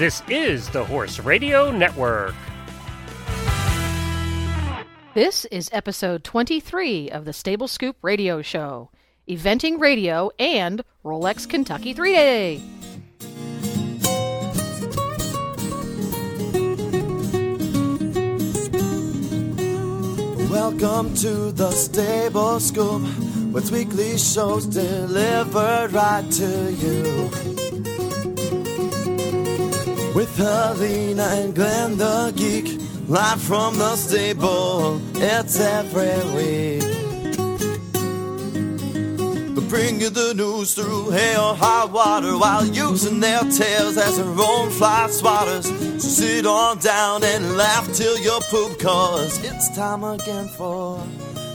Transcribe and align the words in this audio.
This 0.00 0.22
is 0.30 0.70
the 0.70 0.82
Horse 0.82 1.18
Radio 1.18 1.70
Network. 1.70 2.34
This 5.12 5.44
is 5.44 5.68
episode 5.74 6.24
23 6.24 7.10
of 7.10 7.26
the 7.26 7.34
Stable 7.34 7.68
Scoop 7.68 7.96
Radio 8.00 8.40
Show, 8.40 8.88
Eventing 9.28 9.78
Radio 9.78 10.30
and 10.38 10.84
Rolex 11.04 11.46
Kentucky 11.46 11.92
3 11.92 12.14
Day. 12.14 12.62
Welcome 20.48 21.12
to 21.16 21.52
the 21.52 21.70
Stable 21.72 22.58
Scoop, 22.58 23.02
with 23.52 23.70
weekly 23.70 24.16
shows 24.16 24.64
delivered 24.64 25.92
right 25.92 26.24
to 26.30 26.72
you. 26.72 27.59
With 30.14 30.36
Helena 30.36 31.22
and 31.22 31.54
Glenn 31.54 31.96
the 31.96 32.32
Geek, 32.34 32.80
live 33.08 33.40
from 33.40 33.78
the 33.78 33.94
stable, 33.94 35.00
it's 35.14 35.60
every 35.60 36.18
week. 36.34 36.82
They 39.54 39.68
bring 39.68 40.00
you 40.00 40.10
the 40.10 40.34
news 40.34 40.74
through 40.74 41.10
hail 41.10 41.40
or 41.40 41.54
high 41.54 41.84
water 41.84 42.36
while 42.36 42.66
using 42.66 43.20
their 43.20 43.42
tails 43.42 43.96
as 43.96 44.16
their 44.16 44.26
own 44.26 44.70
fly 44.70 45.06
swatters. 45.10 45.66
So 46.00 46.08
sit 46.08 46.44
on 46.44 46.78
down 46.78 47.22
and 47.22 47.56
laugh 47.56 47.86
till 47.92 48.18
you 48.18 48.36
poop, 48.50 48.80
cause 48.80 49.38
it's 49.44 49.74
time 49.76 50.02
again 50.02 50.48
for 50.48 51.00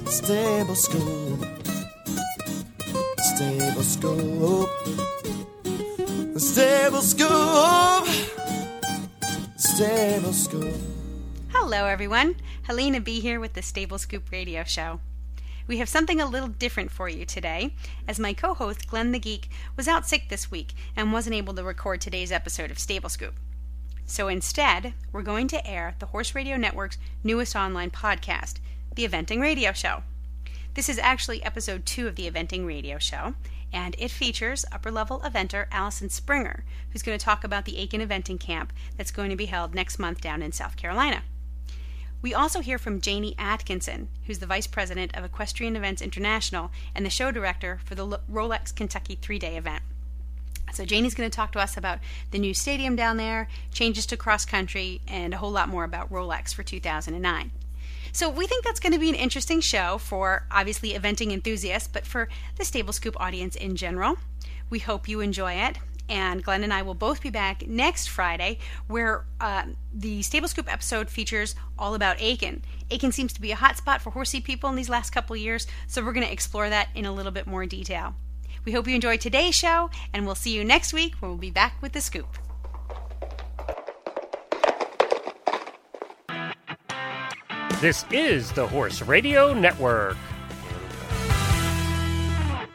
Stable 0.06 0.76
Scoop. 0.76 1.46
Stable 3.18 3.84
Scoop. 3.84 4.70
Stable 6.38 7.02
Scoop. 7.02 8.45
Stable 9.76 10.32
Scoop. 10.32 10.74
Hello, 11.50 11.86
everyone. 11.86 12.38
Helena 12.62 13.02
B 13.02 13.20
here 13.20 13.42
with 13.42 13.56
the 13.56 13.62
Stable 13.62 13.98
Scoop 13.98 14.32
Radio 14.32 14.64
Show. 14.64 15.02
We 15.68 15.80
have 15.80 15.90
something 15.90 16.22
a 16.22 16.26
little 16.26 16.48
different 16.48 16.92
for 16.92 17.10
you 17.10 17.26
today, 17.26 17.74
as 18.08 18.18
my 18.18 18.32
co 18.32 18.54
host 18.54 18.88
Glenn 18.88 19.12
the 19.12 19.20
Geek 19.20 19.50
was 19.76 19.90
out 19.90 20.08
sick 20.08 20.30
this 20.30 20.50
week 20.50 20.72
and 20.96 21.12
wasn't 21.12 21.36
able 21.36 21.54
to 21.56 21.62
record 21.62 22.00
today's 22.00 22.32
episode 22.32 22.72
of 22.72 22.80
Stable 22.80 23.10
Scoop. 23.10 23.34
So 24.06 24.30
instead, 24.30 24.94
we're 25.12 25.24
going 25.24 25.50
to 25.50 25.68
air 25.68 25.96
the 26.00 26.06
Horse 26.06 26.34
Radio 26.34 26.56
Network's 26.56 26.98
newest 27.22 27.54
online 27.54 27.92
podcast, 27.92 28.60
The 28.96 29.06
Eventing 29.06 29.42
Radio 29.42 29.74
Show. 29.74 30.04
This 30.76 30.88
is 30.88 31.00
actually 31.00 31.44
episode 31.44 31.86
two 31.86 32.08
of 32.08 32.16
the 32.16 32.32
Eventing 32.32 32.66
Radio 32.66 32.98
Show, 32.98 33.36
and 33.72 33.96
it 33.98 34.12
features 34.12 34.66
upper 34.72 34.92
level 34.92 35.20
eventer 35.20 35.66
Allison 35.72 36.10
Springer, 36.10 36.64
who's 36.92 37.02
going 37.02 37.18
to 37.18 37.24
talk 37.24 37.44
about 37.44 37.66
the 37.66 37.78
Aiken 37.78 38.02
Eventing 38.02 38.40
Camp 38.40 38.72
that's 38.98 39.12
going 39.12 39.30
to 39.30 39.36
be 39.36 39.46
held 39.46 39.76
next 39.76 40.00
month 40.00 40.22
down 40.22 40.42
in 40.42 40.52
South 40.52 40.78
Carolina. 40.78 41.24
We 42.22 42.34
also 42.34 42.62
hear 42.62 42.80
from 42.80 43.02
Janie 43.02 43.36
Atkinson, 43.38 44.08
who's 44.26 44.40
the 44.40 44.48
Vice 44.48 44.66
President 44.66 45.16
of 45.16 45.24
Equestrian 45.24 45.76
Events 45.76 46.02
International 46.02 46.72
and 46.96 47.06
the 47.06 47.10
show 47.10 47.32
director 47.32 47.80
for 47.86 47.94
the 47.94 48.20
Rolex 48.32 48.76
Kentucky 48.76 49.18
three 49.22 49.38
day 49.38 49.58
event. 49.58 49.84
So, 50.74 50.86
Janie's 50.86 51.14
going 51.14 51.30
to 51.30 51.36
talk 51.36 51.52
to 51.52 51.60
us 51.60 51.78
about 51.78 52.00
the 52.32 52.40
new 52.40 52.54
stadium 52.54 52.96
down 52.96 53.18
there, 53.18 53.48
changes 53.72 54.06
to 54.08 54.18
cross 54.18 54.44
country, 54.44 55.02
and 55.08 55.34
a 55.34 55.38
whole 55.38 55.52
lot 55.52 55.70
more 55.70 55.84
about 55.84 56.12
Rolex 56.12 56.54
for 56.54 56.64
2009. 56.64 57.52
So, 58.16 58.30
we 58.30 58.48
think 58.48 58.64
that's 58.64 58.80
going 58.80 58.94
to 58.94 58.98
be 58.98 59.10
an 59.10 59.16
interesting 59.16 59.60
show 59.60 59.98
for 59.98 60.48
obviously 60.50 60.94
eventing 60.94 61.34
enthusiasts, 61.34 61.90
but 61.92 62.06
for 62.06 62.30
the 62.58 62.64
Stable 62.64 62.94
Scoop 62.94 63.20
audience 63.20 63.58
in 63.58 63.76
general. 63.76 64.16
We 64.70 64.80
hope 64.80 65.10
you 65.10 65.20
enjoy 65.20 65.56
it 65.56 65.80
and 66.08 66.42
Glenn 66.42 66.64
and 66.64 66.74
I 66.74 66.82
will 66.82 66.94
both 66.94 67.22
be 67.22 67.30
back 67.30 67.68
next 67.68 68.08
Friday, 68.08 68.60
where 68.88 69.26
uh, 69.42 69.64
the 69.94 70.22
Stable 70.22 70.48
Scoop 70.48 70.72
episode 70.72 71.10
features 71.10 71.56
all 71.78 71.94
about 71.94 72.16
Aiken. 72.22 72.64
Aiken 72.90 73.12
seems 73.12 73.34
to 73.34 73.42
be 73.42 73.52
a 73.52 73.58
hot 73.58 73.76
spot 73.76 74.02
for 74.02 74.12
horsey 74.12 74.40
people 74.40 74.70
in 74.70 74.78
these 74.78 74.88
last 74.88 75.10
couple 75.10 75.36
years, 75.36 75.68
so 75.88 76.02
we're 76.02 76.14
going 76.14 76.26
to 76.26 76.32
explore 76.32 76.70
that 76.70 76.88
in 76.96 77.06
a 77.06 77.12
little 77.12 77.34
bit 77.34 77.48
more 77.48 77.66
detail. 77.66 78.16
We 78.64 78.72
hope 78.72 78.88
you 78.88 78.96
enjoyed 78.96 79.20
today's 79.20 79.56
show, 79.56 79.90
and 80.14 80.26
we'll 80.26 80.36
see 80.36 80.56
you 80.56 80.64
next 80.64 80.94
week 80.94 81.16
when 81.20 81.32
we'll 81.32 81.38
be 81.38 81.52
back 81.52 81.82
with 81.82 81.92
the 81.92 82.00
scoop. 82.00 82.38
This 87.86 88.04
is 88.10 88.52
the 88.54 88.66
Horse 88.66 89.04
Radio 89.04 89.54
Network. 89.54 90.18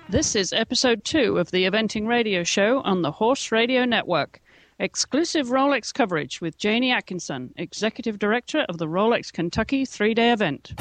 This 0.08 0.36
is 0.36 0.52
episode 0.52 1.02
two 1.02 1.36
of 1.38 1.50
the 1.50 1.64
Eventing 1.64 2.06
Radio 2.06 2.44
Show 2.44 2.80
on 2.82 3.02
the 3.02 3.10
Horse 3.10 3.50
Radio 3.50 3.84
Network. 3.84 4.40
Exclusive 4.78 5.48
Rolex 5.48 5.92
coverage 5.92 6.40
with 6.40 6.56
Janie 6.58 6.92
Atkinson, 6.92 7.52
Executive 7.56 8.20
Director 8.20 8.64
of 8.68 8.78
the 8.78 8.86
Rolex 8.86 9.32
Kentucky 9.32 9.84
three 9.84 10.14
day 10.14 10.30
event. 10.30 10.74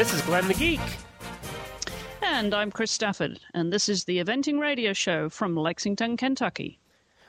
This 0.00 0.14
is 0.14 0.22
Glenn 0.22 0.48
the 0.48 0.54
Geek. 0.54 0.80
And 2.22 2.54
I'm 2.54 2.70
Chris 2.70 2.90
Stafford, 2.90 3.38
and 3.52 3.70
this 3.70 3.86
is 3.86 4.04
the 4.04 4.16
Eventing 4.16 4.58
Radio 4.58 4.94
Show 4.94 5.28
from 5.28 5.54
Lexington, 5.54 6.16
Kentucky. 6.16 6.78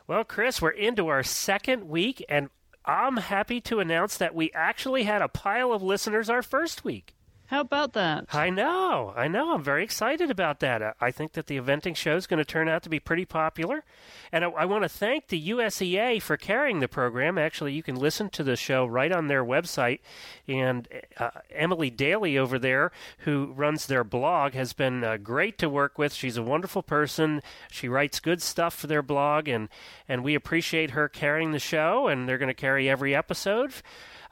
Well, 0.07 0.23
Chris, 0.23 0.61
we're 0.61 0.69
into 0.69 1.09
our 1.09 1.21
second 1.21 1.89
week, 1.89 2.23
and 2.29 2.49
I'm 2.85 3.17
happy 3.17 3.59
to 3.59 3.81
announce 3.81 4.15
that 4.15 4.33
we 4.33 4.53
actually 4.53 5.03
had 5.03 5.21
a 5.21 5.27
pile 5.27 5.73
of 5.73 5.83
listeners 5.83 6.29
our 6.29 6.41
first 6.41 6.85
week. 6.85 7.13
How 7.51 7.59
about 7.59 7.91
that? 7.93 8.33
I 8.33 8.49
know, 8.49 9.13
I 9.13 9.27
know. 9.27 9.53
I'm 9.53 9.61
very 9.61 9.83
excited 9.83 10.31
about 10.31 10.61
that. 10.61 10.95
I- 11.01 11.11
think 11.11 11.33
that 11.33 11.47
the 11.47 11.59
eventing 11.59 11.97
show 11.97 12.15
is 12.15 12.25
going 12.25 12.37
to 12.37 12.45
turn 12.45 12.69
out 12.69 12.81
to 12.83 12.89
be 12.89 12.97
pretty 12.97 13.25
popular. 13.25 13.83
And 14.31 14.45
I, 14.45 14.49
I 14.51 14.63
want 14.63 14.83
to 14.83 14.89
thank 14.89 15.27
the 15.27 15.49
USEA 15.49 16.21
for 16.21 16.37
carrying 16.37 16.79
the 16.79 16.87
program. 16.87 17.37
Actually, 17.37 17.73
you 17.73 17.83
can 17.83 17.95
listen 17.95 18.29
to 18.29 18.43
the 18.43 18.55
show 18.55 18.85
right 18.85 19.11
on 19.11 19.27
their 19.27 19.43
website. 19.43 19.99
And 20.47 20.87
uh, 21.17 21.31
Emily 21.53 21.89
Daily 21.89 22.37
over 22.37 22.57
there, 22.57 22.93
who 23.19 23.51
runs 23.53 23.87
their 23.87 24.05
blog, 24.05 24.53
has 24.53 24.71
been 24.71 25.03
uh, 25.03 25.17
great 25.17 25.57
to 25.57 25.67
work 25.67 25.97
with. 25.97 26.13
She's 26.13 26.37
a 26.37 26.43
wonderful 26.43 26.83
person. 26.83 27.41
She 27.69 27.89
writes 27.89 28.21
good 28.21 28.41
stuff 28.41 28.73
for 28.73 28.87
their 28.87 29.03
blog, 29.03 29.49
and, 29.49 29.67
and 30.07 30.23
we 30.23 30.35
appreciate 30.35 30.91
her 30.91 31.09
carrying 31.09 31.51
the 31.51 31.59
show. 31.59 32.07
And 32.07 32.29
they're 32.29 32.37
going 32.37 32.47
to 32.47 32.53
carry 32.53 32.89
every 32.89 33.13
episode 33.13 33.73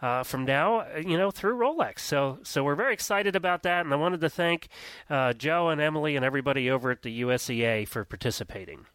uh, 0.02 0.24
from 0.24 0.46
now, 0.46 0.80
uh, 0.80 1.02
you 1.06 1.18
know, 1.18 1.32
through 1.32 1.58
Rolex. 1.58 2.00
So, 2.00 2.40
so 2.44 2.64
we're 2.64 2.76
very 2.76 2.94
excited 2.94 3.36
about 3.36 3.64
that, 3.64 3.86
and 3.86 3.94
I 3.94 3.98
wanted 3.98 4.22
to 4.22 4.30
thank 4.30 4.70
uh, 5.10 5.34
Joe 5.34 5.70
and 5.70 5.82
Emily 5.82 6.16
and 6.16 6.26
everybody 6.26 6.70
over 6.70 6.92
at 6.92 7.02
the 7.02 7.22
USEA 7.22 7.88
for 7.88 8.06
participating. 8.06 8.86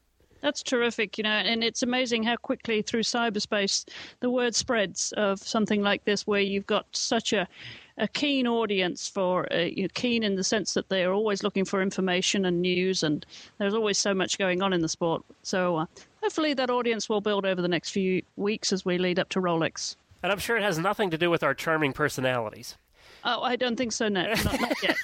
That's 0.40 0.62
terrific, 0.62 1.16
you 1.16 1.24
know, 1.24 1.30
and 1.30 1.64
it's 1.64 1.82
amazing 1.82 2.22
how 2.22 2.36
quickly 2.36 2.82
through 2.82 3.02
cyberspace 3.02 3.88
the 4.20 4.28
word 4.28 4.54
spreads 4.54 5.12
of 5.16 5.38
something 5.38 5.80
like 5.80 6.04
this, 6.04 6.26
where 6.26 6.42
you've 6.42 6.66
got 6.66 6.86
such 6.92 7.32
a 7.32 7.48
a 7.96 8.08
keen 8.08 8.46
audience 8.46 9.08
for 9.08 9.50
uh, 9.52 9.58
you 9.58 9.82
know, 9.82 9.88
keen 9.94 10.22
in 10.22 10.34
the 10.34 10.44
sense 10.44 10.74
that 10.74 10.88
they 10.88 11.04
are 11.04 11.12
always 11.12 11.42
looking 11.42 11.64
for 11.64 11.80
information 11.80 12.44
and 12.44 12.60
news, 12.60 13.02
and 13.02 13.24
there's 13.58 13.74
always 13.74 13.98
so 13.98 14.12
much 14.12 14.36
going 14.36 14.62
on 14.62 14.72
in 14.72 14.80
the 14.80 14.88
sport. 14.88 15.22
So 15.42 15.76
uh, 15.76 15.86
hopefully 16.22 16.54
that 16.54 16.70
audience 16.70 17.08
will 17.08 17.20
build 17.20 17.46
over 17.46 17.62
the 17.62 17.68
next 17.68 17.90
few 17.90 18.20
weeks 18.36 18.72
as 18.72 18.84
we 18.84 18.98
lead 18.98 19.18
up 19.18 19.28
to 19.30 19.40
Rolex. 19.40 19.96
And 20.24 20.32
I'm 20.32 20.38
sure 20.38 20.56
it 20.56 20.62
has 20.62 20.78
nothing 20.78 21.10
to 21.10 21.18
do 21.18 21.28
with 21.28 21.42
our 21.42 21.52
charming 21.52 21.92
personalities. 21.92 22.78
Oh, 23.24 23.42
I 23.42 23.56
don't 23.56 23.76
think 23.76 23.92
so. 23.92 24.08
No, 24.08 24.22
not, 24.32 24.58
not 24.58 24.72
yet. 24.82 24.96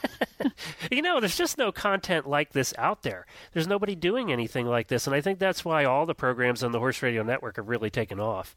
you 0.91 1.03
know, 1.03 1.21
there's 1.21 1.37
just 1.37 1.59
no 1.59 1.71
content 1.71 2.27
like 2.27 2.55
this 2.55 2.73
out 2.79 3.03
there. 3.03 3.27
There's 3.53 3.67
nobody 3.67 3.95
doing 3.95 4.33
anything 4.33 4.65
like 4.65 4.89
this, 4.89 5.07
and 5.07 5.15
I 5.15 5.21
think 5.21 5.39
that's 5.39 5.63
why 5.63 5.85
all 5.85 6.07
the 6.07 6.15
programs 6.15 6.65
on 6.65 6.73
the 6.73 6.79
Horse 6.79 7.03
Radio 7.03 7.23
Network 7.23 7.57
have 7.57 7.69
really 7.69 7.91
taken 7.91 8.19
off. 8.19 8.57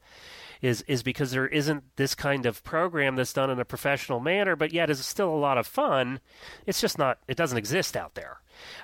Is 0.61 0.83
is 0.83 1.03
because 1.03 1.31
there 1.31 1.47
isn't 1.49 1.83
this 1.97 2.15
kind 2.15 2.45
of 2.45 2.63
program 2.63 3.17
that's 3.17 3.33
done 3.33 3.49
in 3.49 3.59
a 3.59 3.65
professional 3.65 4.21
manner, 4.21 4.55
but 4.55 4.71
yet 4.71 4.89
is 4.89 5.05
still 5.05 5.29
a 5.29 5.35
lot 5.35 5.57
of 5.57 5.67
fun. 5.67 6.21
It's 6.65 6.79
just 6.79 6.97
not. 6.97 7.19
It 7.27 7.35
doesn't 7.35 7.57
exist 7.57 7.97
out 7.97 8.15
there. 8.15 8.37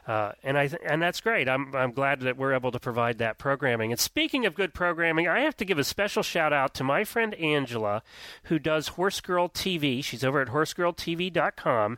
Uh, 0.08 0.32
and 0.44 0.58
I 0.58 0.68
th- 0.68 0.82
and 0.86 1.02
that's 1.02 1.22
great. 1.22 1.48
I'm 1.48 1.76
I'm 1.76 1.92
glad 1.92 2.22
that 2.22 2.38
we're 2.38 2.54
able 2.54 2.72
to 2.72 2.80
provide 2.80 3.18
that 3.20 3.38
programming. 3.38 3.92
And 3.92 4.00
speaking 4.00 4.46
of 4.46 4.56
good 4.56 4.74
programming, 4.74 5.28
I 5.28 5.42
have 5.42 5.58
to 5.58 5.66
give 5.66 5.80
a 5.80 5.84
special 5.84 6.24
shout 6.24 6.54
out 6.54 6.74
to 6.76 6.84
my 6.84 7.04
friend 7.04 7.34
Angela, 7.36 8.04
who 8.44 8.60
does 8.60 8.90
Horse 8.90 9.22
Girl 9.22 9.50
TV. 9.50 10.04
She's 10.04 10.24
over 10.24 10.42
at 10.42 10.50
horsegirltv.com, 10.50 11.98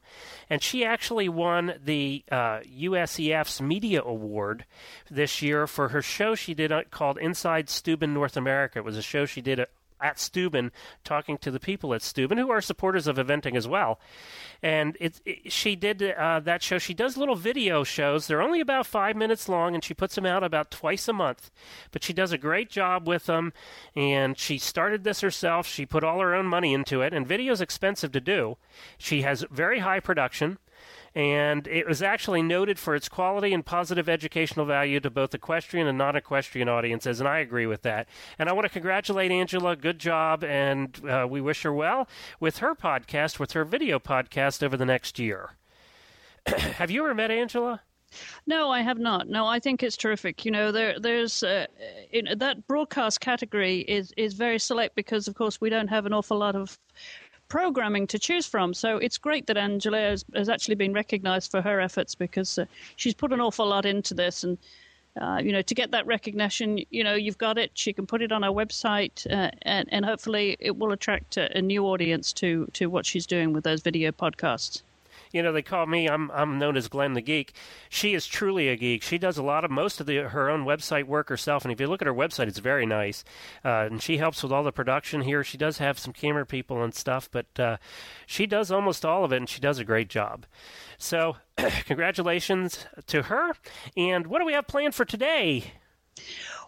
and 0.49 0.61
she 0.63 0.85
actually 0.85 1.29
won 1.29 1.73
the 1.83 2.23
uh, 2.31 2.59
USEF's 2.61 3.61
Media 3.61 4.01
Award 4.03 4.65
this 5.09 5.41
year 5.41 5.67
for 5.67 5.89
her 5.89 6.01
show 6.01 6.35
she 6.35 6.53
did 6.53 6.71
uh, 6.71 6.83
called 6.89 7.17
Inside 7.17 7.67
Stübben 7.67 8.09
North 8.09 8.37
America. 8.37 8.79
It 8.79 8.85
was 8.85 8.97
a 8.97 9.01
show 9.01 9.25
she 9.25 9.41
did. 9.41 9.65
At 10.01 10.17
Stübben 10.17 10.71
talking 11.03 11.37
to 11.39 11.51
the 11.51 11.59
people 11.59 11.93
at 11.93 12.01
Stübben 12.01 12.37
who 12.37 12.49
are 12.49 12.61
supporters 12.61 13.07
of 13.07 13.17
eventing 13.17 13.55
as 13.55 13.67
well. 13.67 13.99
And 14.63 14.97
it, 14.99 15.21
it 15.25 15.51
she 15.51 15.75
did 15.75 16.01
uh, 16.03 16.39
that 16.41 16.63
show. 16.63 16.77
She 16.77 16.93
does 16.93 17.17
little 17.17 17.35
video 17.35 17.83
shows. 17.83 18.27
They're 18.27 18.41
only 18.41 18.61
about 18.61 18.85
five 18.85 19.15
minutes 19.15 19.49
long, 19.49 19.73
and 19.73 19.83
she 19.83 19.93
puts 19.93 20.15
them 20.15 20.25
out 20.25 20.43
about 20.43 20.71
twice 20.71 21.07
a 21.07 21.13
month. 21.13 21.51
But 21.91 22.03
she 22.03 22.13
does 22.13 22.31
a 22.31 22.37
great 22.37 22.69
job 22.69 23.07
with 23.07 23.25
them, 23.25 23.53
and 23.95 24.37
she 24.37 24.57
started 24.57 25.03
this 25.03 25.21
herself. 25.21 25.67
She 25.67 25.85
put 25.85 26.03
all 26.03 26.19
her 26.19 26.33
own 26.33 26.47
money 26.47 26.73
into 26.73 27.01
it, 27.01 27.13
and 27.13 27.27
video 27.27 27.53
is 27.53 27.61
expensive 27.61 28.11
to 28.11 28.21
do. 28.21 28.57
She 28.97 29.21
has 29.23 29.45
very 29.51 29.79
high 29.79 29.99
production 29.99 30.57
and 31.13 31.67
it 31.67 31.87
was 31.87 32.01
actually 32.01 32.41
noted 32.41 32.79
for 32.79 32.95
its 32.95 33.09
quality 33.09 33.53
and 33.53 33.65
positive 33.65 34.07
educational 34.07 34.65
value 34.65 34.99
to 34.99 35.09
both 35.09 35.33
equestrian 35.33 35.87
and 35.87 35.97
non 35.97 36.15
equestrian 36.15 36.69
audiences, 36.69 37.19
and 37.19 37.27
I 37.27 37.39
agree 37.39 37.65
with 37.65 37.81
that. 37.81 38.07
And 38.39 38.47
I 38.49 38.53
want 38.53 38.65
to 38.65 38.69
congratulate 38.69 39.31
Angela. 39.31 39.75
Good 39.75 39.99
job, 39.99 40.43
and 40.43 40.99
uh, 41.07 41.27
we 41.29 41.41
wish 41.41 41.63
her 41.63 41.73
well 41.73 42.07
with 42.39 42.59
her 42.59 42.75
podcast, 42.75 43.39
with 43.39 43.51
her 43.51 43.65
video 43.65 43.99
podcast 43.99 44.63
over 44.63 44.77
the 44.77 44.85
next 44.85 45.19
year. 45.19 45.51
have 46.47 46.89
you 46.89 47.03
ever 47.03 47.13
met 47.13 47.31
Angela? 47.31 47.81
No, 48.45 48.69
I 48.69 48.81
have 48.81 48.99
not. 48.99 49.29
No, 49.29 49.47
I 49.47 49.59
think 49.59 49.83
it's 49.83 49.95
terrific. 49.95 50.43
You 50.43 50.51
know, 50.51 50.71
there, 50.71 50.99
there's 50.99 51.43
uh, 51.43 51.65
know, 52.13 52.35
that 52.35 52.67
broadcast 52.67 53.21
category 53.21 53.79
is 53.79 54.13
is 54.17 54.33
very 54.33 54.59
select 54.59 54.95
because, 54.95 55.27
of 55.27 55.35
course, 55.35 55.61
we 55.61 55.69
don't 55.69 55.87
have 55.87 56.05
an 56.05 56.13
awful 56.13 56.37
lot 56.37 56.55
of 56.55 56.77
programming 57.51 58.07
to 58.07 58.17
choose 58.17 58.45
from. 58.45 58.73
So 58.73 58.95
it's 58.97 59.17
great 59.17 59.45
that 59.47 59.57
Angela 59.57 59.99
has, 59.99 60.23
has 60.33 60.47
actually 60.47 60.75
been 60.75 60.93
recognised 60.93 61.51
for 61.51 61.61
her 61.61 61.81
efforts 61.81 62.15
because 62.15 62.57
uh, 62.57 62.65
she's 62.95 63.13
put 63.13 63.33
an 63.33 63.41
awful 63.41 63.67
lot 63.67 63.85
into 63.85 64.13
this 64.13 64.43
and. 64.43 64.57
Uh, 65.19 65.41
you 65.43 65.51
know, 65.51 65.61
to 65.61 65.75
get 65.75 65.91
that 65.91 66.07
recognition, 66.07 66.79
you 66.89 67.03
know, 67.03 67.15
you've 67.15 67.37
got 67.37 67.57
it. 67.57 67.69
She 67.73 67.91
can 67.91 68.07
put 68.07 68.21
it 68.21 68.31
on 68.31 68.43
her 68.43 68.49
website, 68.49 69.29
uh, 69.29 69.51
and, 69.63 69.85
and 69.91 70.05
hopefully, 70.05 70.55
it 70.61 70.77
will 70.77 70.93
attract 70.93 71.35
a, 71.35 71.57
a 71.57 71.61
new 71.61 71.85
audience 71.85 72.31
to 72.31 72.65
to 72.71 72.85
what 72.85 73.05
she's 73.05 73.27
doing 73.27 73.51
with 73.51 73.65
those 73.65 73.81
video 73.81 74.13
podcasts 74.13 74.83
you 75.31 75.41
know, 75.41 75.51
they 75.51 75.61
call 75.61 75.85
me. 75.85 76.07
I'm 76.07 76.31
I'm 76.31 76.59
known 76.59 76.77
as 76.77 76.87
Glenn 76.87 77.13
the 77.13 77.21
Geek. 77.21 77.53
She 77.89 78.13
is 78.13 78.27
truly 78.27 78.69
a 78.69 78.75
geek. 78.75 79.03
She 79.03 79.17
does 79.17 79.37
a 79.37 79.43
lot 79.43 79.63
of 79.63 79.71
most 79.71 79.99
of 79.99 80.05
the 80.05 80.17
her 80.17 80.49
own 80.49 80.65
website 80.65 81.05
work 81.05 81.29
herself. 81.29 81.63
And 81.63 81.71
if 81.71 81.79
you 81.79 81.87
look 81.87 82.01
at 82.01 82.07
her 82.07 82.13
website, 82.13 82.47
it's 82.47 82.59
very 82.59 82.85
nice. 82.85 83.23
Uh, 83.63 83.87
and 83.89 84.01
she 84.01 84.17
helps 84.17 84.43
with 84.43 84.51
all 84.51 84.63
the 84.63 84.71
production 84.71 85.21
here. 85.21 85.43
She 85.43 85.57
does 85.57 85.77
have 85.77 85.97
some 85.99 86.13
camera 86.13 86.45
people 86.45 86.83
and 86.83 86.93
stuff, 86.93 87.29
but 87.31 87.59
uh, 87.59 87.77
she 88.25 88.45
does 88.45 88.71
almost 88.71 89.05
all 89.05 89.23
of 89.23 89.31
it, 89.31 89.37
and 89.37 89.49
she 89.49 89.59
does 89.59 89.79
a 89.79 89.85
great 89.85 90.09
job. 90.09 90.45
So, 90.97 91.37
congratulations 91.85 92.85
to 93.07 93.23
her. 93.23 93.53
And 93.97 94.27
what 94.27 94.39
do 94.39 94.45
we 94.45 94.53
have 94.53 94.67
planned 94.67 94.95
for 94.95 95.05
today? 95.05 95.73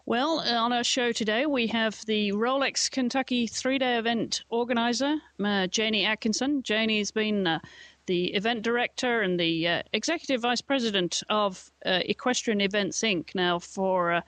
Well, 0.05 0.41
on 0.41 0.73
our 0.73 0.83
show 0.83 1.13
today, 1.13 1.45
we 1.45 1.67
have 1.67 2.05
the 2.05 2.33
Rolex 2.33 2.91
Kentucky 2.91 3.47
three 3.47 3.77
day 3.77 3.97
event 3.97 4.43
organizer, 4.49 5.15
uh, 5.41 5.67
Janie 5.67 6.03
Atkinson. 6.03 6.61
Janie's 6.61 7.11
been 7.11 7.47
uh, 7.47 7.59
the 8.05 8.33
event 8.33 8.61
director 8.61 9.21
and 9.21 9.39
the 9.39 9.67
uh, 9.67 9.81
executive 9.93 10.41
vice 10.41 10.61
president 10.61 11.23
of 11.29 11.71
uh, 11.85 11.99
Equestrian 12.05 12.61
Events 12.61 13.01
Inc. 13.01 13.33
now 13.35 13.59
for 13.59 14.13
uh, 14.13 14.21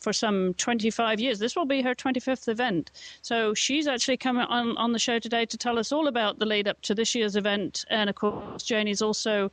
for 0.00 0.12
some 0.12 0.54
25 0.54 1.20
years. 1.20 1.38
This 1.38 1.56
will 1.56 1.64
be 1.64 1.82
her 1.82 1.94
25th 1.94 2.48
event. 2.48 2.90
So 3.22 3.54
she's 3.54 3.86
actually 3.86 4.18
coming 4.18 4.44
on, 4.44 4.76
on 4.76 4.92
the 4.92 4.98
show 4.98 5.18
today 5.18 5.46
to 5.46 5.56
tell 5.56 5.78
us 5.78 5.90
all 5.90 6.06
about 6.06 6.38
the 6.38 6.46
lead 6.46 6.68
up 6.68 6.80
to 6.82 6.94
this 6.94 7.14
year's 7.14 7.36
event. 7.36 7.84
And 7.90 8.10
of 8.10 8.16
course, 8.16 8.62
Janie's 8.62 9.02
also 9.02 9.50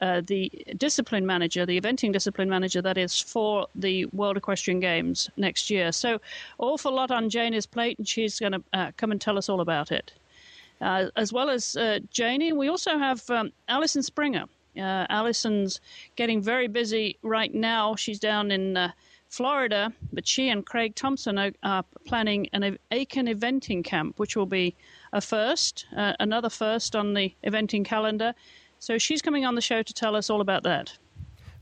uh, 0.00 0.20
the 0.26 0.50
discipline 0.76 1.24
manager, 1.24 1.64
the 1.64 1.80
eventing 1.80 2.12
discipline 2.12 2.50
manager, 2.50 2.82
that 2.82 2.98
is, 2.98 3.20
for 3.20 3.66
the 3.74 4.06
World 4.06 4.36
Equestrian 4.36 4.80
Games 4.80 5.30
next 5.36 5.70
year. 5.70 5.92
So, 5.92 6.20
awful 6.58 6.92
lot 6.92 7.10
on 7.10 7.30
Janie's 7.30 7.66
plate, 7.66 7.96
and 7.98 8.06
she's 8.06 8.40
going 8.40 8.52
to 8.52 8.62
uh, 8.72 8.90
come 8.96 9.12
and 9.12 9.20
tell 9.20 9.38
us 9.38 9.48
all 9.48 9.60
about 9.60 9.92
it. 9.92 10.12
Uh, 10.80 11.06
as 11.16 11.32
well 11.32 11.50
as 11.50 11.76
uh, 11.76 11.98
Janie, 12.10 12.52
we 12.52 12.68
also 12.68 12.98
have 12.98 13.28
um, 13.30 13.52
Allison 13.68 14.02
Springer. 14.02 14.44
Uh, 14.76 15.06
Allison's 15.08 15.80
getting 16.16 16.42
very 16.42 16.66
busy 16.66 17.16
right 17.22 17.54
now. 17.54 17.94
She's 17.94 18.18
down 18.18 18.50
in 18.50 18.76
uh, 18.76 18.90
Florida, 19.28 19.92
but 20.12 20.26
she 20.26 20.48
and 20.48 20.66
Craig 20.66 20.94
Thompson 20.94 21.38
are, 21.38 21.52
are, 21.62 21.84
planning 22.06 22.48
an 22.52 22.78
Aiken 22.90 23.26
eventing 23.26 23.84
camp, 23.84 24.18
which 24.18 24.36
will 24.36 24.46
be 24.46 24.76
a 25.12 25.20
first, 25.20 25.86
uh, 25.96 26.14
another 26.20 26.50
first 26.50 26.96
on 26.96 27.14
the 27.14 27.34
eventing 27.44 27.84
calendar. 27.84 28.34
So 28.78 28.98
she's 28.98 29.22
coming 29.22 29.44
on 29.44 29.54
the 29.54 29.60
show 29.60 29.82
to 29.82 29.94
tell 29.94 30.16
us 30.16 30.28
all 30.28 30.40
about 30.40 30.64
that. 30.64 30.98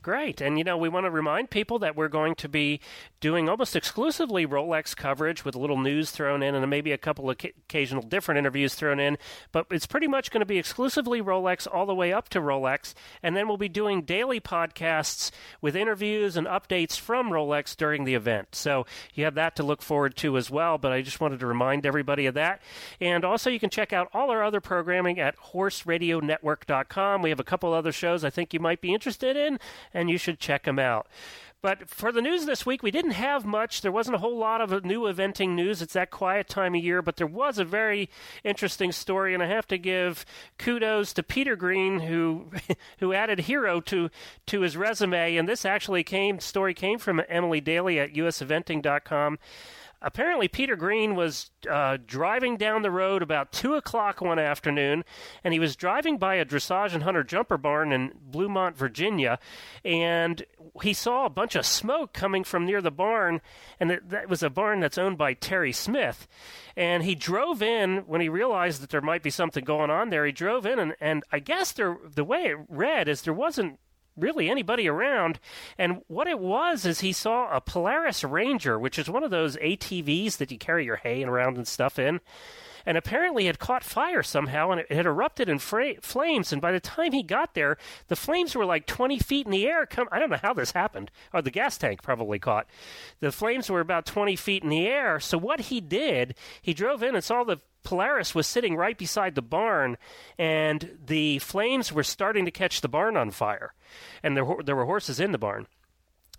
Great. 0.03 0.41
And, 0.41 0.57
you 0.57 0.65
know, 0.65 0.75
we 0.75 0.89
want 0.89 1.05
to 1.05 1.09
remind 1.09 1.49
people 1.49 1.79
that 1.79 1.95
we're 1.95 2.09
going 2.09 2.35
to 2.35 2.49
be 2.49 2.81
doing 3.21 3.47
almost 3.47 3.73
exclusively 3.73 4.45
Rolex 4.45 4.93
coverage 4.93 5.45
with 5.45 5.55
a 5.55 5.59
little 5.59 5.79
news 5.79 6.11
thrown 6.11 6.43
in 6.43 6.55
and 6.55 6.69
maybe 6.69 6.91
a 6.91 6.97
couple 6.97 7.29
of 7.29 7.37
occasional 7.41 8.03
different 8.03 8.37
interviews 8.37 8.75
thrown 8.75 8.99
in. 8.99 9.17
But 9.53 9.67
it's 9.71 9.87
pretty 9.87 10.09
much 10.09 10.29
going 10.29 10.41
to 10.41 10.45
be 10.45 10.57
exclusively 10.57 11.21
Rolex 11.21 11.67
all 11.73 11.85
the 11.85 11.95
way 11.95 12.11
up 12.11 12.27
to 12.29 12.41
Rolex. 12.41 12.93
And 13.23 13.37
then 13.37 13.47
we'll 13.47 13.55
be 13.55 13.69
doing 13.69 14.01
daily 14.01 14.41
podcasts 14.41 15.31
with 15.61 15.73
interviews 15.73 16.35
and 16.35 16.47
updates 16.47 16.99
from 16.99 17.29
Rolex 17.29 17.73
during 17.73 18.03
the 18.03 18.15
event. 18.15 18.55
So 18.55 18.85
you 19.13 19.23
have 19.23 19.35
that 19.35 19.55
to 19.55 19.63
look 19.63 19.81
forward 19.81 20.17
to 20.17 20.35
as 20.35 20.51
well. 20.51 20.77
But 20.77 20.91
I 20.91 21.01
just 21.01 21.21
wanted 21.21 21.39
to 21.39 21.47
remind 21.47 21.85
everybody 21.85 22.25
of 22.25 22.33
that. 22.33 22.61
And 22.99 23.23
also, 23.23 23.49
you 23.49 23.59
can 23.59 23.69
check 23.69 23.93
out 23.93 24.09
all 24.13 24.31
our 24.31 24.43
other 24.43 24.59
programming 24.59 25.21
at 25.21 25.37
horseradionetwork.com. 25.37 27.21
We 27.21 27.29
have 27.29 27.39
a 27.39 27.45
couple 27.45 27.73
other 27.73 27.93
shows 27.93 28.25
I 28.25 28.29
think 28.29 28.53
you 28.53 28.59
might 28.59 28.81
be 28.81 28.93
interested 28.93 29.37
in 29.37 29.59
and 29.93 30.09
you 30.09 30.17
should 30.17 30.39
check 30.39 30.63
them 30.63 30.79
out. 30.79 31.07
But 31.63 31.89
for 31.89 32.11
the 32.11 32.21
news 32.21 32.45
this 32.45 32.65
week, 32.65 32.83
we 32.83 32.91
didn't 32.91 33.11
have 33.11 33.45
much. 33.45 33.79
There 33.79 33.91
wasn't 33.91 34.15
a 34.15 34.19
whole 34.19 34.37
lot 34.37 34.59
of 34.59 34.83
new 34.83 35.03
eventing 35.03 35.51
news. 35.51 35.81
It's 35.81 35.93
that 35.93 36.11
quiet 36.11 36.49
time 36.49 36.75
of 36.75 36.83
year, 36.83 37.01
but 37.01 37.15
there 37.15 37.25
was 37.25 37.57
a 37.57 37.63
very 37.63 38.09
interesting 38.43 38.91
story, 38.91 39.33
and 39.33 39.41
I 39.41 39.45
have 39.47 39.65
to 39.67 39.77
give 39.77 40.25
kudos 40.57 41.13
to 41.13 41.23
Peter 41.23 41.55
Green, 41.55 42.01
who 42.01 42.47
who 42.99 43.13
added 43.13 43.39
hero 43.39 43.79
to 43.79 44.09
to 44.47 44.59
his 44.59 44.75
resume. 44.75 45.37
And 45.37 45.47
this 45.47 45.63
actually 45.63 46.03
came 46.03 46.41
story 46.41 46.73
came 46.73 46.99
from 46.99 47.21
Emily 47.29 47.61
Daily 47.61 47.97
at 47.97 48.13
useventing.com 48.13 49.39
apparently 50.03 50.47
Peter 50.47 50.75
Green 50.75 51.15
was 51.15 51.49
uh, 51.69 51.97
driving 52.05 52.57
down 52.57 52.81
the 52.81 52.91
road 52.91 53.23
about 53.23 53.51
two 53.51 53.73
o'clock 53.75 54.21
one 54.21 54.37
afternoon, 54.37 55.03
and 55.43 55.53
he 55.53 55.59
was 55.59 55.75
driving 55.75 56.17
by 56.17 56.35
a 56.35 56.45
dressage 56.45 56.93
and 56.93 57.03
hunter 57.03 57.23
jumper 57.23 57.57
barn 57.57 57.91
in 57.91 58.13
Bluemont, 58.29 58.75
Virginia, 58.75 59.39
and 59.83 60.45
he 60.81 60.93
saw 60.93 61.25
a 61.25 61.29
bunch 61.29 61.55
of 61.55 61.65
smoke 61.65 62.13
coming 62.13 62.43
from 62.43 62.65
near 62.65 62.81
the 62.81 62.91
barn, 62.91 63.41
and 63.79 63.91
it, 63.91 64.09
that 64.09 64.29
was 64.29 64.43
a 64.43 64.49
barn 64.49 64.81
that's 64.81 64.97
owned 64.97 65.17
by 65.17 65.33
Terry 65.33 65.71
Smith. 65.71 66.27
And 66.75 67.03
he 67.03 67.15
drove 67.15 67.61
in 67.61 67.99
when 68.07 68.21
he 68.21 68.29
realized 68.29 68.81
that 68.81 68.89
there 68.89 69.01
might 69.01 69.23
be 69.23 69.29
something 69.29 69.63
going 69.63 69.89
on 69.89 70.09
there. 70.09 70.25
He 70.25 70.31
drove 70.31 70.65
in, 70.65 70.79
and, 70.79 70.95
and 70.99 71.23
I 71.31 71.39
guess 71.39 71.71
there, 71.71 71.97
the 72.03 72.23
way 72.23 72.45
it 72.45 72.57
read 72.67 73.07
is 73.07 73.21
there 73.21 73.33
wasn't 73.33 73.79
really 74.17 74.49
anybody 74.49 74.87
around. 74.87 75.39
And 75.77 76.01
what 76.07 76.27
it 76.27 76.39
was 76.39 76.85
is 76.85 76.99
he 76.99 77.11
saw 77.11 77.55
a 77.55 77.61
Polaris 77.61 78.23
Ranger, 78.23 78.77
which 78.79 78.99
is 78.99 79.09
one 79.09 79.23
of 79.23 79.31
those 79.31 79.57
ATVs 79.57 80.37
that 80.37 80.51
you 80.51 80.57
carry 80.57 80.85
your 80.85 80.97
hay 80.97 81.21
and 81.21 81.31
around 81.31 81.57
and 81.57 81.67
stuff 81.67 81.97
in. 81.99 82.19
And 82.85 82.97
apparently 82.97 83.47
it 83.47 83.59
caught 83.59 83.83
fire 83.83 84.23
somehow 84.23 84.71
and 84.71 84.81
it 84.81 84.91
had 84.91 85.05
erupted 85.05 85.49
in 85.49 85.59
fra- 85.59 86.01
flames. 86.01 86.51
And 86.51 86.61
by 86.61 86.71
the 86.71 86.79
time 86.79 87.13
he 87.13 87.23
got 87.23 87.53
there, 87.53 87.77
the 88.07 88.15
flames 88.15 88.55
were 88.55 88.65
like 88.65 88.85
20 88.85 89.19
feet 89.19 89.45
in 89.45 89.51
the 89.51 89.67
air. 89.67 89.85
Come, 89.85 90.07
I 90.11 90.19
don't 90.19 90.29
know 90.29 90.39
how 90.41 90.53
this 90.53 90.71
happened. 90.71 91.11
Or 91.33 91.41
the 91.41 91.51
gas 91.51 91.77
tank 91.77 92.01
probably 92.01 92.39
caught. 92.39 92.67
The 93.19 93.31
flames 93.31 93.69
were 93.69 93.79
about 93.79 94.05
20 94.05 94.35
feet 94.35 94.63
in 94.63 94.69
the 94.69 94.87
air. 94.87 95.19
So 95.19 95.37
what 95.37 95.61
he 95.61 95.81
did, 95.81 96.35
he 96.61 96.73
drove 96.73 97.03
in 97.03 97.15
and 97.15 97.23
saw 97.23 97.43
the 97.43 97.59
Polaris 97.83 98.33
was 98.33 98.47
sitting 98.47 98.75
right 98.75 98.97
beside 98.97 99.35
the 99.35 99.41
barn, 99.41 99.97
and 100.37 100.97
the 101.05 101.39
flames 101.39 101.91
were 101.91 102.03
starting 102.03 102.45
to 102.45 102.51
catch 102.51 102.81
the 102.81 102.87
barn 102.87 103.17
on 103.17 103.29
fire, 103.29 103.73
and 104.23 104.35
there, 104.35 104.45
there 104.63 104.75
were 104.75 104.85
horses 104.85 105.19
in 105.19 105.33
the 105.33 105.37
barn. 105.37 105.67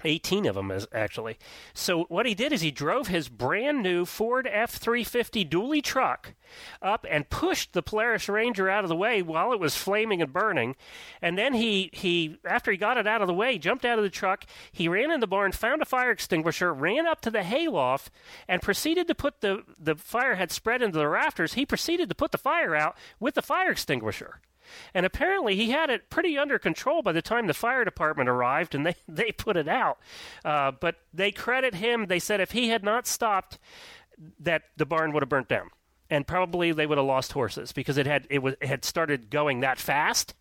18 0.05 0.47
of 0.47 0.55
them 0.55 0.73
actually. 0.93 1.39
So 1.73 2.05
what 2.05 2.27
he 2.27 2.35
did 2.35 2.53
is 2.53 2.61
he 2.61 2.71
drove 2.71 3.09
his 3.09 3.29
brand 3.29 3.83
new 3.83 4.05
Ford 4.05 4.49
F350 4.51 5.49
dually 5.49 5.83
truck 5.83 6.35
up 6.83 7.07
and 7.09 7.31
pushed 7.31 7.73
the 7.73 7.83
Polaris 7.83 8.29
Ranger 8.29 8.69
out 8.69 8.85
of 8.85 8.89
the 8.89 8.97
way 8.97 9.23
while 9.23 9.53
it 9.53 9.61
was 9.61 9.77
flaming 9.77 10.23
and 10.23 10.33
burning. 10.33 10.77
And 11.21 11.39
then 11.39 11.55
he 11.55 11.91
he 11.93 12.39
after 12.45 12.71
he 12.71 12.77
got 12.77 12.97
it 12.97 13.07
out 13.07 13.21
of 13.21 13.27
the 13.27 13.35
way, 13.35 13.59
jumped 13.59 13.85
out 13.85 13.99
of 13.99 14.05
the 14.05 14.11
truck, 14.11 14.45
he 14.73 14.89
ran 14.89 15.11
in 15.11 15.21
the 15.21 15.27
barn, 15.27 15.53
found 15.53 15.83
a 15.83 15.87
fire 15.87 16.11
extinguisher, 16.11 16.73
ran 16.73 17.07
up 17.07 17.21
to 17.23 17.31
the 17.31 17.43
hayloft 17.43 18.11
and 18.49 18.63
proceeded 18.63 19.07
to 19.09 19.15
put 19.15 19.41
the 19.41 19.63
the 19.79 19.97
fire 19.97 20.37
had 20.37 20.51
spread 20.51 20.83
into 20.83 20.99
the 20.99 21.09
rafters. 21.09 21.55
He 21.55 21.67
proceeded 21.67 22.09
to 22.09 22.15
put 22.15 22.33
the 22.33 22.39
fire 22.39 22.75
out 22.75 22.97
with 23.19 23.35
the 23.35 23.43
fire 23.43 23.71
extinguisher. 23.71 24.41
And 24.95 25.05
apparently 25.07 25.57
he 25.57 25.71
had 25.71 25.91
it 25.91 26.11
pretty 26.11 26.37
under 26.39 26.59
control 26.59 27.03
by 27.03 27.13
the 27.13 27.23
time 27.23 27.47
the 27.47 27.55
fire 27.55 27.85
department 27.85 28.29
arrived 28.29 28.75
and 28.75 28.87
they, 28.87 28.97
they 29.09 29.33
put 29.33 29.57
it 29.57 29.69
out. 29.69 29.99
Uh, 30.45 30.73
but 30.73 30.97
they 31.13 31.31
credit 31.33 31.75
him. 31.75 32.07
They 32.07 32.19
said 32.19 32.41
if 32.41 32.53
he 32.53 32.69
had 32.69 32.83
not 32.83 33.07
stopped, 33.07 33.59
that 34.39 34.63
the 34.77 34.87
barn 34.87 35.13
would 35.13 35.23
have 35.23 35.29
burnt 35.29 35.49
down. 35.49 35.71
and 36.11 36.27
probably 36.27 36.73
they 36.73 36.87
would 36.87 36.99
have 36.99 37.07
lost 37.07 37.33
horses 37.33 37.73
because 37.73 37.97
it 37.99 38.07
had 38.07 38.27
it 38.31 38.41
was 38.43 38.55
it 38.61 38.67
had 38.69 38.85
started 38.85 39.31
going 39.31 39.61
that 39.61 39.79
fast. 39.79 40.35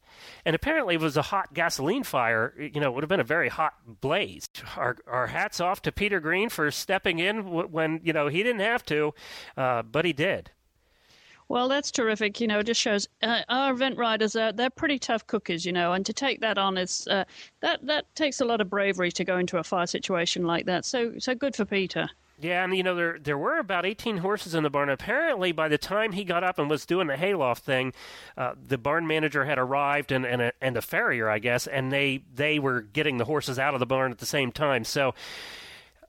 And 0.45 0.55
apparently, 0.55 0.93
it 0.93 1.01
was 1.01 1.17
a 1.17 1.23
hot 1.23 1.55
gasoline 1.55 2.03
fire. 2.03 2.53
You 2.57 2.79
know, 2.79 2.89
it 2.89 2.93
would 2.93 3.03
have 3.03 3.09
been 3.09 3.19
a 3.19 3.23
very 3.23 3.49
hot 3.49 3.73
blaze. 4.01 4.47
Our, 4.77 4.97
our 5.07 5.25
hats 5.27 5.59
off 5.59 5.81
to 5.83 5.91
Peter 5.91 6.19
Green 6.19 6.49
for 6.49 6.69
stepping 6.69 7.17
in 7.17 7.49
when, 7.71 7.99
you 8.03 8.13
know, 8.13 8.27
he 8.27 8.43
didn't 8.43 8.61
have 8.61 8.85
to, 8.85 9.15
uh, 9.57 9.81
but 9.81 10.05
he 10.05 10.13
did. 10.13 10.51
Well, 11.49 11.67
that's 11.67 11.91
terrific. 11.91 12.39
You 12.39 12.47
know, 12.47 12.59
it 12.59 12.65
just 12.65 12.81
shows 12.81 13.07
uh, 13.21 13.41
our 13.49 13.73
event 13.73 13.97
riders 13.97 14.35
are 14.35 14.51
they're 14.51 14.69
pretty 14.69 14.99
tough 14.99 15.25
cookies. 15.27 15.65
You 15.65 15.71
know, 15.71 15.93
and 15.93 16.05
to 16.05 16.13
take 16.13 16.41
that 16.41 16.57
on 16.57 16.77
is 16.77 17.07
uh, 17.07 17.25
that 17.61 17.85
that 17.85 18.05
takes 18.15 18.41
a 18.41 18.45
lot 18.45 18.61
of 18.61 18.69
bravery 18.69 19.11
to 19.11 19.23
go 19.23 19.37
into 19.37 19.57
a 19.57 19.63
fire 19.63 19.87
situation 19.87 20.45
like 20.45 20.65
that. 20.65 20.85
So 20.85 21.13
so 21.19 21.35
good 21.35 21.55
for 21.55 21.65
Peter. 21.65 22.09
Yeah, 22.39 22.63
and 22.63 22.75
you 22.75 22.83
know 22.83 22.95
there 22.95 23.19
there 23.19 23.37
were 23.37 23.59
about 23.59 23.85
18 23.85 24.17
horses 24.17 24.55
in 24.55 24.63
the 24.63 24.69
barn. 24.69 24.89
Apparently, 24.89 25.51
by 25.51 25.67
the 25.69 25.77
time 25.77 26.11
he 26.11 26.23
got 26.23 26.43
up 26.43 26.59
and 26.59 26.69
was 26.69 26.85
doing 26.85 27.07
the 27.07 27.15
hayloft 27.15 27.63
thing, 27.63 27.93
uh, 28.37 28.53
the 28.61 28.77
barn 28.77 29.05
manager 29.07 29.45
had 29.45 29.57
arrived 29.59 30.11
and 30.11 30.25
and 30.25 30.41
a, 30.41 30.51
and 30.59 30.75
a 30.75 30.81
farrier, 30.81 31.29
I 31.29 31.39
guess, 31.39 31.67
and 31.67 31.91
they 31.91 32.23
they 32.33 32.59
were 32.59 32.81
getting 32.81 33.17
the 33.17 33.25
horses 33.25 33.59
out 33.59 33.75
of 33.75 33.79
the 33.79 33.85
barn 33.85 34.11
at 34.11 34.17
the 34.17 34.25
same 34.25 34.51
time. 34.51 34.83
So 34.83 35.13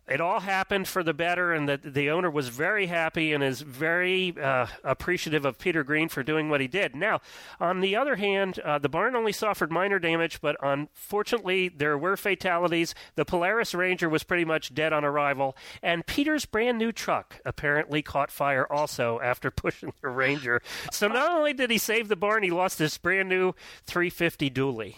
it 0.07 0.21
all 0.21 0.41
happened 0.41 0.87
for 0.87 1.03
the 1.03 1.15
better, 1.15 1.53
and 1.53 1.69
the, 1.69 1.81
the 1.83 2.11
owner 2.11 2.31
was 2.31 2.49
very 2.49 2.87
happy 2.87 3.33
and 3.33 3.43
is 3.43 3.63
very 3.63 4.35
uh, 4.39 4.67
appreciative 4.83 5.45
of 5.45 5.59
Peter 5.59 5.83
Green 5.83 6.09
for 6.09 6.23
doing 6.23 6.51
what 6.51 6.61
he 6.61 6.69
did. 6.69 6.95
Now, 6.95 7.21
on 7.59 7.81
the 7.81 7.97
other 7.97 8.17
hand, 8.17 8.59
uh, 8.59 8.79
the 8.79 8.89
barn 8.89 9.17
only 9.17 9.33
suffered 9.33 9.73
minor 9.73 9.99
damage, 9.99 10.41
but 10.43 10.57
unfortunately, 10.63 11.69
there 11.69 11.97
were 11.97 12.17
fatalities. 12.17 12.95
The 13.15 13.25
Polaris 13.25 13.75
Ranger 13.75 14.09
was 14.09 14.25
pretty 14.25 14.45
much 14.45 14.75
dead 14.75 14.93
on 14.93 15.05
arrival, 15.05 15.57
and 15.83 16.07
Peter's 16.07 16.45
brand 16.45 16.79
new 16.79 16.93
truck 16.93 17.41
apparently 17.47 18.03
caught 18.03 18.31
fire 18.31 18.71
also 18.71 19.21
after 19.21 19.51
pushing 19.65 19.93
the 20.03 20.09
Ranger. 20.09 20.61
So 20.93 21.09
not 21.09 21.33
only 21.33 21.55
did 21.55 21.71
he 21.71 21.79
save 21.79 22.09
the 22.09 22.17
barn, 22.17 22.43
he 22.43 22.51
lost 22.51 22.79
his 22.79 22.99
brand 22.99 23.29
new 23.29 23.55
350 23.87 24.51
dually. 24.51 24.97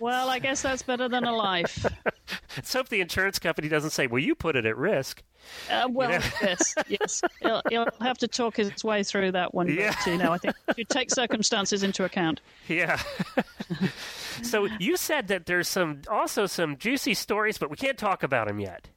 Well, 0.00 0.28
I 0.28 0.38
guess 0.38 0.62
that's 0.62 0.82
better 0.82 1.08
than 1.08 1.24
a 1.24 1.32
life. 1.32 1.86
Let's 2.56 2.72
hope 2.72 2.88
the 2.88 3.00
insurance 3.00 3.38
company 3.38 3.68
doesn't 3.68 3.90
say, 3.90 4.06
"Well, 4.06 4.18
you 4.18 4.34
put 4.34 4.56
it 4.56 4.64
at 4.64 4.76
risk." 4.76 5.22
Uh, 5.70 5.88
well, 5.90 6.12
you 6.12 6.18
know? 6.18 6.24
yes, 6.42 6.74
yes. 6.88 7.22
He'll, 7.40 7.62
he'll, 7.68 7.86
have 8.00 8.18
to 8.18 8.28
talk 8.28 8.56
his 8.56 8.82
way 8.82 9.02
through 9.02 9.32
that 9.32 9.54
one. 9.54 9.68
Yeah. 9.68 9.94
But, 10.04 10.10
you 10.10 10.18
know, 10.18 10.32
I 10.32 10.38
think 10.38 10.56
you 10.76 10.84
take 10.84 11.10
circumstances 11.10 11.82
into 11.82 12.04
account. 12.04 12.40
Yeah. 12.68 13.00
so 14.42 14.66
you 14.78 14.96
said 14.96 15.28
that 15.28 15.46
there's 15.46 15.68
some 15.68 16.02
also 16.10 16.46
some 16.46 16.76
juicy 16.76 17.14
stories, 17.14 17.58
but 17.58 17.70
we 17.70 17.76
can't 17.76 17.98
talk 17.98 18.22
about 18.22 18.48
them 18.48 18.60
yet. 18.60 18.88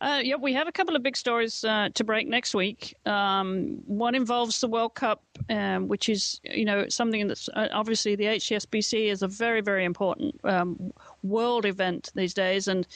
Uh, 0.00 0.22
we 0.40 0.52
have 0.52 0.68
a 0.68 0.72
couple 0.72 0.96
of 0.96 1.02
big 1.02 1.16
stories 1.16 1.64
uh, 1.64 1.88
to 1.94 2.04
break 2.04 2.28
next 2.28 2.54
week. 2.54 2.94
Um, 3.06 3.82
one 3.86 4.14
involves 4.14 4.60
the 4.60 4.68
World 4.68 4.94
Cup, 4.94 5.22
um, 5.48 5.88
which 5.88 6.08
is 6.08 6.40
you 6.44 6.64
know 6.64 6.88
something 6.88 7.26
that's 7.28 7.48
uh, 7.50 7.68
obviously 7.72 8.16
the 8.16 8.24
HCSBC 8.24 9.10
is 9.10 9.22
a 9.22 9.28
very 9.28 9.60
very 9.60 9.84
important 9.84 10.38
um, 10.44 10.92
world 11.22 11.66
event 11.66 12.10
these 12.14 12.34
days, 12.34 12.68
and 12.68 12.86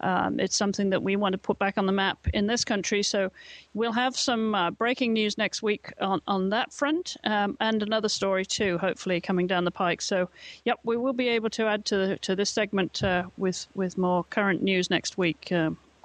um, 0.00 0.38
it's 0.40 0.56
something 0.56 0.90
that 0.90 1.02
we 1.02 1.16
want 1.16 1.32
to 1.32 1.38
put 1.38 1.58
back 1.58 1.78
on 1.78 1.86
the 1.86 1.92
map 1.92 2.26
in 2.34 2.46
this 2.46 2.64
country. 2.64 3.02
So 3.02 3.30
we'll 3.72 3.92
have 3.92 4.16
some 4.16 4.54
uh, 4.54 4.70
breaking 4.70 5.12
news 5.12 5.38
next 5.38 5.62
week 5.62 5.92
on, 6.00 6.20
on 6.26 6.50
that 6.50 6.72
front 6.72 7.16
um, 7.24 7.56
and 7.60 7.82
another 7.82 8.08
story 8.08 8.44
too, 8.44 8.76
hopefully 8.78 9.20
coming 9.20 9.46
down 9.46 9.64
the 9.64 9.70
pike. 9.70 10.02
So, 10.02 10.28
yep, 10.64 10.78
we 10.84 10.96
will 10.96 11.12
be 11.12 11.28
able 11.28 11.50
to 11.50 11.66
add 11.66 11.84
to 11.86 12.18
to 12.18 12.36
this 12.36 12.50
segment 12.50 13.02
uh, 13.02 13.24
with 13.36 13.66
with 13.74 13.96
more 13.96 14.24
current 14.24 14.62
news 14.62 14.90
next 14.90 15.16
week. 15.16 15.52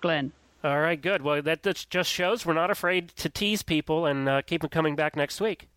Glenn. 0.02 0.32
All 0.64 0.80
right, 0.80 1.02
good. 1.02 1.22
Well, 1.22 1.42
that 1.42 1.64
just 1.90 2.12
shows 2.12 2.46
we're 2.46 2.54
not 2.54 2.70
afraid 2.70 3.10
to 3.10 3.30
tease 3.30 3.64
people 3.64 4.06
and 4.06 4.28
uh, 4.28 4.42
keep 4.42 4.62
them 4.62 4.70
coming 4.70 4.96
back 4.96 5.16
next 5.16 5.40
week. 5.40 5.70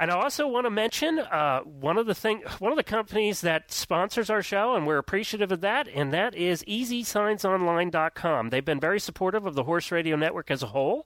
And 0.00 0.12
I 0.12 0.14
also 0.14 0.46
want 0.46 0.64
to 0.64 0.70
mention 0.70 1.18
uh, 1.18 1.60
one 1.60 1.98
of 1.98 2.06
the 2.06 2.14
thing, 2.14 2.42
one 2.60 2.70
of 2.70 2.76
the 2.76 2.84
companies 2.84 3.40
that 3.40 3.72
sponsors 3.72 4.30
our 4.30 4.42
show, 4.42 4.76
and 4.76 4.86
we're 4.86 4.98
appreciative 4.98 5.50
of 5.50 5.60
that, 5.62 5.88
and 5.88 6.12
that 6.12 6.36
is 6.36 6.62
EasySignsOnline.com. 6.64 8.50
They've 8.50 8.64
been 8.64 8.78
very 8.78 9.00
supportive 9.00 9.44
of 9.44 9.56
the 9.56 9.64
Horse 9.64 9.90
Radio 9.90 10.14
Network 10.14 10.52
as 10.52 10.62
a 10.62 10.68
whole, 10.68 11.04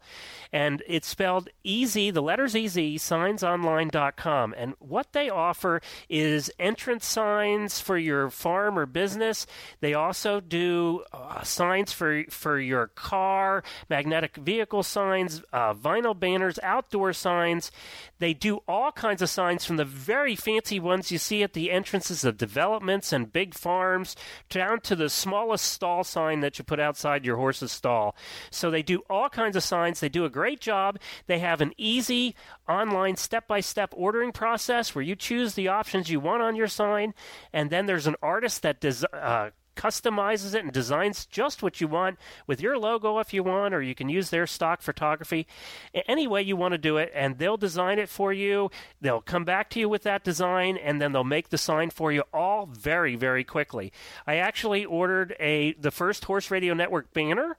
and 0.52 0.82
it's 0.86 1.08
spelled 1.08 1.48
easy, 1.64 2.10
the 2.10 2.20
letters 2.20 2.54
easy, 2.54 2.98
signsonline.com. 2.98 4.54
And 4.56 4.74
what 4.78 5.12
they 5.12 5.30
offer 5.30 5.80
is 6.08 6.50
entrance 6.58 7.06
signs 7.06 7.80
for 7.80 7.96
your 7.96 8.28
farm 8.28 8.78
or 8.78 8.86
business. 8.86 9.46
They 9.80 9.94
also 9.94 10.40
do 10.40 11.04
uh, 11.12 11.42
signs 11.42 11.92
for 11.92 12.24
for 12.28 12.58
your 12.58 12.88
car, 12.88 13.62
magnetic 13.88 14.36
vehicle 14.36 14.82
signs, 14.82 15.42
uh, 15.52 15.74
vinyl 15.74 16.18
banners, 16.18 16.58
outdoor 16.62 17.12
signs. 17.12 17.70
They 18.18 18.34
do 18.34 18.58
all 18.68 18.92
kinds 18.92 19.22
of 19.22 19.30
signs 19.30 19.64
from 19.64 19.78
the 19.78 19.84
very 19.84 20.36
fancy 20.36 20.78
ones 20.78 21.10
you 21.10 21.18
see 21.18 21.42
at 21.42 21.54
the 21.54 21.70
entrances 21.70 22.24
of 22.24 22.36
developments 22.36 23.12
and 23.12 23.32
big 23.32 23.54
farms 23.54 24.14
down 24.48 24.80
to 24.82 24.94
the 24.94 25.08
smallest 25.08 25.64
stall 25.64 26.04
sign 26.04 26.40
that 26.40 26.58
you 26.58 26.64
put 26.64 26.78
outside 26.78 27.24
your 27.24 27.36
horse's 27.36 27.72
stall. 27.72 28.14
So 28.50 28.70
they 28.70 28.82
do 28.82 29.02
all 29.08 29.28
kinds 29.28 29.56
of 29.56 29.62
signs. 29.62 30.00
They 30.00 30.08
do 30.08 30.24
a 30.24 30.30
great 30.30 30.41
job. 30.60 30.98
They 31.26 31.38
have 31.38 31.60
an 31.60 31.72
easy 31.76 32.34
online 32.68 33.16
step 33.16 33.46
by 33.46 33.60
step 33.60 33.92
ordering 33.96 34.32
process 34.32 34.94
where 34.94 35.04
you 35.04 35.16
choose 35.16 35.54
the 35.54 35.68
options 35.68 36.10
you 36.10 36.20
want 36.20 36.42
on 36.42 36.56
your 36.56 36.68
sign, 36.68 37.14
and 37.52 37.70
then 37.70 37.86
there's 37.86 38.06
an 38.06 38.16
artist 38.22 38.62
that 38.62 38.80
does. 38.80 39.04
Uh, 39.12 39.50
customizes 39.76 40.54
it 40.54 40.64
and 40.64 40.72
designs 40.72 41.26
just 41.26 41.62
what 41.62 41.80
you 41.80 41.88
want 41.88 42.18
with 42.46 42.60
your 42.60 42.78
logo 42.78 43.18
if 43.18 43.32
you 43.32 43.42
want, 43.42 43.74
or 43.74 43.82
you 43.82 43.94
can 43.94 44.08
use 44.08 44.30
their 44.30 44.46
stock 44.46 44.82
photography. 44.82 45.46
Any 46.06 46.26
way 46.26 46.42
you 46.42 46.56
want 46.56 46.72
to 46.72 46.78
do 46.78 46.96
it, 46.98 47.10
and 47.14 47.38
they'll 47.38 47.56
design 47.56 47.98
it 47.98 48.08
for 48.08 48.32
you. 48.32 48.70
They'll 49.00 49.20
come 49.20 49.44
back 49.44 49.70
to 49.70 49.80
you 49.80 49.88
with 49.88 50.02
that 50.02 50.24
design, 50.24 50.76
and 50.76 51.00
then 51.00 51.12
they'll 51.12 51.24
make 51.24 51.48
the 51.48 51.58
sign 51.58 51.90
for 51.90 52.12
you 52.12 52.22
all 52.32 52.66
very, 52.66 53.16
very 53.16 53.44
quickly. 53.44 53.92
I 54.26 54.36
actually 54.36 54.84
ordered 54.84 55.34
a 55.40 55.72
the 55.74 55.90
first 55.90 56.24
Horse 56.24 56.50
Radio 56.50 56.74
Network 56.74 57.12
banner 57.12 57.56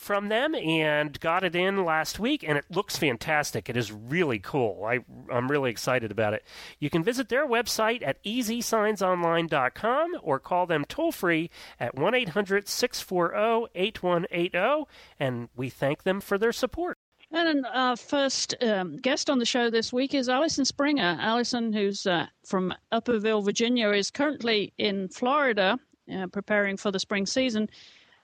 from 0.00 0.28
them 0.28 0.54
and 0.54 1.20
got 1.20 1.44
it 1.44 1.54
in 1.54 1.84
last 1.84 2.18
week, 2.18 2.42
and 2.42 2.56
it 2.56 2.64
looks 2.70 2.96
fantastic. 2.96 3.68
It 3.68 3.76
is 3.76 3.92
really 3.92 4.38
cool. 4.38 4.84
I, 4.84 5.00
I'm 5.30 5.50
really 5.50 5.70
excited 5.70 6.10
about 6.10 6.32
it. 6.32 6.42
You 6.78 6.88
can 6.88 7.04
visit 7.04 7.28
their 7.28 7.46
website 7.46 8.02
at 8.04 8.22
easysignsonline.com 8.24 10.12
or 10.22 10.40
call 10.40 10.66
them 10.66 10.86
toll 10.88 11.12
free 11.12 11.50
at 11.78 11.94
1 11.96 12.14
800 12.14 12.66
640 12.66 13.70
8180, 13.74 14.90
and 15.18 15.48
we 15.54 15.68
thank 15.68 16.02
them 16.04 16.20
for 16.20 16.38
their 16.38 16.52
support. 16.52 16.96
And 17.30 17.64
our 17.66 17.96
first 17.96 18.54
um, 18.62 18.96
guest 18.96 19.28
on 19.28 19.38
the 19.38 19.44
show 19.44 19.70
this 19.70 19.92
week 19.92 20.14
is 20.14 20.28
Allison 20.28 20.64
Springer. 20.64 21.18
Allison, 21.20 21.72
who's 21.72 22.06
uh, 22.06 22.26
from 22.44 22.74
Upperville, 22.90 23.42
Virginia, 23.42 23.90
is 23.90 24.10
currently 24.10 24.72
in 24.78 25.08
Florida 25.08 25.78
uh, 26.12 26.26
preparing 26.28 26.76
for 26.76 26.90
the 26.90 26.98
spring 26.98 27.26
season. 27.26 27.68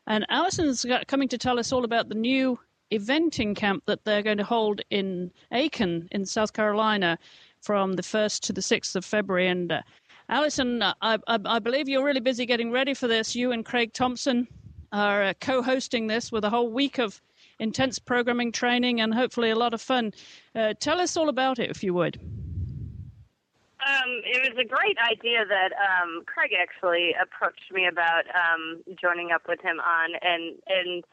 And 0.06 0.24
Allison's 0.28 0.86
coming 1.08 1.28
to 1.28 1.38
tell 1.38 1.58
us 1.58 1.72
all 1.72 1.84
about 1.84 2.08
the 2.08 2.14
new 2.14 2.58
eventing 2.92 3.56
camp 3.56 3.82
that 3.86 4.04
they're 4.04 4.22
going 4.22 4.38
to 4.38 4.44
hold 4.44 4.80
in 4.90 5.32
Aiken 5.52 6.08
in 6.12 6.24
South 6.24 6.52
Carolina 6.52 7.18
from 7.60 7.94
the 7.94 8.02
1st 8.02 8.40
to 8.42 8.52
the 8.52 8.60
6th 8.60 8.94
of 8.94 9.04
February. 9.04 9.48
And 9.48 9.72
uh, 9.72 9.82
Allison, 10.28 10.82
uh, 10.82 10.94
I, 11.02 11.18
I, 11.26 11.38
I, 11.44 11.58
believe 11.58 11.88
you're 11.88 12.04
really 12.04 12.20
busy 12.20 12.46
getting 12.46 12.70
ready 12.70 12.94
for 12.94 13.08
this. 13.08 13.34
You 13.34 13.50
and 13.50 13.64
Craig 13.64 13.92
Thompson 13.92 14.46
are 14.92 15.24
uh, 15.24 15.34
co 15.40 15.62
hosting 15.62 16.06
this 16.06 16.30
with 16.30 16.44
a 16.44 16.50
whole 16.50 16.70
week 16.70 16.98
of 16.98 17.20
intense 17.58 17.98
programming 17.98 18.52
training 18.52 19.00
and 19.00 19.12
hopefully 19.14 19.50
a 19.50 19.56
lot 19.56 19.74
of 19.74 19.80
fun. 19.80 20.12
Uh, 20.54 20.74
tell 20.78 21.00
us 21.00 21.16
all 21.16 21.28
about 21.28 21.58
it, 21.58 21.70
if 21.70 21.82
you 21.82 21.94
would. 21.94 22.20
Um, 23.86 24.20
it 24.26 24.42
was 24.42 24.58
a 24.58 24.66
great 24.66 24.98
idea 24.98 25.46
that 25.46 25.70
um, 25.78 26.24
Craig 26.26 26.50
actually 26.58 27.14
approached 27.14 27.70
me 27.70 27.86
about 27.86 28.26
um, 28.34 28.82
joining 29.00 29.30
up 29.30 29.42
with 29.46 29.60
him 29.60 29.78
on, 29.78 30.10
and 30.22 30.58
and 30.66 31.04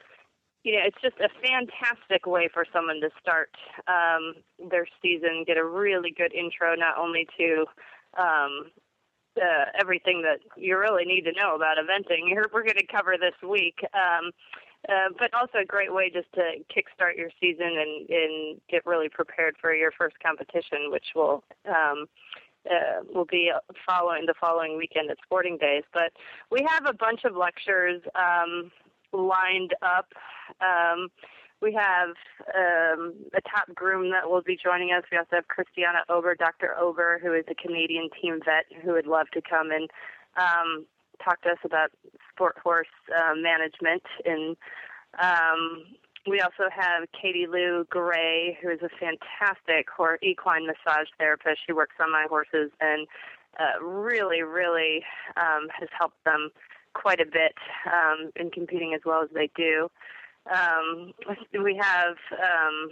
you 0.64 0.74
know 0.74 0.82
it's 0.82 0.98
just 1.02 1.18
a 1.22 1.30
fantastic 1.46 2.26
way 2.26 2.50
for 2.52 2.66
someone 2.74 3.00
to 3.02 3.12
start 3.22 3.54
um, 3.88 4.34
their 4.72 4.88
season, 5.04 5.44
get 5.46 5.58
a 5.58 5.66
really 5.66 6.10
good 6.10 6.34
intro, 6.34 6.74
not 6.74 6.98
only 6.98 7.28
to 7.38 7.66
um, 8.18 8.72
uh, 9.38 9.66
everything 9.80 10.24
that 10.24 10.40
you 10.58 10.78
really 10.78 11.06
need 11.06 11.26
to 11.26 11.32
know 11.32 11.56
about 11.56 11.78
eventing. 11.78 12.34
We're 12.34 12.64
going 12.64 12.82
to 12.82 12.88
cover 12.88 13.18
this 13.20 13.38
week. 13.48 13.86
Um, 13.94 14.32
uh, 14.90 15.08
but 15.18 15.34
also 15.34 15.60
a 15.60 15.66
great 15.66 15.94
way 15.94 16.10
just 16.10 16.28
to 16.34 16.42
kickstart 16.68 17.16
your 17.16 17.30
season 17.40 17.72
and, 17.80 18.10
and 18.10 18.62
get 18.70 18.86
really 18.86 19.08
prepared 19.08 19.56
for 19.62 19.74
your 19.74 19.92
first 19.98 20.16
competition, 20.20 20.92
which 20.92 21.16
will 21.16 21.42
um, 21.70 22.06
uh, 22.70 23.04
will 23.14 23.26
be 23.26 23.52
following 23.86 24.26
the 24.26 24.34
following 24.40 24.78
weekend 24.78 25.10
at 25.12 25.18
Sporting 25.24 25.58
Days. 25.58 25.84
But 25.94 26.14
we 26.52 26.66
have 26.68 26.86
a 26.86 26.94
bunch 26.94 27.24
of 27.26 27.36
lectures 27.36 28.02
um, 28.16 28.72
lined 29.12 29.74
up. 29.82 30.14
Um, 30.62 31.10
we 31.62 31.74
have 31.74 32.10
um, 32.54 33.14
a 33.34 33.42
top 33.42 33.74
groom 33.74 34.12
that 34.12 34.30
will 34.30 34.42
be 34.42 34.58
joining 34.62 34.92
us. 34.92 35.04
We 35.12 35.18
also 35.18 35.38
have 35.38 35.48
Christiana 35.48 36.00
Ober, 36.10 36.36
Dr. 36.36 36.76
Ober, 36.78 37.20
who 37.24 37.34
is 37.34 37.46
a 37.50 37.56
Canadian 37.56 38.10
team 38.22 38.40
vet 38.44 38.66
who 38.84 38.92
would 38.94 39.08
love 39.08 39.28
to 39.34 39.42
come 39.42 39.72
and 39.72 39.90
um, 40.36 40.86
talk 41.24 41.42
to 41.44 41.50
us 41.50 41.60
about 41.64 41.92
sport 42.34 42.58
horse 42.62 42.88
uh, 43.16 43.34
management 43.36 44.04
and 44.26 44.58
um, 45.22 45.84
we 46.28 46.40
also 46.40 46.70
have 46.74 47.08
Katie 47.20 47.48
Lou 47.48 47.86
Gray, 47.90 48.58
who 48.62 48.70
is 48.70 48.80
a 48.82 48.90
fantastic 48.90 49.88
equine 50.22 50.66
massage 50.66 51.08
therapist. 51.18 51.60
She 51.66 51.74
works 51.74 51.96
on 52.00 52.12
my 52.12 52.26
horses 52.30 52.72
and 52.80 53.08
uh, 53.60 53.84
really, 53.84 54.42
really 54.42 55.04
um, 55.38 55.68
has 55.78 55.90
helped 55.98 56.24
them 56.24 56.50
quite 56.94 57.20
a 57.20 57.26
bit 57.26 57.56
um, 57.86 58.32
in 58.36 58.50
competing 58.52 58.94
as 58.94 59.02
well 59.06 59.22
as 59.22 59.30
they 59.34 59.50
do. 59.56 59.90
Um, 60.50 61.14
we 61.64 61.80
have 61.82 62.16
um, 62.32 62.90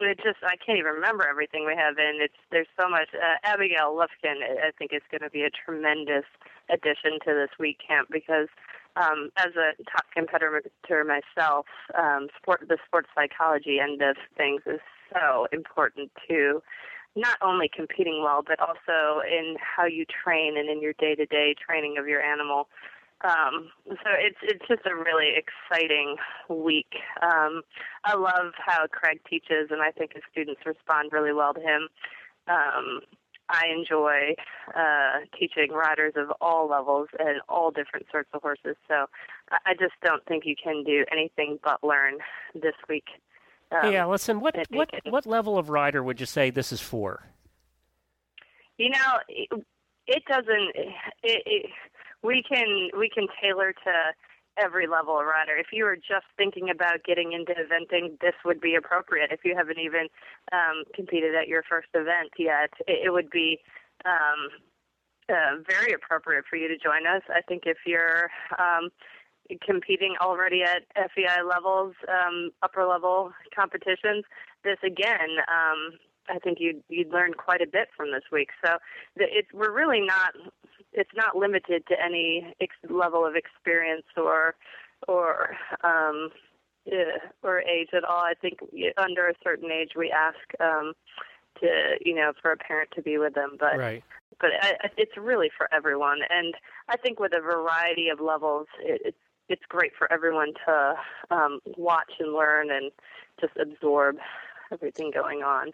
it 0.00 0.18
just 0.22 0.38
I 0.42 0.56
can't 0.56 0.78
even 0.78 0.92
remember 0.92 1.26
everything 1.26 1.64
we 1.66 1.74
have 1.76 1.98
in. 1.98 2.20
It's 2.20 2.34
there's 2.50 2.68
so 2.78 2.88
much. 2.88 3.08
Uh, 3.14 3.36
Abigail 3.44 3.96
Lufkin, 3.96 4.42
I 4.42 4.70
think, 4.78 4.92
is 4.92 5.02
going 5.10 5.22
to 5.22 5.30
be 5.30 5.42
a 5.42 5.50
tremendous 5.50 6.24
addition 6.68 7.18
to 7.24 7.34
this 7.34 7.50
week 7.58 7.78
camp 7.86 8.08
because 8.10 8.48
um, 8.96 9.30
as 9.36 9.52
a 9.56 9.82
top 9.90 10.06
competitor 10.14 10.62
myself, 11.04 11.66
um, 11.98 12.28
sport 12.40 12.64
the 12.68 12.78
sports 12.86 13.08
psychology 13.14 13.78
end 13.80 14.02
of 14.02 14.16
things 14.36 14.62
is 14.66 14.80
so 15.12 15.46
important 15.52 16.10
to 16.28 16.62
not 17.16 17.36
only 17.42 17.68
competing 17.74 18.22
well, 18.22 18.42
but 18.46 18.60
also 18.60 19.20
in 19.26 19.56
how 19.58 19.84
you 19.84 20.04
train 20.04 20.56
and 20.56 20.68
in 20.68 20.80
your 20.80 20.92
day 20.94 21.14
to 21.14 21.26
day 21.26 21.54
training 21.54 21.96
of 21.98 22.06
your 22.06 22.20
animal. 22.20 22.68
Um, 23.22 23.70
so 23.86 24.10
it's 24.18 24.38
it's 24.42 24.66
just 24.66 24.86
a 24.86 24.94
really 24.94 25.34
exciting 25.36 26.16
week. 26.48 26.92
Um, 27.20 27.62
I 28.04 28.16
love 28.16 28.52
how 28.56 28.86
Craig 28.86 29.20
teaches, 29.28 29.68
and 29.70 29.82
I 29.82 29.90
think 29.90 30.14
his 30.14 30.22
students 30.30 30.62
respond 30.64 31.12
really 31.12 31.32
well 31.32 31.52
to 31.52 31.60
him. 31.60 31.88
Um, 32.48 33.00
I 33.50 33.66
enjoy 33.76 34.34
uh, 34.74 35.26
teaching 35.38 35.72
riders 35.72 36.14
of 36.16 36.32
all 36.40 36.68
levels 36.68 37.08
and 37.18 37.40
all 37.48 37.70
different 37.70 38.06
sorts 38.10 38.30
of 38.32 38.42
horses. 38.42 38.76
So 38.88 39.06
I 39.50 39.74
just 39.74 39.94
don't 40.04 40.24
think 40.26 40.44
you 40.46 40.54
can 40.62 40.84
do 40.84 41.04
anything 41.10 41.58
but 41.62 41.82
learn 41.82 42.18
this 42.54 42.74
week. 42.88 43.06
Um, 43.72 43.92
yeah, 43.92 44.06
listen. 44.06 44.40
What 44.40 44.56
what 44.70 44.90
what 45.04 45.26
level 45.26 45.58
of 45.58 45.70
rider 45.70 46.02
would 46.02 46.18
you 46.20 46.26
say 46.26 46.50
this 46.50 46.72
is 46.72 46.80
for? 46.80 47.24
You 48.78 48.90
know, 48.90 49.18
it, 49.28 49.48
it 50.06 50.24
doesn't. 50.26 50.72
It, 51.22 51.42
it, 51.46 51.70
we 52.22 52.42
can 52.48 52.90
we 52.98 53.08
can 53.08 53.26
tailor 53.40 53.72
to 53.72 53.92
every 54.58 54.86
level 54.86 55.18
of 55.18 55.26
rider. 55.26 55.56
If 55.56 55.68
you 55.72 55.84
were 55.84 55.96
just 55.96 56.26
thinking 56.36 56.70
about 56.70 57.04
getting 57.04 57.32
into 57.32 57.52
eventing, 57.52 58.18
this 58.20 58.34
would 58.44 58.60
be 58.60 58.74
appropriate. 58.74 59.30
If 59.32 59.40
you 59.44 59.54
haven't 59.56 59.78
even 59.78 60.08
um, 60.52 60.84
competed 60.94 61.34
at 61.34 61.48
your 61.48 61.62
first 61.62 61.88
event 61.94 62.32
yet, 62.38 62.70
it, 62.86 63.06
it 63.06 63.10
would 63.10 63.30
be 63.30 63.58
um, 64.04 64.48
uh, 65.28 65.62
very 65.68 65.92
appropriate 65.92 66.44
for 66.48 66.56
you 66.56 66.68
to 66.68 66.76
join 66.76 67.06
us. 67.06 67.22
I 67.28 67.40
think 67.42 67.62
if 67.66 67.78
you're 67.86 68.30
um, 68.58 68.90
competing 69.64 70.14
already 70.20 70.62
at 70.62 70.82
FEI 71.14 71.42
levels, 71.42 71.94
um, 72.08 72.50
upper 72.62 72.84
level 72.86 73.32
competitions, 73.54 74.24
this 74.64 74.78
again. 74.84 75.38
Um, 75.48 75.98
I 76.28 76.38
think 76.38 76.58
you'd 76.60 76.82
you'd 76.88 77.12
learn 77.12 77.34
quite 77.34 77.60
a 77.60 77.66
bit 77.66 77.88
from 77.96 78.12
this 78.12 78.22
week. 78.30 78.50
So 78.64 78.76
the, 79.16 79.24
it's 79.24 79.52
we're 79.52 79.74
really 79.74 80.00
not 80.00 80.34
it's 80.92 81.10
not 81.14 81.36
limited 81.36 81.86
to 81.88 81.94
any 82.02 82.54
ex- 82.60 82.74
level 82.88 83.24
of 83.24 83.34
experience 83.36 84.06
or 84.16 84.54
or 85.08 85.56
um, 85.82 86.30
yeah, 86.84 87.18
or 87.42 87.60
age 87.60 87.90
at 87.92 88.04
all. 88.04 88.22
I 88.24 88.34
think 88.40 88.58
under 88.96 89.28
a 89.28 89.34
certain 89.42 89.70
age 89.70 89.92
we 89.96 90.10
ask 90.10 90.38
um, 90.60 90.92
to 91.60 91.96
you 92.04 92.14
know 92.14 92.32
for 92.40 92.52
a 92.52 92.56
parent 92.56 92.90
to 92.94 93.02
be 93.02 93.18
with 93.18 93.34
them, 93.34 93.56
but 93.58 93.78
right. 93.78 94.04
but 94.40 94.50
I, 94.60 94.74
it's 94.96 95.16
really 95.16 95.50
for 95.56 95.72
everyone. 95.72 96.20
And 96.28 96.54
I 96.88 96.96
think 96.96 97.20
with 97.20 97.32
a 97.34 97.40
variety 97.40 98.08
of 98.08 98.20
levels, 98.20 98.66
it, 98.80 99.00
it's 99.04 99.18
it's 99.48 99.62
great 99.68 99.92
for 99.96 100.10
everyone 100.12 100.52
to 100.66 100.94
um, 101.30 101.60
watch 101.76 102.12
and 102.20 102.32
learn 102.32 102.70
and 102.70 102.90
just 103.40 103.52
absorb 103.56 104.16
everything 104.72 105.10
going 105.12 105.42
on. 105.42 105.72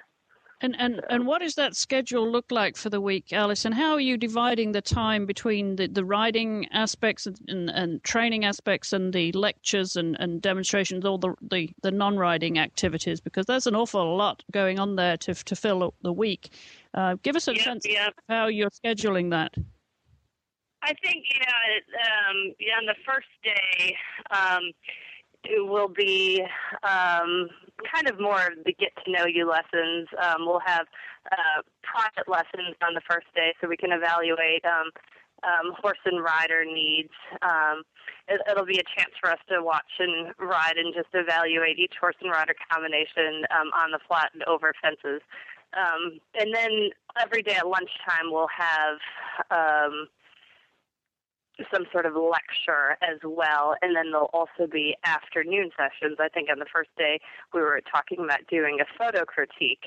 And 0.63 0.75
and, 0.79 1.03
and 1.11 1.27
what 1.27 1.43
does 1.43 1.55
that 1.57 1.77
schedule 1.77 2.31
look 2.31 2.51
like 2.51 2.79
for 2.79 2.89
the 2.89 3.01
week, 3.01 3.33
Alice? 3.33 3.67
And 3.67 3.75
how 3.75 3.93
are 3.93 4.01
you 4.01 4.17
dividing 4.17 4.73
the 4.73 4.81
time 4.81 5.27
between 5.27 5.77
the, 5.77 5.87
the 5.87 6.05
riding 6.05 6.67
aspects 6.73 7.27
and, 7.27 7.39
and, 7.49 7.69
and 7.71 8.03
training 8.05 8.47
aspects 8.47 8.95
and 8.95 9.13
the 9.13 9.33
lectures 9.33 9.97
and, 9.97 10.17
and 10.19 10.41
demonstrations, 10.41 11.05
all 11.05 11.19
the, 11.19 11.35
the, 11.43 11.69
the 11.83 11.91
non 11.91 12.17
riding 12.17 12.59
activities? 12.59 13.21
Because 13.21 13.45
there's 13.45 13.67
an 13.67 13.75
awful 13.75 14.17
lot 14.17 14.43
going 14.51 14.79
on 14.79 14.97
there 14.97 15.19
to 15.19 15.35
to 15.35 15.55
fill 15.55 15.83
up 15.83 15.95
the 16.03 16.13
week. 16.13 16.49
Uh, 16.95 17.17
give 17.23 17.37
us 17.37 17.49
a 17.49 17.55
yep, 17.55 17.63
sense 17.63 17.87
yep. 17.87 18.09
of 18.09 18.25
how 18.29 18.47
you're 18.47 18.71
scheduling 18.71 19.31
that. 19.33 19.55
I 20.83 20.95
think 21.05 21.25
you 21.35 21.41
know 21.41 22.01
um, 22.01 22.55
yeah, 22.59 22.79
on 22.79 22.87
the 22.87 22.95
first 23.05 23.29
day. 23.45 23.95
Um, 24.31 24.73
it 25.49 25.67
will 25.67 25.89
be 25.89 26.43
um, 26.83 27.49
kind 27.93 28.09
of 28.09 28.21
more 28.21 28.47
of 28.47 28.65
the 28.65 28.73
get 28.73 28.93
to 29.05 29.11
know 29.11 29.27
you 29.27 29.49
lessons. 29.49 30.09
Um, 30.23 30.47
we'll 30.47 30.65
have 30.65 30.87
uh, 31.33 31.63
private 31.83 32.29
lessons 32.29 32.77
on 32.87 32.95
the 32.95 33.03
first 33.09 33.27
day 33.35 33.55
so 33.61 33.69
we 33.69 33.77
can 33.77 33.93
evaluate 33.93 34.65
um, 34.65 34.91
um, 35.45 35.73
horse 35.81 35.99
and 36.05 36.23
rider 36.23 36.65
needs. 36.65 37.13
Um, 37.43 37.83
it, 38.29 38.41
it'll 38.51 38.67
be 38.67 38.79
a 38.79 38.89
chance 38.97 39.13
for 39.21 39.31
us 39.31 39.39
to 39.49 39.63
watch 39.63 39.91
and 39.99 40.33
ride 40.39 40.77
and 40.77 40.95
just 40.95 41.09
evaluate 41.15 41.79
each 41.79 41.95
horse 42.01 42.17
and 42.21 42.31
rider 42.31 42.55
combination 42.71 43.45
um, 43.51 43.69
on 43.73 43.91
the 43.93 44.01
flat 44.07 44.31
and 44.35 44.43
over 44.45 44.73
fences. 44.83 45.21
Um, 45.77 46.19
and 46.39 46.55
then 46.55 46.91
every 47.21 47.43
day 47.43 47.55
at 47.55 47.67
lunchtime, 47.67 48.31
we'll 48.31 48.49
have 48.49 48.99
um, 49.51 50.09
some 51.73 51.87
sort 51.93 52.07
of 52.07 52.15
lecture 52.15 52.97
as 53.03 53.19
well, 53.25 53.75
and 53.83 53.97
then 53.97 54.11
there'll 54.11 54.31
also 54.33 54.67
be 54.71 54.97
afternoon 55.05 55.71
sessions. 55.77 56.19
I 56.21 56.29
think 56.29 56.49
on 56.51 56.59
the 56.59 56.67
first 56.73 56.91
day 56.99 57.21
we 57.55 57.61
were 57.61 57.81
talking 57.91 58.19
about 58.25 58.47
doing 58.51 58.79
a 58.81 58.85
photo 58.99 59.25
critique, 59.25 59.87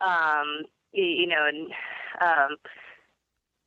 um, 0.00 0.62
you 0.92 1.26
know, 1.26 1.46
and 1.46 1.70
um, 2.20 2.56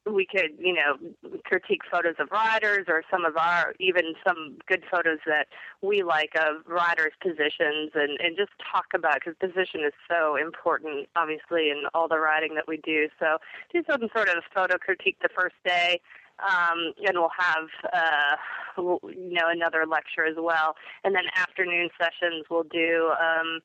we 0.05 0.25
could, 0.25 0.51
you 0.59 0.73
know, 0.73 0.97
critique 1.45 1.81
photos 1.89 2.15
of 2.19 2.27
riders 2.29 2.87
or 2.89 3.03
some 3.09 3.23
of 3.23 3.37
our, 3.37 3.73
even 3.79 4.15
some 4.27 4.57
good 4.67 4.83
photos 4.91 5.19
that 5.25 5.47
we 5.81 6.03
like 6.03 6.31
of 6.35 6.57
riders' 6.67 7.13
positions 7.21 7.91
and, 7.95 8.19
and 8.19 8.35
just 8.35 8.51
talk 8.59 8.87
about, 8.93 9.15
because 9.15 9.35
position 9.39 9.81
is 9.85 9.93
so 10.09 10.35
important, 10.35 11.07
obviously, 11.15 11.69
in 11.69 11.83
all 11.93 12.09
the 12.09 12.19
riding 12.19 12.55
that 12.55 12.67
we 12.67 12.77
do. 12.77 13.07
So 13.17 13.37
do 13.71 13.81
some 13.89 14.09
sort 14.13 14.27
of 14.27 14.43
photo 14.53 14.77
critique 14.77 15.17
the 15.21 15.29
first 15.33 15.55
day 15.63 16.01
um, 16.43 16.93
and 17.05 17.17
we'll 17.17 17.29
have 17.37 17.67
uh, 17.93 18.35
you 18.77 19.33
know 19.33 19.49
another 19.49 19.85
lecture 19.87 20.25
as 20.25 20.35
well. 20.37 20.75
And 21.03 21.15
then 21.15 21.23
afternoon 21.35 21.89
sessions 21.97 22.45
we'll 22.49 22.63
do 22.63 23.11
um, 23.21 23.59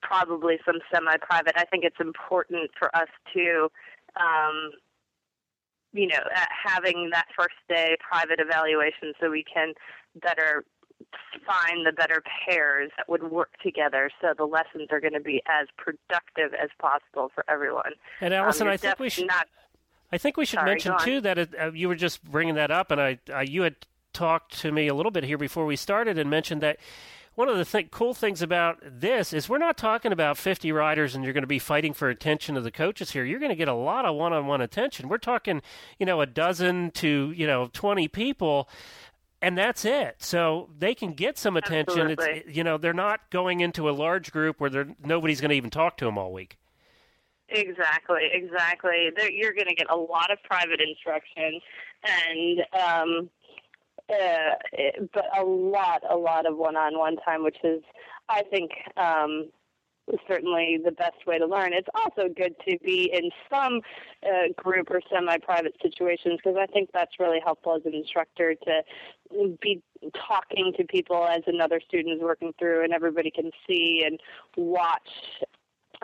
probably 0.00 0.58
some 0.64 0.76
semi-private. 0.92 1.54
I 1.56 1.64
think 1.64 1.84
it's 1.84 2.00
important 2.00 2.70
for 2.78 2.94
us 2.94 3.08
to 3.34 3.68
um, 4.18 4.70
you 5.92 6.06
know 6.06 6.20
having 6.64 7.10
that 7.12 7.26
first 7.36 7.56
day 7.68 7.96
private 8.00 8.40
evaluation 8.40 9.12
so 9.20 9.30
we 9.30 9.44
can 9.44 9.74
better 10.20 10.64
find 11.44 11.84
the 11.84 11.92
better 11.92 12.22
pairs 12.46 12.90
that 12.96 13.08
would 13.08 13.24
work 13.24 13.50
together 13.60 14.08
so 14.20 14.34
the 14.36 14.44
lessons 14.44 14.88
are 14.90 15.00
going 15.00 15.12
to 15.12 15.20
be 15.20 15.42
as 15.46 15.66
productive 15.76 16.54
as 16.54 16.70
possible 16.78 17.30
for 17.34 17.44
everyone. 17.48 17.92
And 18.20 18.32
Allison, 18.32 18.68
um, 18.68 18.72
I 18.72 18.76
think 18.76 19.00
we 19.00 19.10
should 19.10 19.26
not 19.26 19.48
I 20.12 20.18
think 20.18 20.36
we 20.36 20.44
should 20.44 20.58
Sorry, 20.58 20.70
mention 20.70 20.94
too 21.02 21.20
that 21.22 21.38
it, 21.38 21.54
uh, 21.58 21.72
you 21.72 21.88
were 21.88 21.94
just 21.94 22.22
bringing 22.22 22.56
that 22.56 22.70
up, 22.70 22.90
and 22.90 23.00
I, 23.00 23.18
uh, 23.32 23.40
you 23.40 23.62
had 23.62 23.76
talked 24.12 24.60
to 24.60 24.70
me 24.70 24.88
a 24.88 24.94
little 24.94 25.10
bit 25.10 25.24
here 25.24 25.38
before 25.38 25.64
we 25.64 25.76
started 25.76 26.18
and 26.18 26.28
mentioned 26.28 26.60
that 26.60 26.78
one 27.34 27.48
of 27.48 27.56
the 27.56 27.64
th- 27.64 27.90
cool 27.90 28.12
things 28.12 28.42
about 28.42 28.78
this 28.82 29.32
is 29.32 29.48
we're 29.48 29.56
not 29.56 29.78
talking 29.78 30.12
about 30.12 30.36
50 30.36 30.70
riders 30.70 31.14
and 31.14 31.24
you're 31.24 31.32
going 31.32 31.42
to 31.42 31.46
be 31.46 31.58
fighting 31.58 31.94
for 31.94 32.10
attention 32.10 32.58
of 32.58 32.64
the 32.64 32.70
coaches 32.70 33.12
here. 33.12 33.24
You're 33.24 33.38
going 33.40 33.48
to 33.48 33.56
get 33.56 33.68
a 33.68 33.74
lot 33.74 34.04
of 34.04 34.14
one-on-one 34.16 34.60
attention. 34.60 35.08
We're 35.08 35.16
talking, 35.16 35.62
you 35.98 36.04
know, 36.04 36.20
a 36.20 36.26
dozen 36.26 36.90
to, 36.92 37.32
you 37.34 37.46
know, 37.46 37.70
20 37.72 38.08
people 38.08 38.68
and 39.40 39.58
that's 39.58 39.84
it. 39.84 40.16
So 40.18 40.70
they 40.78 40.94
can 40.94 41.14
get 41.14 41.36
some 41.36 41.56
attention. 41.56 42.10
Absolutely. 42.12 42.44
It's, 42.46 42.56
you 42.56 42.62
know, 42.62 42.78
they're 42.78 42.92
not 42.92 43.28
going 43.30 43.60
into 43.60 43.90
a 43.90 43.92
large 43.92 44.30
group 44.30 44.60
where 44.60 44.86
nobody's 45.02 45.40
going 45.40 45.50
to 45.50 45.56
even 45.56 45.70
talk 45.70 45.96
to 45.98 46.04
them 46.04 46.16
all 46.16 46.32
week. 46.32 46.58
Exactly, 47.48 48.30
exactly. 48.32 49.10
There, 49.14 49.30
you're 49.30 49.52
going 49.52 49.68
to 49.68 49.74
get 49.74 49.90
a 49.90 49.96
lot 49.96 50.30
of 50.30 50.38
private 50.42 50.80
instruction, 50.80 51.60
and 52.02 52.60
um, 52.72 53.30
uh, 54.08 54.54
it, 54.72 55.10
but 55.12 55.26
a 55.38 55.44
lot, 55.44 56.02
a 56.08 56.16
lot 56.16 56.46
of 56.46 56.56
one-on-one 56.56 57.16
time, 57.16 57.42
which 57.42 57.58
is, 57.62 57.82
I 58.28 58.42
think, 58.50 58.70
um, 58.96 59.50
certainly 60.26 60.78
the 60.84 60.90
best 60.92 61.26
way 61.26 61.38
to 61.38 61.46
learn. 61.46 61.72
It's 61.72 61.88
also 61.94 62.28
good 62.28 62.54
to 62.68 62.78
be 62.84 63.10
in 63.12 63.30
some 63.50 63.80
uh, 64.24 64.52
group 64.56 64.90
or 64.90 65.00
semi-private 65.12 65.74
situations 65.80 66.40
because 66.42 66.58
I 66.60 66.66
think 66.66 66.90
that's 66.92 67.20
really 67.20 67.40
helpful 67.44 67.76
as 67.76 67.82
an 67.84 67.94
instructor 67.94 68.54
to 68.54 68.82
be 69.60 69.82
talking 70.26 70.72
to 70.76 70.84
people 70.84 71.24
as 71.24 71.42
another 71.46 71.80
student 71.86 72.16
is 72.16 72.20
working 72.20 72.52
through, 72.58 72.82
and 72.82 72.92
everybody 72.92 73.30
can 73.30 73.50
see 73.66 74.02
and 74.04 74.18
watch 74.56 75.08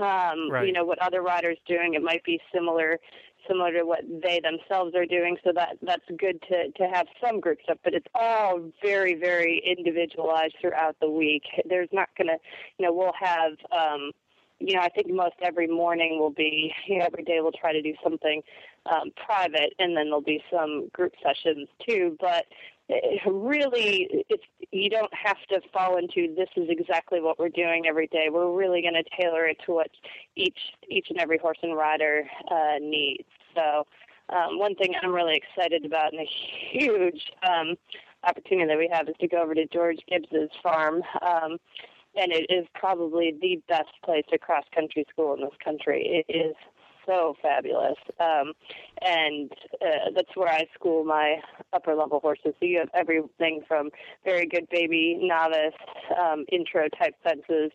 um, 0.01 0.51
Right. 0.51 0.67
you 0.67 0.73
know 0.73 0.85
what 0.85 1.01
other 1.01 1.23
riders 1.23 1.59
doing. 1.67 1.95
It 1.95 2.03
might 2.03 2.25
be 2.25 2.41
similar 2.53 2.99
similar 3.47 3.73
to 3.73 3.85
what 3.85 4.01
they 4.23 4.41
themselves 4.41 4.95
are 4.95 5.07
doing. 5.07 5.37
So 5.45 5.53
that 5.55 5.79
that's 5.83 6.05
good 6.19 6.41
to 6.51 6.71
to 6.73 6.89
have 6.93 7.07
some 7.25 7.41
group 7.41 7.59
stuff, 7.63 7.79
but 7.85 7.95
it's 7.95 8.07
all 8.15 8.61
very 8.83 9.15
very 9.15 9.63
individualized 9.65 10.57
throughout 10.61 10.97
the 11.01 11.11
week. 11.11 11.45
There's 11.69 11.89
not 11.93 12.09
gonna, 12.17 12.37
you 12.79 12.87
know, 12.87 12.93
we'll 12.93 13.13
have. 13.19 13.53
Um, 13.73 14.13
you 14.61 14.75
know, 14.75 14.81
I 14.81 14.89
think 14.89 15.09
most 15.09 15.37
every 15.43 15.67
morning 15.67 16.19
will 16.19 16.31
be, 16.31 16.73
you 16.87 16.99
know, 16.99 17.07
every 17.07 17.25
day 17.25 17.39
we'll 17.41 17.53
try 17.53 17.73
to 17.73 17.83
do 17.83 17.95
something 18.03 18.43
um, 18.87 19.11
private, 19.25 19.75
and 19.79 19.97
then 19.97 20.07
there'll 20.07 20.21
be 20.21 20.43
some 20.51 20.89
group 20.93 21.15
sessions 21.23 21.69
too. 21.87 22.17
But 22.21 22.47
it 22.89 23.21
really, 23.27 24.25
it's 24.29 24.43
you 24.73 24.91
don't 24.91 25.13
have 25.15 25.37
to 25.51 25.61
fall 25.73 25.99
into 25.99 26.35
this 26.35 26.49
is 26.57 26.69
exactly 26.71 27.21
what 27.21 27.39
we're 27.39 27.51
doing 27.51 27.87
every 27.87 28.07
day. 28.09 28.29
We're 28.31 28.53
really 28.53 28.83
going 28.83 28.95
to 28.95 29.05
tailor 29.21 29.47
it 29.47 29.59
to 29.67 29.73
what 29.73 29.91
each 30.37 30.59
each 30.89 31.09
and 31.11 31.19
every 31.19 31.39
horse 31.39 31.59
and 31.63 31.77
rider 31.77 32.25
uh, 32.51 32.79
needs. 32.81 33.29
So, 33.55 33.87
um, 34.31 34.59
one 34.59 34.75
thing 34.75 34.95
I'm 35.03 35.15
really 35.15 35.37
excited 35.37 35.85
about, 35.85 36.13
and 36.13 36.23
a 36.23 36.31
huge 36.73 37.31
um, 37.49 37.77
opportunity 38.25 38.69
that 38.69 38.79
we 38.79 38.89
have, 38.93 39.09
is 39.09 39.15
to 39.21 39.29
go 39.29 39.43
over 39.43 39.55
to 39.55 39.67
George 39.67 39.99
Gibbs's 40.09 40.51
farm. 40.63 41.03
Um, 41.23 41.59
and 42.19 42.33
it 42.33 42.47
is 42.51 42.67
probably 42.75 43.35
the 43.41 43.61
best 43.69 43.91
place 44.05 44.25
to 44.31 44.39
cross 44.39 44.65
country 44.75 45.07
school 45.11 45.35
in 45.35 45.41
this 45.41 45.51
country. 45.63 46.25
It 46.27 46.33
is 46.33 46.55
so 47.07 47.35
fabulous, 47.41 47.97
um, 48.21 48.53
and 49.01 49.51
uh, 49.81 50.11
that's 50.15 50.35
where 50.35 50.53
I 50.53 50.67
school 50.75 51.05
my 51.05 51.37
upper 51.73 51.95
level 51.95 52.21
horses. 52.21 52.55
So 52.61 52.67
you 52.67 52.79
have 52.81 52.91
everything 52.93 53.63
from 53.67 53.91
very 54.25 54.47
good 54.47 54.69
baby, 54.71 55.19
novice, 55.21 55.75
um, 56.21 56.45
intro 56.53 56.89
type 56.89 57.15
fences 57.23 57.71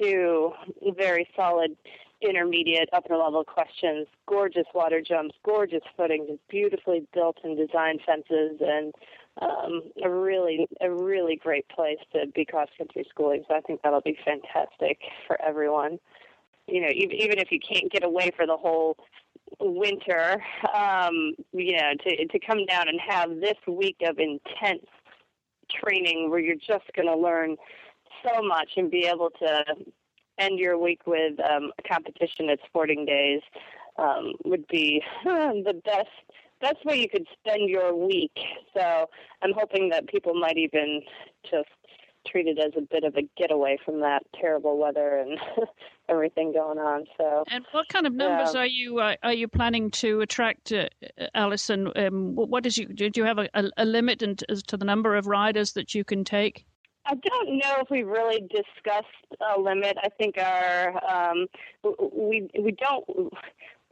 to 0.00 0.52
very 0.96 1.28
solid 1.36 1.76
intermediate 2.22 2.88
upper 2.92 3.16
level 3.16 3.44
questions, 3.44 4.06
gorgeous 4.26 4.66
water 4.74 5.00
jumps, 5.00 5.34
gorgeous 5.44 5.82
footings, 5.96 6.38
beautifully 6.48 7.06
built 7.12 7.38
and 7.44 7.56
designed 7.56 8.00
fences, 8.04 8.60
and 8.60 8.94
um, 9.40 9.82
a 10.02 10.10
really 10.10 10.66
a 10.80 10.90
really 10.90 11.36
great 11.36 11.68
place 11.68 11.98
to 12.12 12.26
be 12.34 12.44
cross 12.44 12.68
country 12.76 13.04
schooling. 13.08 13.44
So 13.48 13.54
I 13.54 13.60
think 13.60 13.80
that'll 13.82 14.00
be 14.00 14.18
fantastic 14.24 14.98
for 15.26 15.40
everyone. 15.40 15.98
You 16.66 16.82
know, 16.82 16.90
even 16.94 17.16
even 17.16 17.38
if 17.38 17.50
you 17.50 17.58
can't 17.60 17.90
get 17.90 18.04
away 18.04 18.30
for 18.36 18.46
the 18.46 18.56
whole 18.56 18.96
winter, 19.60 20.42
um, 20.74 21.34
you 21.52 21.76
know, 21.76 21.92
to 22.04 22.26
to 22.26 22.38
come 22.38 22.66
down 22.66 22.88
and 22.88 23.00
have 23.00 23.40
this 23.40 23.58
week 23.66 23.96
of 24.02 24.18
intense 24.18 24.86
training 25.70 26.30
where 26.30 26.40
you're 26.40 26.56
just 26.56 26.92
going 26.94 27.06
to 27.06 27.16
learn 27.16 27.56
so 28.24 28.42
much 28.42 28.70
and 28.76 28.90
be 28.90 29.06
able 29.06 29.30
to 29.30 29.64
end 30.38 30.58
your 30.58 30.78
week 30.78 31.06
with 31.06 31.38
um, 31.40 31.70
a 31.78 31.88
competition 31.88 32.48
at 32.50 32.58
sporting 32.66 33.04
days 33.04 33.40
um, 33.98 34.32
would 34.44 34.66
be 34.68 35.02
the 35.24 35.80
best 35.84 36.08
best 36.60 36.76
where 36.84 36.96
you 36.96 37.08
could 37.08 37.26
spend 37.38 37.68
your 37.68 37.94
week. 37.94 38.36
So 38.76 39.06
I'm 39.42 39.52
hoping 39.52 39.88
that 39.90 40.06
people 40.08 40.34
might 40.34 40.56
even 40.56 41.02
just 41.50 41.68
treat 42.26 42.46
it 42.46 42.58
as 42.58 42.72
a 42.76 42.82
bit 42.82 43.02
of 43.04 43.16
a 43.16 43.22
getaway 43.38 43.78
from 43.84 44.00
that 44.00 44.22
terrible 44.38 44.78
weather 44.78 45.16
and 45.18 45.38
everything 46.08 46.52
going 46.52 46.78
on. 46.78 47.04
So 47.16 47.44
And 47.48 47.64
what 47.72 47.88
kind 47.88 48.06
of 48.06 48.12
numbers 48.12 48.54
Yeah. 48.54 48.60
are 48.60 48.66
you 48.66 48.98
uh, 48.98 49.16
are 49.22 49.32
you 49.32 49.48
planning 49.48 49.90
to 49.92 50.20
attract, 50.20 50.70
uh, 50.72 50.88
Allison? 51.34 51.90
Um, 51.96 52.34
what 52.34 52.48
what 52.50 52.66
is 52.66 52.76
you? 52.76 52.86
Did 52.86 53.16
you 53.16 53.24
have 53.24 53.38
a, 53.38 53.48
a, 53.54 53.64
a 53.78 53.84
limit 53.84 54.22
in, 54.22 54.36
as 54.48 54.62
to 54.64 54.76
the 54.76 54.84
number 54.84 55.16
of 55.16 55.26
riders 55.26 55.72
that 55.72 55.94
you 55.94 56.04
can 56.04 56.24
take? 56.24 56.66
I 57.06 57.14
don't 57.14 57.56
know 57.56 57.76
if 57.78 57.88
we 57.90 58.02
really 58.02 58.40
discussed 58.42 59.06
a 59.56 59.58
limit. 59.58 59.96
I 60.02 60.10
think 60.10 60.36
our 60.36 61.00
um, 61.10 61.46
we 62.12 62.48
we 62.60 62.72
don't 62.72 63.32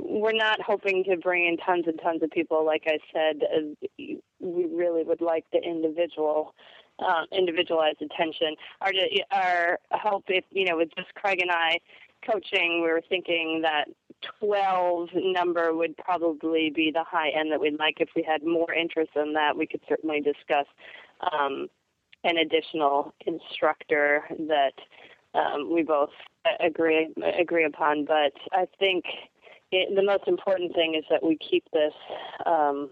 we're 0.01 0.33
not 0.33 0.61
hoping 0.61 1.05
to 1.05 1.17
bring 1.17 1.47
in 1.47 1.57
tons 1.57 1.85
and 1.87 2.01
tons 2.03 2.23
of 2.23 2.31
people. 2.31 2.65
Like 2.65 2.85
I 2.87 2.99
said, 3.13 3.43
uh, 3.43 4.15
we 4.41 4.67
really 4.67 5.05
would 5.05 5.21
like 5.21 5.45
the 5.53 5.61
individual. 5.63 6.55
Um, 7.01 7.27
individualized 7.31 8.03
attention. 8.03 8.57
Our 8.81 8.91
our 9.31 9.79
hope, 9.93 10.25
if 10.27 10.45
you 10.51 10.65
know, 10.65 10.77
with 10.77 10.89
just 10.97 11.15
Craig 11.15 11.39
and 11.41 11.49
I 11.49 11.79
coaching, 12.27 12.83
we 12.83 12.91
were 12.91 13.03
thinking 13.09 13.63
that 13.63 13.85
12 14.41 15.11
number 15.15 15.75
would 15.75 15.97
probably 15.97 16.71
be 16.75 16.91
the 16.93 17.05
high 17.05 17.31
end 17.31 17.53
that 17.53 17.61
we'd 17.61 17.79
like. 17.79 18.01
If 18.01 18.11
we 18.17 18.23
had 18.23 18.43
more 18.43 18.73
interest 18.73 19.13
in 19.17 19.33
that, 19.35 19.57
we 19.57 19.67
could 19.67 19.81
certainly 19.89 20.21
discuss 20.21 20.67
um, 21.33 21.69
an 22.25 22.39
additional 22.39 23.15
instructor 23.27 24.25
that 24.49 24.73
um, 25.35 25.73
we 25.73 25.83
both 25.83 26.11
agree 26.61 27.09
agree 27.39 27.65
upon. 27.65 28.05
But 28.05 28.33
I 28.53 28.67
think 28.79 29.05
it, 29.71 29.95
the 29.95 30.03
most 30.03 30.25
important 30.27 30.75
thing 30.75 30.95
is 30.95 31.05
that 31.11 31.23
we 31.23 31.37
keep 31.37 31.65
this, 31.73 31.93
um, 32.47 32.91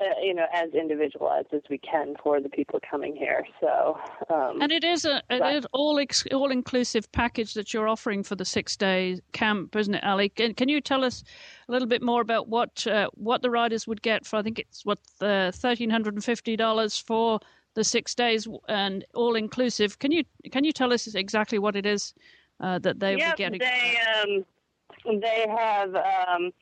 uh, 0.00 0.04
you 0.22 0.34
know, 0.34 0.46
as 0.52 0.70
individualized 0.72 1.48
as 1.52 1.62
we 1.70 1.78
can 1.78 2.16
for 2.22 2.40
the 2.40 2.48
people 2.48 2.80
coming 2.90 3.14
here. 3.14 3.44
So, 3.60 3.96
um, 4.28 4.60
And 4.60 4.72
it 4.72 4.82
is 4.82 5.04
a 5.04 5.22
it 5.30 5.44
is 5.44 5.66
all 5.72 5.98
ex, 6.00 6.24
all 6.32 6.50
inclusive 6.50 7.10
package 7.12 7.54
that 7.54 7.72
you're 7.72 7.88
offering 7.88 8.24
for 8.24 8.34
the 8.34 8.44
six 8.44 8.76
day 8.76 9.20
camp, 9.32 9.76
isn't 9.76 9.94
it, 9.94 10.02
Ali? 10.02 10.30
Can, 10.30 10.54
can 10.54 10.68
you 10.68 10.80
tell 10.80 11.04
us 11.04 11.22
a 11.68 11.72
little 11.72 11.86
bit 11.86 12.02
more 12.02 12.20
about 12.22 12.48
what 12.48 12.86
uh, 12.86 13.08
what 13.14 13.42
the 13.42 13.50
riders 13.50 13.86
would 13.86 14.02
get 14.02 14.26
for? 14.26 14.36
I 14.36 14.42
think 14.42 14.58
it's 14.58 14.84
what 14.84 14.98
the 15.20 15.52
thirteen 15.54 15.90
hundred 15.90 16.14
and 16.14 16.24
fifty 16.24 16.56
dollars 16.56 16.98
for 16.98 17.38
the 17.74 17.84
six 17.84 18.14
days 18.14 18.48
and 18.68 19.04
all 19.14 19.36
inclusive. 19.36 19.98
Can 19.98 20.10
you 20.10 20.24
can 20.50 20.64
you 20.64 20.72
tell 20.72 20.92
us 20.92 21.14
exactly 21.14 21.58
what 21.60 21.76
it 21.76 21.86
is 21.86 22.14
uh, 22.60 22.78
that 22.80 22.98
they 22.98 23.16
Yep, 23.16 23.36
be 23.36 23.42
getting? 23.42 23.58
they 23.60 23.96
um, 24.22 24.44
they 25.04 25.46
have. 25.48 25.94
Um, 25.94 26.52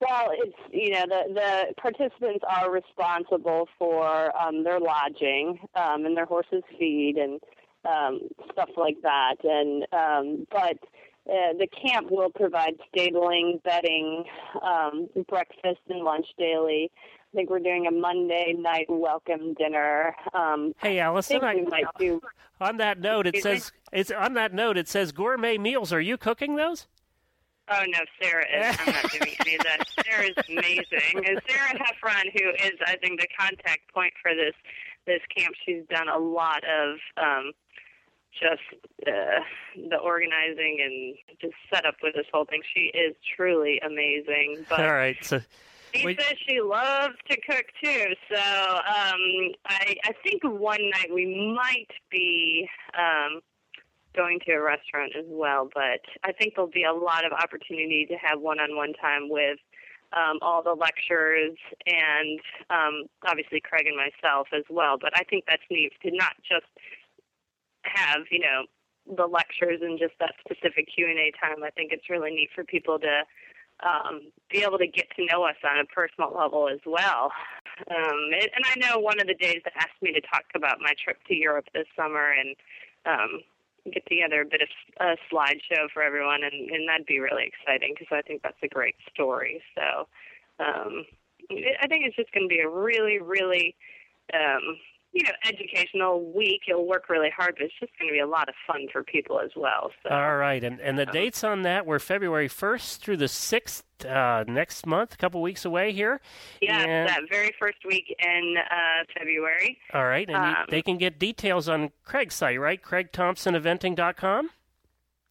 well, 0.00 0.30
it's 0.32 0.56
you 0.72 0.90
know 0.90 1.04
the 1.06 1.34
the 1.34 1.74
participants 1.80 2.44
are 2.48 2.70
responsible 2.70 3.68
for 3.78 4.36
um, 4.40 4.64
their 4.64 4.80
lodging 4.80 5.58
um, 5.74 6.06
and 6.06 6.16
their 6.16 6.26
horses' 6.26 6.62
feed 6.78 7.16
and 7.16 7.40
um, 7.84 8.20
stuff 8.52 8.70
like 8.76 8.96
that, 9.02 9.36
and 9.44 9.86
um, 9.92 10.46
but. 10.50 10.78
Uh, 11.28 11.52
the 11.58 11.68
camp 11.86 12.10
will 12.10 12.30
provide 12.30 12.72
stabling, 12.88 13.60
bedding, 13.62 14.24
um, 14.62 15.06
breakfast 15.28 15.78
and 15.90 16.02
lunch 16.02 16.26
daily. 16.38 16.90
I 17.32 17.36
think 17.36 17.50
we're 17.50 17.60
doing 17.60 17.86
a 17.86 17.90
Monday 17.90 18.54
night 18.58 18.86
welcome 18.88 19.52
dinner. 19.54 20.16
Um, 20.32 20.72
Hey, 20.78 20.98
Allison, 20.98 21.44
I, 21.44 21.60
might 21.68 21.84
do 21.98 22.20
on 22.60 22.76
that 22.76 23.00
note, 23.00 23.26
it 23.26 23.42
says 23.42 23.72
it's 23.92 24.10
on 24.10 24.34
that 24.34 24.52
note. 24.52 24.76
It 24.76 24.88
says 24.88 25.12
gourmet 25.12 25.58
meals. 25.58 25.92
Are 25.92 26.00
you 26.00 26.16
cooking 26.16 26.56
those? 26.56 26.86
Oh 27.70 27.84
no, 27.86 27.98
Sarah 28.20 28.44
is. 28.44 28.76
I'm 28.80 28.92
not 28.92 29.10
doing 29.12 29.34
any 29.46 29.54
of 29.54 29.62
that. 29.62 29.88
Sarah 30.04 30.26
is 30.26 30.44
amazing. 30.48 31.24
And 31.26 31.40
Sarah 31.48 31.78
Heffron, 31.78 32.24
who 32.34 32.50
is, 32.50 32.72
I 32.84 32.96
think, 32.96 33.20
the 33.20 33.28
contact 33.38 33.92
point 33.94 34.12
for 34.20 34.34
this 34.34 34.54
this 35.06 35.20
camp, 35.34 35.54
she's 35.64 35.82
done 35.88 36.08
a 36.08 36.18
lot 36.18 36.62
of 36.64 36.98
um, 37.16 37.52
just 38.32 38.62
uh, 39.06 39.40
the 39.88 39.96
organizing 39.96 40.78
and 40.82 41.38
just 41.40 41.54
set 41.72 41.86
up 41.86 41.94
with 42.02 42.14
this 42.14 42.26
whole 42.32 42.44
thing. 42.44 42.62
She 42.74 42.90
is 42.96 43.14
truly 43.36 43.80
amazing. 43.84 44.66
But 44.68 44.80
All 44.80 44.92
right. 44.92 45.16
So 45.22 45.40
she 45.94 46.06
Wait. 46.06 46.20
says 46.20 46.34
she 46.48 46.60
loves 46.60 47.14
to 47.30 47.40
cook 47.40 47.66
too. 47.82 48.14
So 48.32 48.36
um, 48.36 49.52
I, 49.66 49.96
I 50.04 50.12
think 50.24 50.42
one 50.44 50.90
night 50.90 51.08
we 51.12 51.54
might 51.54 51.90
be 52.10 52.68
um, 52.98 53.40
going 54.14 54.40
to 54.46 54.52
a 54.52 54.60
restaurant 54.60 55.12
as 55.18 55.26
well. 55.28 55.68
But 55.72 56.00
I 56.24 56.32
think 56.32 56.54
there'll 56.54 56.70
be 56.70 56.84
a 56.84 56.92
lot 56.92 57.24
of 57.24 57.32
opportunity 57.32 58.06
to 58.06 58.14
have 58.14 58.40
one-on-one 58.40 58.94
time 58.94 59.28
with 59.28 59.58
um, 60.12 60.38
all 60.42 60.62
the 60.62 60.74
lecturers 60.74 61.56
and 61.86 62.40
um, 62.70 63.04
obviously 63.26 63.60
Craig 63.60 63.86
and 63.86 63.96
myself 63.96 64.48
as 64.52 64.64
well. 64.68 64.98
But 65.00 65.12
I 65.14 65.22
think 65.24 65.44
that's 65.46 65.62
neat 65.70 65.92
to 66.02 66.10
not 66.10 66.32
just 66.42 66.66
have 67.82 68.22
you 68.30 68.40
know 68.40 68.64
the 69.16 69.26
lectures 69.26 69.80
and 69.82 69.98
just 69.98 70.14
that 70.20 70.34
specific 70.40 70.88
Q 70.94 71.06
and 71.06 71.18
A 71.18 71.32
time. 71.40 71.62
I 71.62 71.70
think 71.70 71.92
it's 71.92 72.10
really 72.10 72.30
neat 72.30 72.50
for 72.54 72.64
people 72.64 72.98
to 72.98 73.22
um, 73.82 74.30
be 74.50 74.62
able 74.62 74.78
to 74.78 74.86
get 74.86 75.06
to 75.16 75.24
know 75.24 75.44
us 75.44 75.56
on 75.64 75.78
a 75.78 75.86
personal 75.86 76.34
level 76.36 76.68
as 76.68 76.80
well. 76.84 77.32
Um, 77.90 78.28
it, 78.32 78.50
and 78.54 78.64
I 78.66 78.78
know 78.78 78.98
one 78.98 79.20
of 79.20 79.26
the 79.26 79.34
days 79.34 79.62
that 79.64 79.72
asked 79.76 80.02
me 80.02 80.12
to 80.12 80.20
talk 80.20 80.44
about 80.54 80.80
my 80.80 80.92
trip 81.02 81.18
to 81.28 81.34
Europe 81.34 81.66
this 81.72 81.86
summer 81.96 82.32
and 82.32 82.56
um, 83.06 83.40
get 83.92 84.06
together 84.06 84.42
a 84.42 84.46
bit 84.46 84.62
of 84.62 84.68
a 85.00 85.16
slideshow 85.32 85.88
for 85.92 86.02
everyone, 86.02 86.42
and, 86.44 86.70
and 86.70 86.88
that'd 86.88 87.06
be 87.06 87.18
really 87.18 87.46
exciting 87.46 87.94
because 87.94 88.08
I 88.10 88.22
think 88.22 88.42
that's 88.42 88.62
a 88.62 88.68
great 88.68 88.96
story. 89.12 89.62
So 89.74 90.06
um, 90.64 91.04
I 91.82 91.86
think 91.88 92.04
it's 92.04 92.16
just 92.16 92.32
going 92.32 92.48
to 92.48 92.54
be 92.54 92.60
a 92.60 92.68
really, 92.68 93.18
really 93.18 93.74
um, 94.34 94.76
you 95.12 95.24
know, 95.24 95.32
educational 95.44 96.32
week. 96.32 96.62
You'll 96.68 96.86
work 96.86 97.08
really 97.08 97.30
hard, 97.36 97.54
but 97.58 97.64
it's 97.64 97.74
just 97.80 97.92
going 97.98 98.08
to 98.08 98.12
be 98.12 98.20
a 98.20 98.26
lot 98.26 98.48
of 98.48 98.54
fun 98.66 98.86
for 98.92 99.02
people 99.02 99.40
as 99.40 99.50
well. 99.56 99.90
So. 100.02 100.10
all 100.14 100.36
right, 100.36 100.62
and 100.62 100.80
and 100.80 100.98
the 100.98 101.06
dates 101.06 101.42
on 101.42 101.62
that 101.62 101.84
were 101.86 101.98
February 101.98 102.48
first 102.48 103.02
through 103.02 103.16
the 103.16 103.28
sixth 103.28 103.84
uh, 104.06 104.44
next 104.46 104.86
month, 104.86 105.12
a 105.14 105.16
couple 105.16 105.42
weeks 105.42 105.64
away 105.64 105.92
here. 105.92 106.20
Yeah, 106.62 106.78
And- 106.80 107.08
that 107.08 107.22
very 107.30 107.54
first 107.58 107.78
week 107.86 108.14
in 108.24 108.54
uh, 108.58 109.04
February. 109.18 109.78
All 109.92 110.06
right, 110.06 110.28
and 110.28 110.36
you, 110.36 110.56
Um, 110.60 110.66
they 110.70 110.82
can 110.82 110.96
get 110.96 111.18
details 111.18 111.68
on 111.68 111.90
Craig's 112.04 112.34
site, 112.34 112.58
right? 112.60 112.80
CraigThompsoneventing.com. 112.82 114.50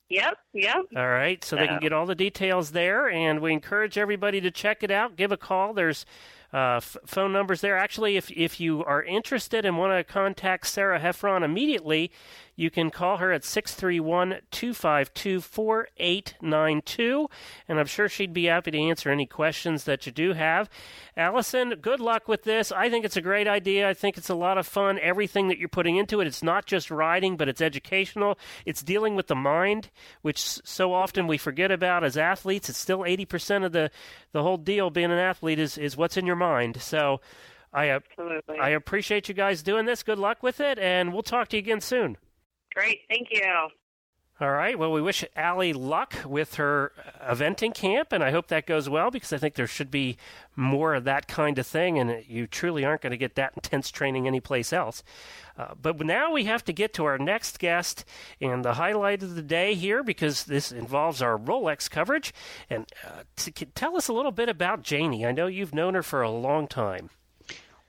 Yep, 0.09 0.37
Yep. 0.53 0.75
All 0.97 1.07
right, 1.07 1.43
so 1.43 1.55
they 1.55 1.67
can 1.67 1.79
get 1.79 1.93
all 1.93 2.07
the 2.07 2.15
details 2.15 2.71
there, 2.71 3.07
and 3.07 3.39
we 3.41 3.53
encourage 3.53 3.95
everybody 3.95 4.41
to 4.41 4.49
check 4.49 4.81
it 4.81 4.89
out. 4.89 5.15
Give 5.15 5.31
a 5.31 5.37
call. 5.37 5.73
There's 5.73 6.03
uh, 6.53 6.77
f- 6.77 6.97
phone 7.05 7.31
numbers 7.31 7.61
there. 7.61 7.77
Actually, 7.77 8.17
if 8.17 8.31
if 8.31 8.59
you 8.59 8.83
are 8.83 9.03
interested 9.03 9.65
and 9.65 9.77
want 9.77 9.93
to 9.93 10.03
contact 10.03 10.67
Sarah 10.67 10.99
Heffron 10.99 11.43
immediately, 11.43 12.11
you 12.59 12.69
can 12.69 12.91
call 12.91 13.17
her 13.17 13.31
at 13.31 13.45
631 13.45 14.41
252 14.51 15.39
4892, 15.39 17.29
and 17.69 17.79
I'm 17.79 17.85
sure 17.85 18.09
she'd 18.09 18.33
be 18.33 18.45
happy 18.45 18.71
to 18.71 18.77
answer 18.77 19.09
any 19.09 19.25
questions 19.25 19.85
that 19.85 20.05
you 20.05 20.11
do 20.11 20.33
have. 20.33 20.69
Allison, 21.15 21.75
good 21.81 22.01
luck 22.01 22.27
with 22.27 22.43
this. 22.43 22.73
I 22.73 22.89
think 22.89 23.05
it's 23.05 23.15
a 23.15 23.21
great 23.21 23.47
idea. 23.47 23.87
I 23.87 23.93
think 23.93 24.17
it's 24.17 24.27
a 24.27 24.35
lot 24.35 24.57
of 24.57 24.67
fun. 24.67 24.99
Everything 25.01 25.47
that 25.47 25.57
you're 25.57 25.69
putting 25.69 25.95
into 25.95 26.19
it, 26.19 26.27
it's 26.27 26.43
not 26.43 26.65
just 26.65 26.91
riding, 26.91 27.37
but 27.37 27.47
it's 27.47 27.61
educational. 27.61 28.37
It's 28.65 28.83
dealing 28.83 29.15
with 29.15 29.27
the 29.27 29.35
mind, 29.35 29.89
which 30.21 30.41
so 30.41 30.93
often 30.93 31.27
we 31.27 31.37
forget 31.37 31.71
about 31.71 32.03
as 32.03 32.17
athletes. 32.17 32.67
It's 32.67 32.77
still 32.77 32.99
80% 32.99 33.63
of 33.63 33.71
the, 33.71 33.89
the 34.33 34.43
whole 34.43 34.57
deal 34.57 34.89
being 34.89 35.11
an 35.11 35.17
athlete 35.17 35.59
is, 35.59 35.77
is 35.77 35.95
what's 35.95 36.17
in 36.17 36.25
your 36.25 36.35
mind. 36.35 36.81
So 36.81 37.21
I, 37.71 37.91
uh, 37.91 37.99
Absolutely. 38.11 38.59
I 38.59 38.71
appreciate 38.71 39.29
you 39.29 39.33
guys 39.33 39.63
doing 39.63 39.85
this. 39.85 40.03
Good 40.03 40.19
luck 40.19 40.43
with 40.43 40.59
it, 40.59 40.77
and 40.77 41.13
we'll 41.13 41.23
talk 41.23 41.47
to 41.49 41.55
you 41.55 41.61
again 41.61 41.79
soon. 41.79 42.17
Great. 42.79 43.01
Thank 43.09 43.27
you. 43.31 43.43
All 44.39 44.51
right. 44.51 44.79
Well, 44.79 44.93
we 44.93 45.01
wish 45.01 45.25
Allie 45.35 45.73
luck 45.73 46.15
with 46.25 46.55
her 46.55 46.93
uh, 46.97 47.35
eventing 47.35 47.73
camp, 47.75 48.13
and 48.13 48.23
I 48.23 48.31
hope 48.31 48.47
that 48.47 48.65
goes 48.65 48.87
well 48.87 49.11
because 49.11 49.33
I 49.33 49.37
think 49.37 49.55
there 49.55 49.67
should 49.67 49.91
be 49.91 50.15
more 50.55 50.95
of 50.95 51.03
that 51.03 51.27
kind 51.27 51.59
of 51.59 51.67
thing, 51.67 51.99
and 51.99 52.23
you 52.25 52.47
truly 52.47 52.85
aren't 52.85 53.01
going 53.01 53.11
to 53.11 53.17
get 53.17 53.35
that 53.35 53.51
intense 53.57 53.91
training 53.91 54.27
anyplace 54.27 54.71
else. 54.71 55.03
Uh, 55.57 55.75
but 55.75 55.99
now 55.99 56.31
we 56.31 56.45
have 56.45 56.63
to 56.63 56.71
get 56.71 56.93
to 56.93 57.03
our 57.03 57.17
next 57.17 57.59
guest 57.59 58.05
and 58.39 58.63
the 58.63 58.75
highlight 58.75 59.23
of 59.23 59.35
the 59.35 59.41
day 59.41 59.73
here 59.73 60.01
because 60.01 60.45
this 60.45 60.71
involves 60.71 61.21
our 61.21 61.37
Rolex 61.37 61.89
coverage. 61.89 62.33
And 62.69 62.85
uh, 63.05 63.23
to, 63.35 63.51
tell 63.51 63.97
us 63.97 64.07
a 64.07 64.13
little 64.13 64.31
bit 64.31 64.47
about 64.47 64.83
Janie. 64.83 65.25
I 65.25 65.33
know 65.33 65.47
you've 65.47 65.75
known 65.75 65.95
her 65.95 66.03
for 66.03 66.21
a 66.21 66.31
long 66.31 66.65
time. 66.65 67.09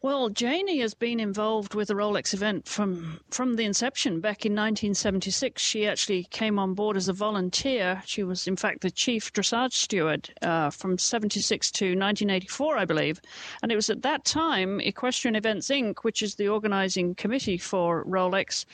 Well, 0.03 0.31
Janie 0.31 0.79
has 0.79 0.95
been 0.95 1.21
involved 1.21 1.75
with 1.75 1.89
the 1.89 1.95
Rolex 1.95 2.33
event 2.33 2.67
from 2.67 3.21
from 3.31 3.57
the 3.57 3.67
inception. 3.67 4.21
Back 4.21 4.47
in 4.47 4.53
1976, 4.53 5.61
she 5.61 5.87
actually 5.87 6.25
came 6.31 6.59
on 6.59 6.73
board 6.73 6.97
as 6.97 7.11
a 7.11 7.13
volunteer. 7.13 8.03
She 8.07 8.23
was, 8.23 8.47
in 8.47 8.57
fact, 8.57 8.81
the 8.81 8.91
chief 8.91 9.31
dressage 9.31 9.75
steward 9.75 10.33
uh, 10.41 10.71
from 10.71 10.97
76 10.97 11.71
to 11.73 11.85
1984, 11.85 12.79
I 12.79 12.87
believe. 12.87 13.21
And 13.63 13.71
it 13.71 13.77
was 13.77 13.91
at 13.91 14.01
that 14.01 14.25
time 14.25 14.81
Equestrian 14.81 15.37
Events 15.37 15.69
Inc., 15.69 15.99
which 15.99 16.23
is 16.23 16.37
the 16.37 16.49
organizing 16.49 17.15
committee 17.15 17.59
for 17.59 18.03
Rolex, 18.07 18.65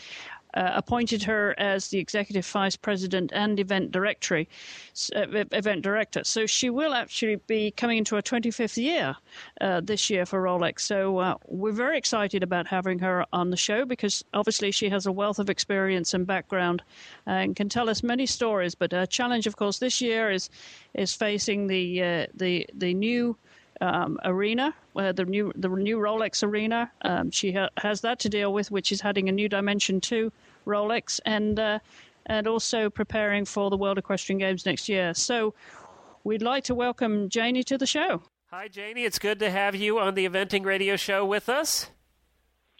uh, 0.56 0.72
appointed 0.74 1.22
her 1.22 1.54
as 1.58 1.88
the 1.88 1.98
executive 1.98 2.46
vice 2.46 2.76
president 2.76 3.30
and 3.34 3.60
event 3.60 3.92
directory, 3.92 4.48
uh, 5.14 5.26
event 5.52 5.82
director. 5.82 6.24
So 6.24 6.46
she 6.46 6.70
will 6.70 6.94
actually 6.94 7.36
be 7.46 7.70
coming 7.72 7.98
into 7.98 8.16
her 8.16 8.22
25th 8.22 8.82
year 8.82 9.14
uh, 9.60 9.80
this 9.82 10.08
year 10.08 10.24
for 10.24 10.42
Rolex. 10.42 10.80
So 10.80 11.18
uh, 11.18 11.34
we're 11.46 11.72
very 11.72 11.98
excited 11.98 12.42
about 12.42 12.66
having 12.66 12.98
her 13.00 13.26
on 13.32 13.50
the 13.50 13.56
show 13.56 13.84
because 13.84 14.24
obviously 14.32 14.70
she 14.70 14.88
has 14.88 15.06
a 15.06 15.12
wealth 15.12 15.38
of 15.38 15.50
experience 15.50 16.14
and 16.14 16.26
background 16.26 16.82
and 17.26 17.54
can 17.54 17.68
tell 17.68 17.90
us 17.90 18.02
many 18.02 18.26
stories. 18.26 18.74
But 18.74 18.92
her 18.92 19.06
challenge, 19.06 19.46
of 19.46 19.56
course, 19.56 19.78
this 19.78 20.00
year 20.00 20.30
is 20.30 20.48
is 20.94 21.12
facing 21.12 21.66
the 21.66 22.02
uh, 22.02 22.26
the 22.34 22.66
the 22.72 22.94
new 22.94 23.36
um, 23.80 24.18
arena, 24.24 24.74
where 24.92 25.12
the 25.12 25.24
new 25.24 25.52
the 25.56 25.68
new 25.68 25.98
Rolex 25.98 26.42
arena. 26.42 26.90
Um, 27.02 27.30
she 27.30 27.52
ha- 27.52 27.68
has 27.78 28.00
that 28.02 28.18
to 28.20 28.28
deal 28.28 28.52
with, 28.52 28.70
which 28.70 28.92
is 28.92 29.02
adding 29.02 29.28
a 29.28 29.32
new 29.32 29.48
dimension 29.48 30.00
to 30.02 30.32
Rolex, 30.66 31.20
and 31.24 31.58
uh, 31.58 31.78
and 32.26 32.46
also 32.46 32.90
preparing 32.90 33.44
for 33.44 33.70
the 33.70 33.76
World 33.76 33.98
Equestrian 33.98 34.38
Games 34.38 34.66
next 34.66 34.88
year. 34.88 35.14
So 35.14 35.54
we'd 36.24 36.42
like 36.42 36.64
to 36.64 36.74
welcome 36.74 37.28
Janie 37.28 37.62
to 37.64 37.78
the 37.78 37.86
show. 37.86 38.22
Hi, 38.50 38.68
Janie. 38.68 39.04
It's 39.04 39.18
good 39.18 39.38
to 39.40 39.50
have 39.50 39.74
you 39.74 39.98
on 39.98 40.14
the 40.14 40.28
Eventing 40.28 40.64
Radio 40.64 40.96
Show 40.96 41.24
with 41.24 41.48
us. 41.48 41.90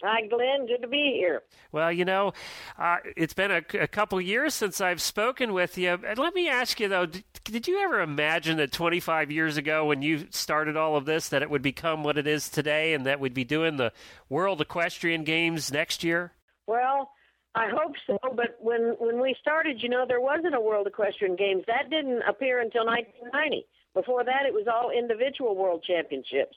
Hi, 0.03 0.27
Glenn. 0.27 0.67
Good 0.67 0.83
to 0.83 0.89
be 0.89 1.15
here. 1.17 1.43
Well, 1.73 1.91
you 1.91 2.05
know, 2.05 2.33
uh, 2.79 2.99
it's 3.17 3.33
been 3.33 3.51
a, 3.51 3.63
a 3.81 3.89
couple 3.89 4.21
years 4.21 4.53
since 4.53 4.81
I've 4.81 5.01
spoken 5.01 5.55
with 5.55 5.79
you. 5.79 5.99
And 6.07 6.19
let 6.19 6.35
me 6.35 6.49
ask 6.49 6.79
you, 6.81 6.89
though, 6.89 7.07
did, 7.07 7.25
did 7.45 7.67
you 7.67 7.79
ever 7.81 8.03
imagine 8.03 8.59
that 8.59 8.73
25 8.73 9.31
years 9.31 9.57
ago, 9.57 9.87
when 9.87 10.03
you 10.03 10.27
started 10.31 10.77
all 10.77 10.97
of 10.97 11.07
this, 11.07 11.31
that 11.31 11.43
it 11.43 11.49
would 11.49 11.63
become 11.63 12.05
what 12.05 12.19
it 12.19 12.27
is 12.27 12.51
today 12.51 12.93
and 12.93 13.07
that 13.07 13.21
we'd 13.21 13.33
be 13.33 13.45
doing 13.45 13.77
the 13.77 13.93
World 14.29 14.61
Equestrian 14.61 15.25
Games 15.25 15.73
next 15.73 16.05
year? 16.05 16.33
Well, 16.67 17.11
I 17.55 17.69
hope 17.71 17.95
so. 18.07 18.19
But 18.23 18.59
when 18.61 18.97
when 18.99 19.19
we 19.19 19.35
started, 19.41 19.79
you 19.83 19.89
know, 19.89 20.05
there 20.07 20.21
wasn't 20.21 20.55
a 20.55 20.61
World 20.61 20.87
Equestrian 20.87 21.37
Games. 21.37 21.65
That 21.67 21.89
didn't 21.89 22.21
appear 22.29 22.61
until 22.61 22.85
1990. 22.85 23.67
Before 23.95 24.25
that, 24.25 24.45
it 24.47 24.53
was 24.53 24.67
all 24.69 24.91
individual 24.91 25.57
world 25.57 25.83
championships. 25.87 26.55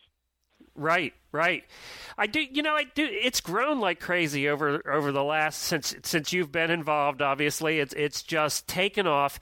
Right, 0.75 1.13
right. 1.32 1.63
I 2.17 2.27
do. 2.27 2.41
You 2.41 2.63
know, 2.63 2.75
I 2.75 2.84
do. 2.84 3.08
It's 3.10 3.41
grown 3.41 3.79
like 3.79 3.99
crazy 3.99 4.47
over 4.47 4.89
over 4.89 5.12
the 5.12 5.23
last 5.23 5.62
since 5.62 5.95
since 6.03 6.32
you've 6.32 6.51
been 6.51 6.71
involved. 6.71 7.21
Obviously, 7.21 7.79
it's 7.79 7.93
it's 7.93 8.23
just 8.23 8.67
taken 8.67 9.08
off. 9.08 9.39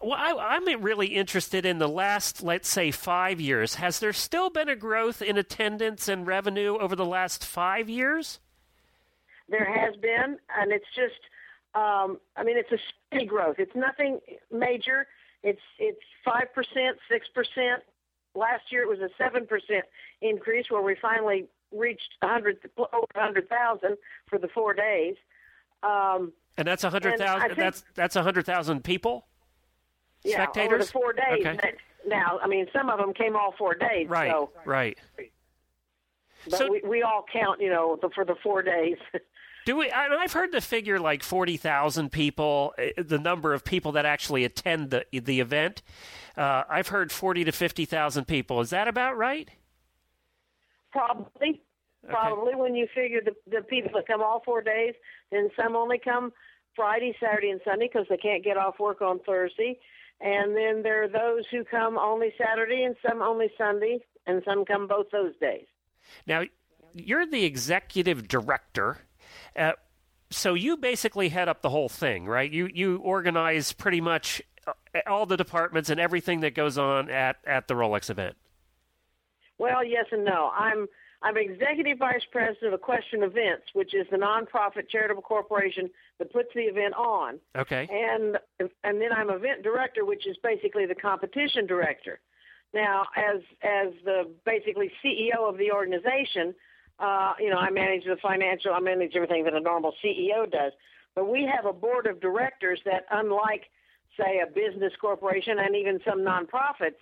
Well, 0.00 0.12
I, 0.12 0.56
I'm 0.56 0.82
really 0.82 1.06
interested 1.06 1.64
in 1.64 1.78
the 1.78 1.88
last, 1.88 2.42
let's 2.42 2.68
say, 2.68 2.90
five 2.90 3.40
years. 3.40 3.76
Has 3.76 3.98
there 3.98 4.12
still 4.12 4.50
been 4.50 4.68
a 4.68 4.76
growth 4.76 5.22
in 5.22 5.38
attendance 5.38 6.06
and 6.06 6.26
revenue 6.26 6.76
over 6.76 6.94
the 6.94 7.06
last 7.06 7.44
five 7.44 7.88
years? 7.88 8.38
There 9.48 9.64
has 9.64 9.96
been, 9.96 10.38
and 10.58 10.72
it's 10.72 10.86
just, 10.94 11.20
um, 11.74 12.18
I 12.36 12.44
mean, 12.44 12.58
it's 12.58 12.72
a 12.72 12.78
steady 13.08 13.24
growth. 13.24 13.56
It's 13.58 13.74
nothing 13.74 14.20
major. 14.52 15.06
It's 15.42 15.62
it's 15.78 16.02
five 16.24 16.52
percent, 16.54 16.98
six 17.08 17.26
percent. 17.34 17.82
Last 18.36 18.70
year 18.70 18.82
it 18.82 18.88
was 18.88 19.00
a 19.00 19.08
seven 19.18 19.46
percent 19.46 19.84
increase, 20.20 20.70
where 20.70 20.82
we 20.82 20.94
finally 21.00 21.46
reached 21.72 22.14
hundred 22.22 22.58
over 22.76 23.06
hundred 23.14 23.48
thousand 23.48 23.96
for 24.28 24.38
the 24.38 24.48
four 24.48 24.74
days. 24.74 25.16
Um, 25.82 26.32
And 26.58 26.66
that's 26.68 26.84
a 26.84 26.90
hundred 26.90 27.14
And 27.14 27.22
I 27.22 27.26
thousand. 27.26 27.48
think- 27.48 27.58
That's 27.58 27.84
that's 27.94 28.16
a 28.16 28.22
hundred 28.22 28.46
thousand 28.46 28.84
people. 28.84 29.26
yeah, 30.22 30.46
over 30.58 30.78
the 30.78 30.84
four 30.86 31.12
days. 31.12 31.46
Okay. 31.46 31.74
Now, 32.06 32.38
I 32.42 32.46
mean, 32.46 32.66
some 32.72 32.88
of 32.88 32.98
them 32.98 33.12
came 33.14 33.34
all 33.36 33.52
four 33.58 33.74
days. 33.74 34.08
Right, 34.08 34.30
So, 34.30 34.50
right. 34.64 34.96
but 35.16 36.58
So- 36.58 36.70
we 36.70 36.80
we 36.82 37.02
all 37.02 37.24
count, 37.32 37.60
you 37.60 37.70
know, 37.70 37.98
the, 38.00 38.10
for 38.10 38.24
the 38.24 38.36
four 38.42 38.62
days. 38.62 38.96
Do 39.66 39.76
we? 39.76 39.90
I, 39.90 40.06
I've 40.06 40.32
heard 40.32 40.52
the 40.52 40.60
figure 40.60 40.98
like 40.98 41.22
forty 41.22 41.56
thousand 41.56 42.12
people, 42.12 42.72
uh, 42.78 43.02
the 43.02 43.18
number 43.18 43.52
of 43.52 43.64
people 43.64 43.92
that 43.92 44.06
actually 44.06 44.44
attend 44.44 44.90
the 44.90 45.04
the 45.12 45.40
event. 45.40 45.82
Uh, 46.36 46.62
I've 46.70 46.88
heard 46.88 47.10
forty 47.12 47.44
to 47.44 47.52
fifty 47.52 47.84
thousand 47.84 48.26
people. 48.26 48.60
Is 48.60 48.70
that 48.70 48.88
about 48.88 49.18
right? 49.18 49.50
Probably. 50.92 51.60
Probably 52.08 52.54
when 52.54 52.76
you 52.76 52.86
figure 52.94 53.20
the 53.20 53.34
the 53.50 53.62
people 53.62 53.90
that 53.94 54.06
come 54.06 54.22
all 54.22 54.40
four 54.44 54.62
days, 54.62 54.94
then 55.32 55.50
some 55.60 55.74
only 55.74 55.98
come 55.98 56.32
Friday, 56.76 57.16
Saturday, 57.18 57.50
and 57.50 57.60
Sunday 57.64 57.90
because 57.92 58.06
they 58.08 58.16
can't 58.16 58.44
get 58.44 58.56
off 58.56 58.78
work 58.78 59.02
on 59.02 59.18
Thursday, 59.26 59.80
and 60.20 60.56
then 60.56 60.84
there 60.84 61.02
are 61.02 61.08
those 61.08 61.44
who 61.50 61.64
come 61.64 61.98
only 61.98 62.32
Saturday 62.38 62.84
and 62.84 62.94
some 63.04 63.20
only 63.20 63.50
Sunday, 63.58 63.98
and 64.28 64.40
some 64.44 64.64
come 64.64 64.86
both 64.86 65.10
those 65.10 65.32
days. 65.40 65.66
Now, 66.28 66.44
you're 66.92 67.26
the 67.26 67.44
executive 67.44 68.28
director. 68.28 68.98
Uh, 69.54 69.72
so 70.30 70.54
you 70.54 70.76
basically 70.76 71.28
head 71.28 71.48
up 71.48 71.62
the 71.62 71.70
whole 71.70 71.88
thing, 71.88 72.26
right? 72.26 72.50
You 72.50 72.68
you 72.72 72.98
organize 72.98 73.72
pretty 73.72 74.00
much 74.00 74.42
uh, 74.66 74.72
all 75.06 75.26
the 75.26 75.36
departments 75.36 75.90
and 75.90 76.00
everything 76.00 76.40
that 76.40 76.54
goes 76.54 76.78
on 76.78 77.10
at, 77.10 77.36
at 77.46 77.68
the 77.68 77.74
Rolex 77.74 78.10
event. 78.10 78.36
Well, 79.58 79.84
yes 79.84 80.06
and 80.10 80.24
no. 80.24 80.50
I'm 80.54 80.86
I'm 81.22 81.36
executive 81.36 81.98
vice 81.98 82.24
president 82.30 82.74
of 82.74 82.80
Equestrian 82.80 83.24
Events, 83.24 83.64
which 83.72 83.94
is 83.94 84.06
the 84.10 84.16
nonprofit 84.16 84.88
charitable 84.90 85.22
corporation 85.22 85.90
that 86.18 86.32
puts 86.32 86.50
the 86.54 86.62
event 86.62 86.94
on. 86.94 87.38
Okay. 87.56 87.88
and 87.90 88.38
and 88.84 89.00
then 89.00 89.12
I'm 89.12 89.30
event 89.30 89.62
director, 89.62 90.04
which 90.04 90.26
is 90.26 90.36
basically 90.42 90.86
the 90.86 90.94
competition 90.94 91.66
director. 91.66 92.20
Now, 92.74 93.06
as 93.16 93.40
as 93.62 93.92
the 94.04 94.30
basically 94.44 94.92
CEO 95.02 95.48
of 95.48 95.56
the 95.56 95.72
organization, 95.72 96.54
uh, 96.98 97.34
you 97.38 97.50
know, 97.50 97.58
I 97.58 97.70
manage 97.70 98.04
the 98.04 98.16
financial, 98.22 98.72
I 98.72 98.80
manage 98.80 99.12
everything 99.14 99.44
that 99.44 99.54
a 99.54 99.60
normal 99.60 99.92
CEO 100.04 100.50
does. 100.50 100.72
But 101.14 101.28
we 101.30 101.44
have 101.54 101.66
a 101.66 101.72
board 101.72 102.06
of 102.06 102.20
directors 102.20 102.80
that, 102.84 103.06
unlike, 103.10 103.64
say, 104.18 104.40
a 104.40 104.46
business 104.46 104.92
corporation 105.00 105.58
and 105.58 105.74
even 105.76 106.00
some 106.06 106.20
nonprofits, 106.20 106.96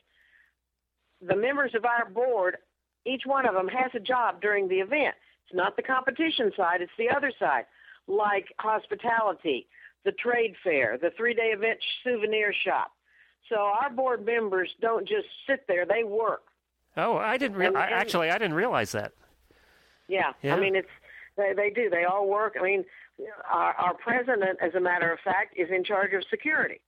the 1.21 1.37
members 1.37 1.75
of 1.75 1.85
our 1.85 2.09
board, 2.09 2.59
each 3.07 3.23
one 3.25 3.47
of 3.47 3.55
them 3.55 3.69
has 3.69 3.91
a 3.95 4.01
job 4.01 4.41
during 4.41 4.69
the 4.69 4.77
event. 4.81 5.15
It's 5.47 5.55
not 5.55 5.77
the 5.77 5.83
competition 5.83 6.53
side; 6.57 6.81
it's 6.81 6.93
the 6.99 7.11
other 7.11 7.33
side, 7.39 7.65
like 8.07 8.47
hospitality, 8.59 9.67
the 10.05 10.13
trade 10.13 10.55
fair, 10.63 10.99
the 10.99 11.11
three-day 11.17 11.53
event 11.57 11.79
souvenir 12.03 12.53
shop. 12.65 12.93
So 13.49 13.57
our 13.57 13.91
board 13.91 14.25
members 14.25 14.71
don't 14.81 15.07
just 15.07 15.27
sit 15.47 15.67
there; 15.69 15.85
they 15.87 16.03
work. 16.05 16.43
Oh, 16.97 17.17
I 17.17 17.37
didn't. 17.37 17.57
Re- 17.59 17.67
And- 17.67 17.77
and- 17.77 17.93
actually, 17.95 18.31
I 18.31 18.39
didn't 18.39 18.55
realize 18.55 18.93
that. 18.93 19.13
Yeah, 20.09 20.33
Yeah. 20.43 20.55
I 20.57 20.61
mean 20.61 20.77
it's 20.77 20.89
they 21.37 21.53
they 21.55 21.71
do. 21.71 21.91
They 21.91 22.05
all 22.05 22.29
work. 22.29 22.55
I 22.59 22.63
mean, 22.63 22.85
our, 23.51 23.73
our 23.75 23.95
president, 23.95 24.59
as 24.63 24.75
a 24.75 24.81
matter 24.81 25.13
of 25.13 25.19
fact, 25.21 25.55
is 25.57 25.69
in 25.71 25.85
charge 25.85 26.13
of 26.13 26.23
security. 26.31 26.81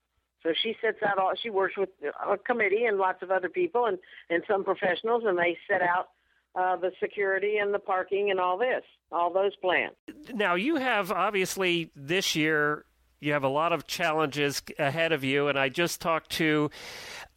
So 0.42 0.52
she 0.62 0.76
sets 0.81 0.98
out 1.02 1.18
all. 1.18 1.33
She 1.40 1.50
works 1.50 1.76
with 1.76 1.88
a 2.24 2.37
committee 2.38 2.85
and 2.85 2.98
lots 2.98 3.22
of 3.22 3.31
other 3.31 3.48
people 3.48 3.87
and 3.87 3.98
and 4.31 4.42
some 4.48 4.64
professionals, 4.64 5.24
and 5.26 5.37
they 5.37 5.59
set 5.68 5.83
out 5.83 6.11
uh, 6.55 6.76
the 6.76 6.92
security 7.00 7.57
and 7.59 7.74
the 7.74 7.79
parking 7.79 8.31
and 8.31 8.38
all 8.38 8.57
this, 8.57 8.83
all 9.11 9.33
those 9.33 9.55
plans. 9.57 9.94
Now 10.33 10.55
you 10.55 10.76
have 10.76 11.11
obviously 11.11 11.90
this 11.96 12.37
year 12.37 12.85
you 13.20 13.33
have 13.33 13.44
a 13.44 13.48
lot 13.48 13.72
of 13.72 13.87
challenges 13.87 14.62
ahead 14.79 15.12
of 15.12 15.24
you 15.24 15.48
and 15.48 15.59
i 15.59 15.68
just 15.68 16.00
talked 16.00 16.31
to 16.31 16.70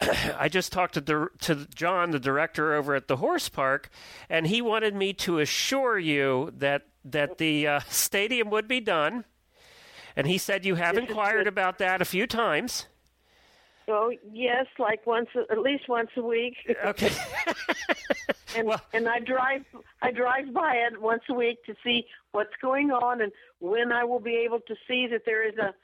i 0.38 0.48
just 0.48 0.72
talked 0.72 0.94
to 0.94 1.28
to 1.40 1.66
john 1.74 2.10
the 2.10 2.20
director 2.20 2.74
over 2.74 2.94
at 2.94 3.08
the 3.08 3.16
horse 3.16 3.48
park 3.48 3.88
and 4.28 4.46
he 4.46 4.60
wanted 4.60 4.94
me 4.94 5.12
to 5.12 5.38
assure 5.38 5.98
you 5.98 6.52
that 6.56 6.86
that 7.04 7.38
the 7.38 7.66
uh, 7.66 7.80
stadium 7.88 8.50
would 8.50 8.68
be 8.68 8.80
done. 8.80 9.24
And 10.16 10.26
he 10.26 10.38
said 10.38 10.64
you 10.64 10.74
have 10.74 10.98
inquired 10.98 11.46
about 11.46 11.78
that 11.78 12.02
a 12.02 12.04
few 12.04 12.26
times 12.26 12.86
so 13.86 14.12
yes, 14.32 14.66
like 14.78 15.06
once, 15.06 15.28
at 15.50 15.58
least 15.58 15.88
once 15.88 16.10
a 16.16 16.22
week. 16.22 16.56
Okay. 16.84 17.10
and 18.56 18.66
well, 18.66 18.80
and 18.92 19.08
I 19.08 19.20
drive 19.20 19.64
I 20.02 20.10
drive 20.10 20.52
by 20.52 20.74
it 20.74 21.00
once 21.00 21.22
a 21.28 21.34
week 21.34 21.64
to 21.66 21.74
see 21.84 22.04
what's 22.32 22.54
going 22.62 22.90
on 22.90 23.20
and 23.20 23.32
when 23.58 23.92
I 23.92 24.04
will 24.04 24.20
be 24.20 24.36
able 24.36 24.60
to 24.60 24.74
see 24.86 25.06
that 25.10 25.22
there 25.26 25.46
is 25.46 25.56
a 25.58 25.74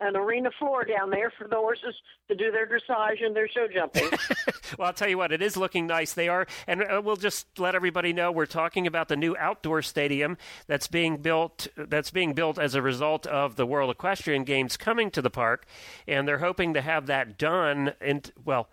an 0.00 0.16
arena 0.16 0.50
floor 0.58 0.84
down 0.84 1.10
there 1.10 1.32
for 1.38 1.48
the 1.48 1.56
horses 1.56 1.94
to 2.28 2.34
do 2.34 2.50
their 2.50 2.66
dressage 2.66 3.24
and 3.24 3.34
their 3.34 3.48
show 3.48 3.66
jumping. 3.72 4.08
well, 4.78 4.88
I'll 4.88 4.92
tell 4.92 5.08
you 5.08 5.18
what, 5.18 5.32
it 5.32 5.42
is 5.42 5.56
looking 5.56 5.86
nice. 5.86 6.12
They 6.12 6.28
are, 6.28 6.46
and 6.66 6.82
uh, 6.82 7.00
we'll 7.04 7.16
just 7.16 7.58
let 7.58 7.74
everybody 7.74 8.12
know 8.12 8.32
we're 8.32 8.46
talking 8.46 8.86
about 8.86 9.08
the 9.08 9.16
new 9.16 9.36
outdoor 9.36 9.82
stadium 9.82 10.36
that's 10.66 10.86
being 10.86 11.18
built. 11.18 11.68
That's 11.76 12.10
being 12.10 12.34
built 12.34 12.58
as 12.58 12.74
a 12.74 12.82
result 12.82 13.26
of 13.26 13.56
the 13.56 13.66
World 13.66 13.90
Equestrian 13.90 14.44
Games 14.44 14.76
coming 14.76 15.10
to 15.12 15.22
the 15.22 15.30
park, 15.30 15.66
and 16.06 16.26
they're 16.26 16.38
hoping 16.38 16.74
to 16.74 16.80
have 16.80 17.06
that 17.06 17.38
done. 17.38 17.92
And 18.00 18.30
well, 18.44 18.68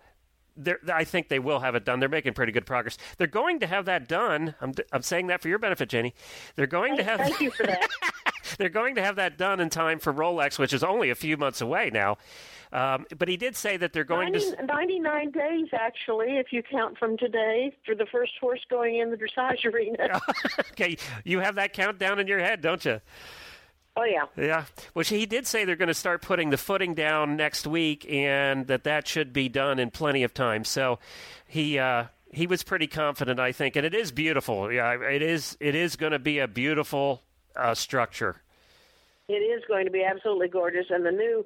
I 0.92 1.04
think 1.04 1.28
they 1.28 1.38
will 1.38 1.60
have 1.60 1.74
it 1.74 1.84
done. 1.84 2.00
They're 2.00 2.08
making 2.08 2.34
pretty 2.34 2.52
good 2.52 2.66
progress. 2.66 2.98
They're 3.18 3.26
going 3.26 3.60
to 3.60 3.66
have 3.66 3.84
that 3.86 4.08
done. 4.08 4.54
I'm, 4.60 4.72
I'm 4.92 5.02
saying 5.02 5.28
that 5.28 5.40
for 5.40 5.48
your 5.48 5.58
benefit, 5.58 5.88
Jenny. 5.88 6.14
They're 6.56 6.66
going 6.66 6.96
to 6.96 7.04
have. 7.04 7.20
Thank 7.20 7.40
you 7.40 7.50
for 7.50 7.64
that. 7.64 7.88
they're 8.58 8.68
going 8.68 8.94
to 8.96 9.02
have 9.02 9.16
that 9.16 9.38
done 9.38 9.60
in 9.60 9.70
time 9.70 9.98
for 9.98 10.12
Rolex, 10.12 10.58
which 10.58 10.72
is 10.72 10.84
only 10.84 11.10
a 11.10 11.14
few 11.14 11.36
months 11.36 11.60
away 11.60 11.90
now. 11.92 12.18
Um, 12.72 13.06
but 13.18 13.28
he 13.28 13.36
did 13.36 13.54
say 13.54 13.76
that 13.76 13.92
they're 13.92 14.04
going 14.04 14.32
90, 14.32 14.56
to 14.56 14.66
99 14.66 15.30
days 15.30 15.68
actually, 15.74 16.38
if 16.38 16.52
you 16.52 16.62
count 16.62 16.96
from 16.96 17.18
today, 17.18 17.76
for 17.84 17.94
the 17.94 18.06
first 18.06 18.32
horse 18.40 18.60
going 18.70 18.98
in 18.98 19.10
the 19.10 19.16
dressage 19.16 19.64
arena. 19.70 20.20
okay, 20.72 20.96
you 21.24 21.40
have 21.40 21.56
that 21.56 21.74
countdown 21.74 22.18
in 22.18 22.26
your 22.26 22.38
head, 22.38 22.62
don't 22.62 22.84
you? 22.84 23.00
Oh 23.96 24.04
yeah. 24.04 24.24
Yeah. 24.36 24.64
Which 24.94 25.10
he 25.10 25.26
did 25.26 25.46
say 25.46 25.64
they're 25.64 25.76
going 25.76 25.88
to 25.88 25.94
start 25.94 26.22
putting 26.22 26.50
the 26.50 26.56
footing 26.56 26.94
down 26.94 27.36
next 27.36 27.66
week, 27.66 28.06
and 28.10 28.66
that 28.66 28.84
that 28.84 29.06
should 29.06 29.32
be 29.32 29.48
done 29.48 29.78
in 29.78 29.90
plenty 29.90 30.22
of 30.22 30.32
time. 30.32 30.64
So 30.64 30.98
he 31.46 31.78
uh, 31.78 32.06
he 32.30 32.46
was 32.46 32.62
pretty 32.62 32.86
confident, 32.86 33.38
I 33.38 33.52
think, 33.52 33.76
and 33.76 33.84
it 33.84 33.94
is 33.94 34.10
beautiful. 34.10 34.72
Yeah, 34.72 34.92
it 34.94 35.22
is. 35.22 35.56
It 35.60 35.74
is 35.74 35.96
going 35.96 36.12
to 36.12 36.18
be 36.18 36.38
a 36.38 36.48
beautiful 36.48 37.22
uh, 37.54 37.74
structure. 37.74 38.36
It 39.28 39.34
is 39.34 39.62
going 39.68 39.84
to 39.84 39.90
be 39.90 40.04
absolutely 40.04 40.48
gorgeous, 40.48 40.86
and 40.88 41.04
the 41.04 41.12
new 41.12 41.44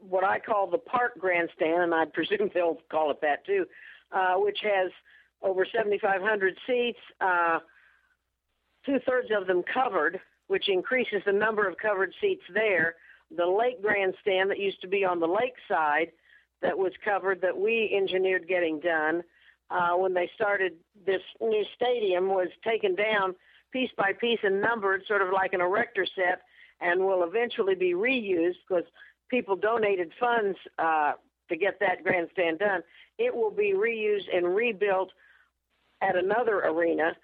what 0.00 0.24
I 0.24 0.40
call 0.40 0.68
the 0.68 0.78
park 0.78 1.12
grandstand, 1.18 1.82
and 1.82 1.94
I 1.94 2.04
presume 2.12 2.50
they'll 2.52 2.78
call 2.90 3.12
it 3.12 3.20
that 3.22 3.46
too, 3.46 3.66
uh, 4.10 4.34
which 4.34 4.58
has 4.62 4.90
over 5.42 5.66
7,500 5.70 6.56
seats, 6.66 6.98
uh, 7.20 7.58
two 8.86 8.98
thirds 9.06 9.28
of 9.36 9.46
them 9.46 9.62
covered 9.62 10.20
which 10.46 10.68
increases 10.68 11.22
the 11.24 11.32
number 11.32 11.68
of 11.68 11.76
covered 11.78 12.12
seats 12.20 12.42
there. 12.52 12.96
The 13.34 13.46
lake 13.46 13.82
grandstand 13.82 14.50
that 14.50 14.58
used 14.58 14.80
to 14.82 14.88
be 14.88 15.04
on 15.04 15.20
the 15.20 15.26
lake 15.26 15.54
side 15.68 16.12
that 16.62 16.76
was 16.76 16.92
covered 17.04 17.40
that 17.42 17.56
we 17.56 17.94
engineered 17.96 18.48
getting 18.48 18.80
done 18.80 19.22
uh, 19.70 19.92
when 19.96 20.14
they 20.14 20.30
started 20.34 20.74
this 21.06 21.22
new 21.40 21.64
stadium 21.74 22.28
was 22.28 22.48
taken 22.62 22.94
down 22.94 23.34
piece 23.72 23.90
by 23.96 24.12
piece 24.12 24.38
and 24.42 24.60
numbered 24.60 25.02
sort 25.06 25.22
of 25.22 25.28
like 25.32 25.52
an 25.52 25.60
erector 25.60 26.06
set 26.14 26.42
and 26.80 27.00
will 27.00 27.24
eventually 27.24 27.74
be 27.74 27.92
reused 27.92 28.56
because 28.68 28.84
people 29.28 29.56
donated 29.56 30.12
funds 30.20 30.56
uh, 30.78 31.12
to 31.48 31.56
get 31.56 31.80
that 31.80 32.04
grandstand 32.04 32.58
done. 32.58 32.82
It 33.18 33.34
will 33.34 33.50
be 33.50 33.72
reused 33.74 34.34
and 34.34 34.54
rebuilt 34.54 35.10
at 36.00 36.16
another 36.16 36.60
arena 36.60 37.16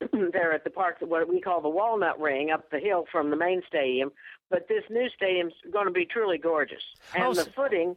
there 0.32 0.52
at 0.52 0.64
the 0.64 0.70
park, 0.70 0.96
what 1.00 1.28
we 1.28 1.40
call 1.40 1.60
the 1.60 1.68
Walnut 1.68 2.20
Ring, 2.20 2.50
up 2.50 2.70
the 2.70 2.78
hill 2.78 3.06
from 3.10 3.30
the 3.30 3.36
main 3.36 3.62
stadium. 3.66 4.12
But 4.50 4.68
this 4.68 4.84
new 4.90 5.08
stadium's 5.16 5.54
going 5.72 5.86
to 5.86 5.92
be 5.92 6.06
truly 6.06 6.38
gorgeous, 6.38 6.82
and 7.14 7.24
oh, 7.24 7.34
the 7.34 7.44
footing. 7.44 7.96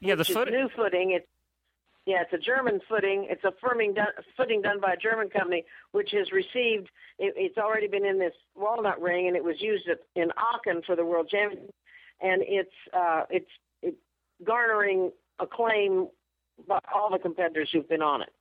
Yeah, 0.00 0.14
the 0.14 0.24
footing. 0.24 0.54
New 0.54 0.68
footing. 0.74 1.12
It's 1.12 1.26
yeah, 2.06 2.22
it's 2.22 2.32
a 2.32 2.38
German 2.38 2.80
footing. 2.88 3.26
It's 3.28 3.42
a 3.42 3.52
firming 3.64 3.96
done, 3.96 4.06
footing 4.36 4.62
done 4.62 4.80
by 4.80 4.92
a 4.92 4.96
German 4.96 5.28
company, 5.28 5.64
which 5.90 6.12
has 6.12 6.30
received. 6.30 6.88
It, 7.18 7.34
it's 7.36 7.58
already 7.58 7.88
been 7.88 8.06
in 8.06 8.18
this 8.18 8.34
Walnut 8.54 9.00
Ring, 9.00 9.26
and 9.26 9.36
it 9.36 9.42
was 9.42 9.60
used 9.60 9.88
at, 9.88 9.98
in 10.14 10.30
Aachen 10.38 10.82
for 10.86 10.94
the 10.94 11.04
World 11.04 11.28
Championship, 11.28 11.74
and 12.20 12.42
it's 12.46 12.74
uh, 12.96 13.22
it's 13.28 13.50
it's 13.82 13.98
garnering 14.44 15.10
acclaim 15.40 16.08
by 16.66 16.78
all 16.94 17.10
the 17.10 17.18
competitors 17.18 17.68
who've 17.72 17.88
been 17.88 18.02
on 18.02 18.22
it. 18.22 18.32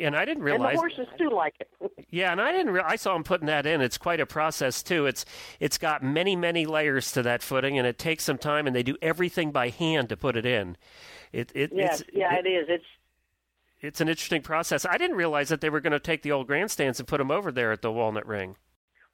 And 0.00 0.16
I 0.16 0.24
didn't 0.24 0.42
realize. 0.42 0.78
And 0.78 0.90
the 0.90 0.94
horses 0.96 1.14
do 1.18 1.30
like 1.30 1.54
it. 1.60 1.70
yeah, 2.10 2.32
and 2.32 2.40
I 2.40 2.50
didn't. 2.52 2.72
Re- 2.72 2.82
I 2.84 2.96
saw 2.96 3.14
him 3.14 3.24
putting 3.24 3.46
that 3.46 3.66
in. 3.66 3.80
It's 3.80 3.98
quite 3.98 4.20
a 4.20 4.26
process 4.26 4.82
too. 4.82 5.06
It's 5.06 5.26
it's 5.60 5.76
got 5.76 6.02
many 6.02 6.34
many 6.34 6.64
layers 6.64 7.12
to 7.12 7.22
that 7.22 7.42
footing, 7.42 7.78
and 7.78 7.86
it 7.86 7.98
takes 7.98 8.24
some 8.24 8.38
time. 8.38 8.66
And 8.66 8.74
they 8.74 8.82
do 8.82 8.96
everything 9.02 9.50
by 9.50 9.68
hand 9.68 10.08
to 10.08 10.16
put 10.16 10.36
it 10.36 10.46
in. 10.46 10.76
It 11.32 11.52
it 11.54 11.72
yes, 11.74 12.00
it's, 12.00 12.10
yeah, 12.14 12.34
it, 12.36 12.46
it 12.46 12.50
is. 12.50 12.66
It's 12.68 12.84
it's 13.82 14.00
an 14.00 14.08
interesting 14.08 14.42
process. 14.42 14.86
I 14.86 14.96
didn't 14.96 15.16
realize 15.16 15.48
that 15.50 15.60
they 15.60 15.68
were 15.68 15.80
going 15.80 15.92
to 15.92 16.00
take 16.00 16.22
the 16.22 16.32
old 16.32 16.46
grandstands 16.46 16.98
and 16.98 17.06
put 17.06 17.18
them 17.18 17.30
over 17.30 17.52
there 17.52 17.72
at 17.72 17.82
the 17.82 17.92
Walnut 17.92 18.26
Ring. 18.26 18.56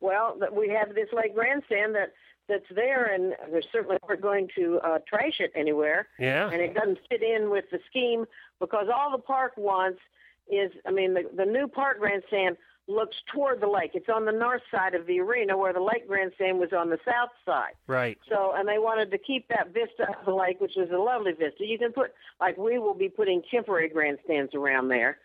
Well, 0.00 0.38
we 0.52 0.68
have 0.68 0.94
this 0.94 1.08
lake 1.12 1.34
grandstand 1.34 1.94
that 1.96 2.12
that's 2.48 2.66
there, 2.74 3.04
and 3.12 3.34
we 3.52 3.62
certainly 3.72 3.98
aren't 4.08 4.22
going 4.22 4.48
to 4.56 4.78
uh, 4.84 4.98
trash 5.08 5.40
it 5.40 5.52
anywhere. 5.54 6.08
Yeah. 6.18 6.50
And 6.50 6.60
it 6.60 6.74
doesn't 6.74 6.98
fit 7.08 7.22
in 7.22 7.50
with 7.50 7.64
the 7.70 7.78
scheme 7.88 8.26
because 8.60 8.86
all 8.94 9.10
the 9.10 9.22
park 9.22 9.52
wants 9.56 10.00
is, 10.50 10.72
I 10.86 10.90
mean, 10.90 11.14
the, 11.14 11.22
the 11.36 11.44
new 11.44 11.68
park 11.68 11.98
grandstand 11.98 12.56
looks 12.88 13.16
toward 13.32 13.60
the 13.60 13.66
lake. 13.66 13.90
It's 13.94 14.08
on 14.08 14.24
the 14.24 14.32
north 14.32 14.62
side 14.70 14.94
of 14.94 15.06
the 15.06 15.20
arena 15.20 15.56
where 15.56 15.72
the 15.72 15.80
lake 15.80 16.08
grandstand 16.08 16.58
was 16.58 16.70
on 16.72 16.88
the 16.88 16.98
south 17.04 17.30
side. 17.44 17.74
Right. 17.86 18.18
So, 18.28 18.54
and 18.56 18.66
they 18.66 18.78
wanted 18.78 19.10
to 19.10 19.18
keep 19.18 19.46
that 19.48 19.68
vista 19.74 20.08
of 20.18 20.24
the 20.24 20.34
lake, 20.34 20.60
which 20.60 20.76
is 20.76 20.90
a 20.90 20.96
lovely 20.96 21.32
vista. 21.32 21.64
You 21.64 21.78
can 21.78 21.92
put, 21.92 22.14
like 22.40 22.56
we 22.56 22.78
will 22.78 22.94
be 22.94 23.10
putting 23.10 23.42
temporary 23.50 23.90
grandstands 23.90 24.54
around 24.54 24.88
there. 24.88 25.18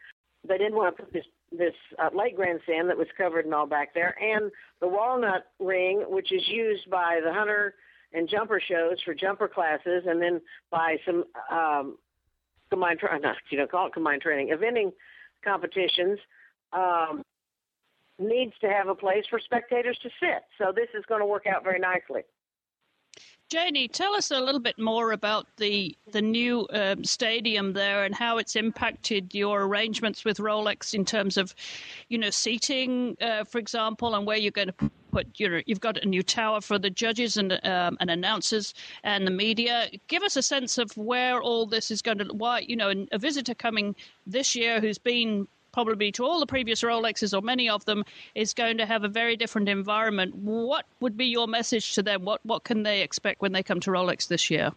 They 0.48 0.58
didn't 0.58 0.76
want 0.76 0.98
to 0.98 1.04
put 1.04 1.14
this 1.14 1.26
this 1.58 1.74
uh, 2.00 2.10
lake 2.18 2.36
grandstand 2.36 2.90
that 2.90 2.98
was 2.98 3.08
covered 3.16 3.46
and 3.46 3.54
all 3.54 3.68
back 3.68 3.94
there, 3.94 4.18
and 4.20 4.52
the 4.82 4.88
walnut 4.88 5.46
ring, 5.60 6.04
which 6.08 6.32
is 6.32 6.42
used 6.48 6.90
by 6.90 7.22
the 7.24 7.32
hunter 7.32 7.76
and 8.12 8.28
jumper 8.28 8.60
shows 8.60 8.98
for 9.06 9.14
jumper 9.14 9.48
classes, 9.48 10.04
and 10.08 10.20
then 10.20 10.42
by 10.72 10.98
some 11.06 11.24
um, 11.52 11.98
combined, 12.72 13.00
tra- 13.00 13.20
not 13.22 13.36
you 13.52 13.58
know, 13.58 13.68
call 13.68 13.88
it 13.88 13.94
combined 13.94 14.22
training, 14.22 14.50
eventing 14.50 14.92
competitions 15.44 16.20
um, 16.72 17.24
needs 18.20 18.54
to 18.62 18.68
have 18.70 18.88
a 18.88 18.96
place 18.96 19.26
for 19.30 19.40
spectators 19.40 19.98
to 20.04 20.10
sit. 20.20 20.44
So 20.58 20.72
this 20.76 20.90
is 20.98 21.04
going 21.08 21.22
to 21.22 21.26
work 21.26 21.46
out 21.48 21.64
very 21.64 21.80
nicely. 21.80 22.22
Janie, 23.54 23.88
tell 23.88 24.16
us 24.16 24.32
a 24.32 24.42
little 24.42 24.60
bit 24.60 24.80
more 24.80 25.12
about 25.12 25.46
the 25.58 25.96
the 26.12 26.24
new 26.24 26.66
um, 26.74 27.04
stadium 27.04 27.74
there 27.74 28.04
and 28.04 28.16
how 28.16 28.40
it's 28.40 28.56
impacted 28.56 29.36
your 29.36 29.66
arrangements 29.66 30.26
with 30.26 30.40
Rolex 30.40 30.96
in 30.96 31.06
terms 31.06 31.38
of, 31.38 31.54
you 32.10 32.18
know, 32.18 32.32
seating, 32.32 33.16
uh, 33.22 33.44
for 33.44 33.60
example, 33.60 34.16
and 34.16 34.26
where 34.26 34.38
you're 34.38 34.50
going 34.50 34.74
to 34.76 34.90
put. 35.12 35.28
You 35.40 35.50
know, 35.50 35.62
you've 35.68 35.82
got 35.82 36.04
a 36.04 36.08
new 36.08 36.24
tower 36.24 36.62
for 36.62 36.80
the 36.80 36.90
judges 36.90 37.38
and 37.38 37.60
um, 37.64 37.96
and 38.00 38.10
announcers 38.10 38.74
and 39.04 39.28
the 39.28 39.32
media. 39.32 39.88
Give 40.08 40.24
us 40.24 40.36
a 40.36 40.42
sense 40.42 40.80
of 40.80 40.90
where 40.98 41.40
all 41.40 41.68
this 41.68 41.92
is 41.92 42.02
going 42.02 42.18
to. 42.18 42.26
Why, 42.34 42.62
you 42.62 42.76
know, 42.76 42.92
a 43.12 43.20
visitor 43.20 43.54
coming 43.54 43.96
this 44.26 44.56
year 44.56 44.82
who's 44.82 44.98
been 44.98 45.48
probably 45.74 46.12
to 46.14 46.24
all 46.24 46.40
the 46.40 46.46
previous 46.46 46.82
Rolexes 46.82 47.38
or 47.38 47.42
many 47.42 47.70
of 47.70 47.84
them, 47.86 48.06
is 48.36 48.54
going 48.54 48.78
to 48.78 48.86
have 48.86 49.04
a 49.04 49.10
very 49.10 49.36
different 49.36 49.68
environment. 49.68 50.36
What 50.36 50.86
would 51.02 51.18
be 51.18 51.26
your 51.26 51.48
message 51.48 51.94
to 51.96 52.04
them? 52.04 52.24
What 52.24 52.40
what 52.46 52.64
can 52.64 52.84
they 52.84 53.02
expect 53.02 53.42
when 53.42 53.52
they 53.52 53.64
come 53.64 53.82
to 53.82 53.92
Rolex 53.92 54.28
this 54.28 54.50
year? 54.50 54.72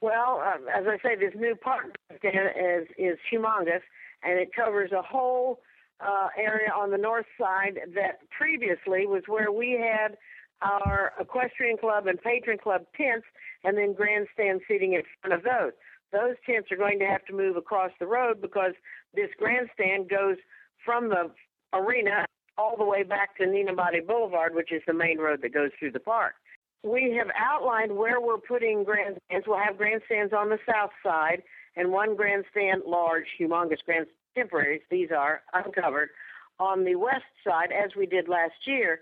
Well, 0.00 0.42
um, 0.44 0.66
as 0.74 0.84
I 0.88 0.98
say, 1.00 1.14
this 1.14 1.34
new 1.36 1.54
park 1.54 1.94
is 2.10 2.88
is 2.98 3.18
humongous, 3.32 3.82
and 4.24 4.38
it 4.38 4.50
covers 4.54 4.90
a 4.90 5.02
whole 5.02 5.60
uh, 6.00 6.28
area 6.36 6.70
on 6.76 6.90
the 6.90 6.98
north 6.98 7.26
side 7.38 7.78
that 7.94 8.18
previously 8.36 9.06
was 9.06 9.22
where 9.28 9.52
we 9.52 9.72
had 9.72 10.16
our 10.60 11.12
equestrian 11.20 11.76
club 11.76 12.06
and 12.06 12.20
patron 12.20 12.58
club 12.58 12.82
tents, 12.96 13.26
and 13.64 13.76
then 13.76 13.92
grandstand 13.94 14.60
seating 14.66 14.94
in 14.94 15.02
front 15.20 15.34
of 15.34 15.44
those. 15.44 15.72
Those 16.12 16.36
tents 16.44 16.70
are 16.70 16.76
going 16.76 16.98
to 16.98 17.06
have 17.06 17.24
to 17.26 17.32
move 17.32 17.56
across 17.56 17.90
the 17.98 18.06
road 18.06 18.40
because 18.40 18.74
this 19.14 19.30
grandstand 19.38 20.08
goes 20.08 20.36
from 20.84 21.08
the 21.08 21.30
arena 21.72 22.24
all 22.58 22.76
the 22.76 22.84
way 22.84 23.02
back 23.02 23.36
to 23.36 23.44
Ninambati 23.44 24.06
Boulevard, 24.06 24.54
which 24.54 24.72
is 24.72 24.82
the 24.86 24.92
main 24.92 25.18
road 25.18 25.40
that 25.42 25.54
goes 25.54 25.70
through 25.78 25.92
the 25.92 26.00
park. 26.00 26.34
we 26.82 27.14
have 27.16 27.28
outlined 27.38 27.96
where 27.96 28.20
we're 28.20 28.38
putting 28.38 28.84
grandstands. 28.84 29.46
We'll 29.46 29.58
have 29.58 29.78
grandstands 29.78 30.32
on 30.32 30.48
the 30.48 30.58
south 30.68 30.90
side 31.02 31.42
and 31.76 31.90
one 31.90 32.16
grandstand, 32.16 32.82
large, 32.86 33.26
humongous 33.40 33.82
grand 33.84 34.06
temporaries. 34.34 34.82
These 34.90 35.10
are 35.16 35.42
uncovered 35.52 36.10
on 36.58 36.84
the 36.84 36.96
west 36.96 37.24
side, 37.46 37.72
as 37.72 37.94
we 37.96 38.06
did 38.06 38.28
last 38.28 38.66
year. 38.66 39.00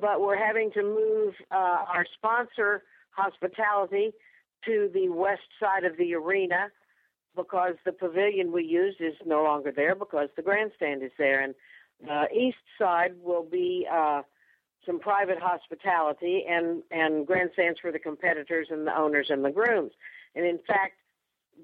But 0.00 0.20
we're 0.20 0.36
having 0.36 0.70
to 0.72 0.82
move 0.82 1.34
uh, 1.50 1.84
our 1.88 2.06
sponsor 2.14 2.82
hospitality 3.10 4.12
to 4.64 4.90
the 4.94 5.08
west 5.08 5.42
side 5.60 5.84
of 5.84 5.96
the 5.96 6.14
arena 6.14 6.70
because 7.36 7.74
the 7.84 7.92
pavilion 7.92 8.52
we 8.52 8.64
used 8.64 9.00
is 9.00 9.14
no 9.24 9.42
longer 9.42 9.72
there 9.74 9.94
because 9.94 10.28
the 10.36 10.42
grandstand 10.42 11.02
is 11.02 11.12
there. 11.18 11.40
And 11.40 11.54
the 12.04 12.26
east 12.34 12.58
side 12.78 13.12
will 13.22 13.44
be 13.44 13.86
uh, 13.90 14.22
some 14.86 14.98
private 14.98 15.38
hospitality 15.38 16.44
and, 16.48 16.82
and 16.90 17.26
grandstands 17.26 17.78
for 17.80 17.92
the 17.92 17.98
competitors 17.98 18.68
and 18.70 18.86
the 18.86 18.96
owners 18.96 19.28
and 19.30 19.44
the 19.44 19.50
grooms. 19.50 19.92
And 20.34 20.46
in 20.46 20.58
fact, 20.66 20.94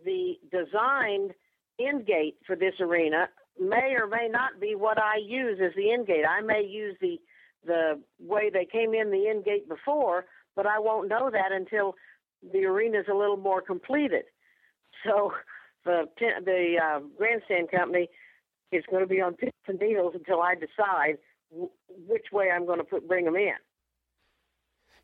the 0.04 0.34
designed 0.50 1.32
end 1.80 2.06
gate 2.06 2.36
for 2.46 2.56
this 2.56 2.74
arena 2.80 3.28
may 3.60 3.94
or 3.98 4.06
may 4.06 4.28
not 4.30 4.60
be 4.60 4.74
what 4.74 4.98
I 4.98 5.16
use 5.16 5.58
as 5.64 5.72
the 5.76 5.92
end 5.92 6.06
gate. 6.06 6.24
I 6.28 6.40
may 6.40 6.62
use 6.62 6.96
the 7.00 7.18
the 7.66 8.00
way 8.20 8.50
they 8.50 8.64
came 8.64 8.94
in 8.94 9.10
the 9.10 9.28
end 9.28 9.44
gate 9.44 9.68
before, 9.68 10.26
but 10.54 10.64
I 10.64 10.78
won't 10.78 11.08
know 11.08 11.28
that 11.30 11.50
until 11.50 11.96
the 12.52 12.64
arena 12.64 13.00
is 13.00 13.06
a 13.10 13.14
little 13.14 13.36
more 13.36 13.60
completed. 13.60 14.24
So 15.04 15.32
the 15.84 16.08
the 16.16 16.76
uh, 16.82 17.00
grandstand 17.16 17.70
company 17.70 18.08
is 18.72 18.84
going 18.90 19.02
to 19.02 19.08
be 19.08 19.20
on 19.20 19.34
pins 19.34 19.52
and 19.66 19.78
needles 19.78 20.14
until 20.14 20.42
I 20.42 20.54
decide 20.54 21.18
w- 21.50 21.70
which 22.06 22.26
way 22.32 22.50
I'm 22.50 22.66
going 22.66 22.78
to 22.78 22.84
put 22.84 23.08
bring 23.08 23.24
them 23.24 23.36
in. 23.36 23.54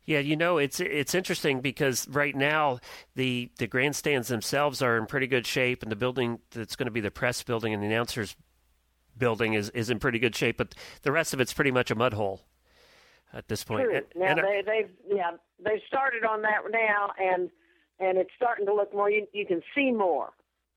Yeah, 0.05 0.19
you 0.19 0.35
know 0.35 0.59
it's 0.59 0.79
it's 0.79 1.15
interesting 1.15 1.61
because 1.61 2.07
right 2.09 2.35
now 2.35 2.79
the 3.15 3.49
the 3.57 3.67
grandstands 3.67 4.27
themselves 4.27 4.81
are 4.81 4.97
in 4.97 5.07
pretty 5.07 5.27
good 5.27 5.47
shape, 5.47 5.81
and 5.81 5.91
the 5.91 5.95
building 5.95 6.39
that's 6.51 6.75
going 6.75 6.85
to 6.85 6.91
be 6.91 7.01
the 7.01 7.11
press 7.11 7.41
building 7.41 7.73
and 7.73 7.81
the 7.81 7.87
announcers 7.87 8.35
building 9.17 9.53
is 9.53 9.69
is 9.71 9.89
in 9.89 9.99
pretty 9.99 10.19
good 10.19 10.35
shape, 10.35 10.57
but 10.57 10.75
the 11.01 11.11
rest 11.11 11.33
of 11.33 11.39
it's 11.39 11.53
pretty 11.53 11.71
much 11.71 11.89
a 11.89 11.95
mud 11.95 12.13
hole 12.13 12.41
at 13.33 13.47
this 13.47 13.63
point. 13.63 13.83
True. 13.83 13.97
And- 13.97 14.05
now 14.15 14.27
and, 14.27 14.39
they 14.39 14.61
they've 14.65 14.89
yeah 15.07 15.31
they've 15.63 15.81
started 15.87 16.23
on 16.23 16.43
that 16.43 16.59
now, 16.69 17.11
and 17.19 17.49
and 17.99 18.17
it's 18.17 18.31
starting 18.35 18.65
to 18.67 18.73
look 18.73 18.93
more. 18.93 19.09
You 19.09 19.25
you 19.33 19.45
can 19.45 19.61
see 19.73 19.91
more, 19.91 20.33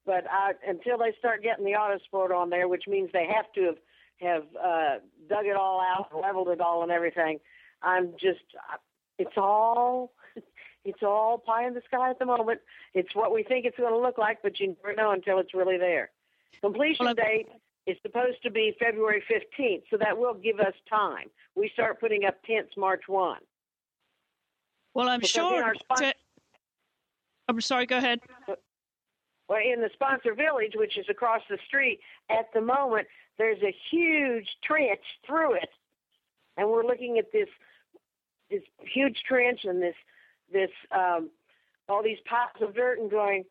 but 0.09 0.25
I, 0.31 0.53
until 0.67 0.97
they 0.97 1.13
start 1.19 1.43
getting 1.43 1.67
the 1.67 1.75
Otto 1.75 1.99
Sport 2.07 2.33
on 2.33 2.49
there, 2.49 2.67
which 2.67 2.85
means 2.89 3.11
they 3.13 3.27
have 3.27 3.53
to 3.55 3.67
have 3.67 3.77
have 4.21 4.43
uh, 4.61 4.95
dug 5.29 5.45
it 5.45 5.55
all 5.55 5.81
out, 5.81 6.09
leveled 6.21 6.49
it 6.49 6.63
all, 6.63 6.83
and 6.83 6.91
everything. 6.91 7.39
I'm 7.83 8.15
just 8.19 8.41
it's 9.19 9.37
all 9.37 10.13
it's 10.87 11.03
all 11.03 11.37
pie 11.37 11.67
in 11.67 11.75
the 11.75 11.83
sky 11.87 12.09
at 12.09 12.19
the 12.19 12.25
moment. 12.25 12.61
It's 12.95 13.15
what 13.15 13.35
we 13.35 13.43
think 13.43 13.67
it's 13.67 13.77
going 13.77 13.93
to 13.93 13.99
look 13.99 14.17
like, 14.17 14.39
but 14.43 14.59
you 14.59 14.75
never 14.83 14.97
know 14.97 15.13
until 15.13 15.39
it's 15.41 15.53
really 15.53 15.77
there. 15.77 16.11
Completion 16.63 17.05
Well, 17.05 17.15
date 17.15 17.49
is 17.87 17.99
supposed 18.01 18.43
to 18.45 18.51
be 18.51 18.75
February 18.81 19.23
15th, 19.31 19.83
so 19.91 19.99
that 19.99 20.17
will 20.17 20.35
give 20.35 20.59
us 20.59 20.75
time. 20.89 21.27
We 21.55 21.71
start 21.75 22.01
putting 22.01 22.25
up 22.25 22.43
tents 22.45 22.73
March 22.79 23.03
1. 23.07 23.39
Well, 24.95 25.09
I'm 25.09 25.21
Because 25.21 25.31
sure. 25.31 25.75
Ja- 26.01 26.13
I'm 27.47 27.61
sorry. 27.61 27.87
Go 27.87 27.99
ahead. 27.99 28.21
Well, 29.49 29.61
in 29.61 29.81
the 29.81 29.91
sponsor 29.95 30.35
village, 30.35 30.73
which 30.75 30.99
is 30.99 31.07
across 31.09 31.41
the 31.49 31.59
street, 31.67 32.01
at 32.31 32.47
the 32.53 32.61
moment, 32.61 33.07
there's 33.39 33.63
a 33.63 33.75
huge 33.91 34.47
trench 34.63 35.01
through 35.27 35.55
it, 35.55 35.71
and 36.57 36.69
we're 36.69 36.85
looking 36.85 37.19
at 37.19 37.33
this 37.33 37.49
this 38.51 38.63
huge 38.81 39.17
trench 39.27 39.61
and 39.65 39.81
this 39.81 39.95
this 40.53 40.71
um, 40.93 41.31
all 41.89 42.03
these 42.03 42.19
piles 42.29 42.51
of 42.61 42.75
dirt 42.75 42.99
and 42.99 43.11
going, 43.11 43.45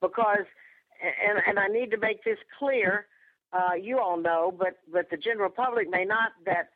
because, 0.00 0.44
and, 1.02 1.40
and 1.46 1.58
I 1.58 1.68
need 1.68 1.90
to 1.92 1.96
make 1.96 2.22
this 2.24 2.38
clear 2.58 3.06
uh, 3.52 3.74
you 3.80 3.98
all 3.98 4.16
know, 4.16 4.54
but 4.56 4.78
but 4.92 5.10
the 5.10 5.16
general 5.16 5.50
public 5.50 5.88
may 5.90 6.04
not. 6.04 6.32
That 6.44 6.68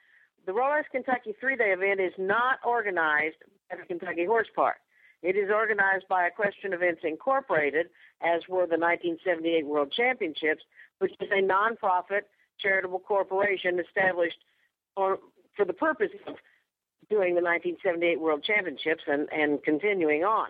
the 0.46 0.52
Rolex 0.52 0.84
Kentucky 0.90 1.34
three 1.40 1.56
day 1.56 1.72
event 1.72 2.00
is 2.00 2.12
not 2.18 2.58
organized 2.64 3.36
at 3.70 3.78
the 3.78 3.84
Kentucky 3.84 4.24
Horse 4.24 4.48
Park. 4.54 4.76
It 5.22 5.36
is 5.36 5.50
organized 5.50 6.06
by 6.08 6.26
Equestrian 6.26 6.74
Events 6.74 7.02
Incorporated, 7.04 7.86
as 8.20 8.42
were 8.48 8.66
the 8.66 8.78
1978 8.78 9.66
World 9.66 9.92
Championships, 9.92 10.62
which 10.98 11.12
is 11.20 11.28
a 11.30 11.40
nonprofit 11.40 12.22
charitable 12.58 12.98
corporation 12.98 13.78
established 13.78 14.38
on, 14.96 15.18
for 15.56 15.64
the 15.64 15.72
purpose 15.72 16.10
of 16.26 16.34
doing 17.08 17.34
the 17.34 17.42
1978 17.42 18.20
World 18.20 18.42
Championships 18.42 19.02
and, 19.06 19.28
and 19.32 19.62
continuing 19.62 20.24
on. 20.24 20.48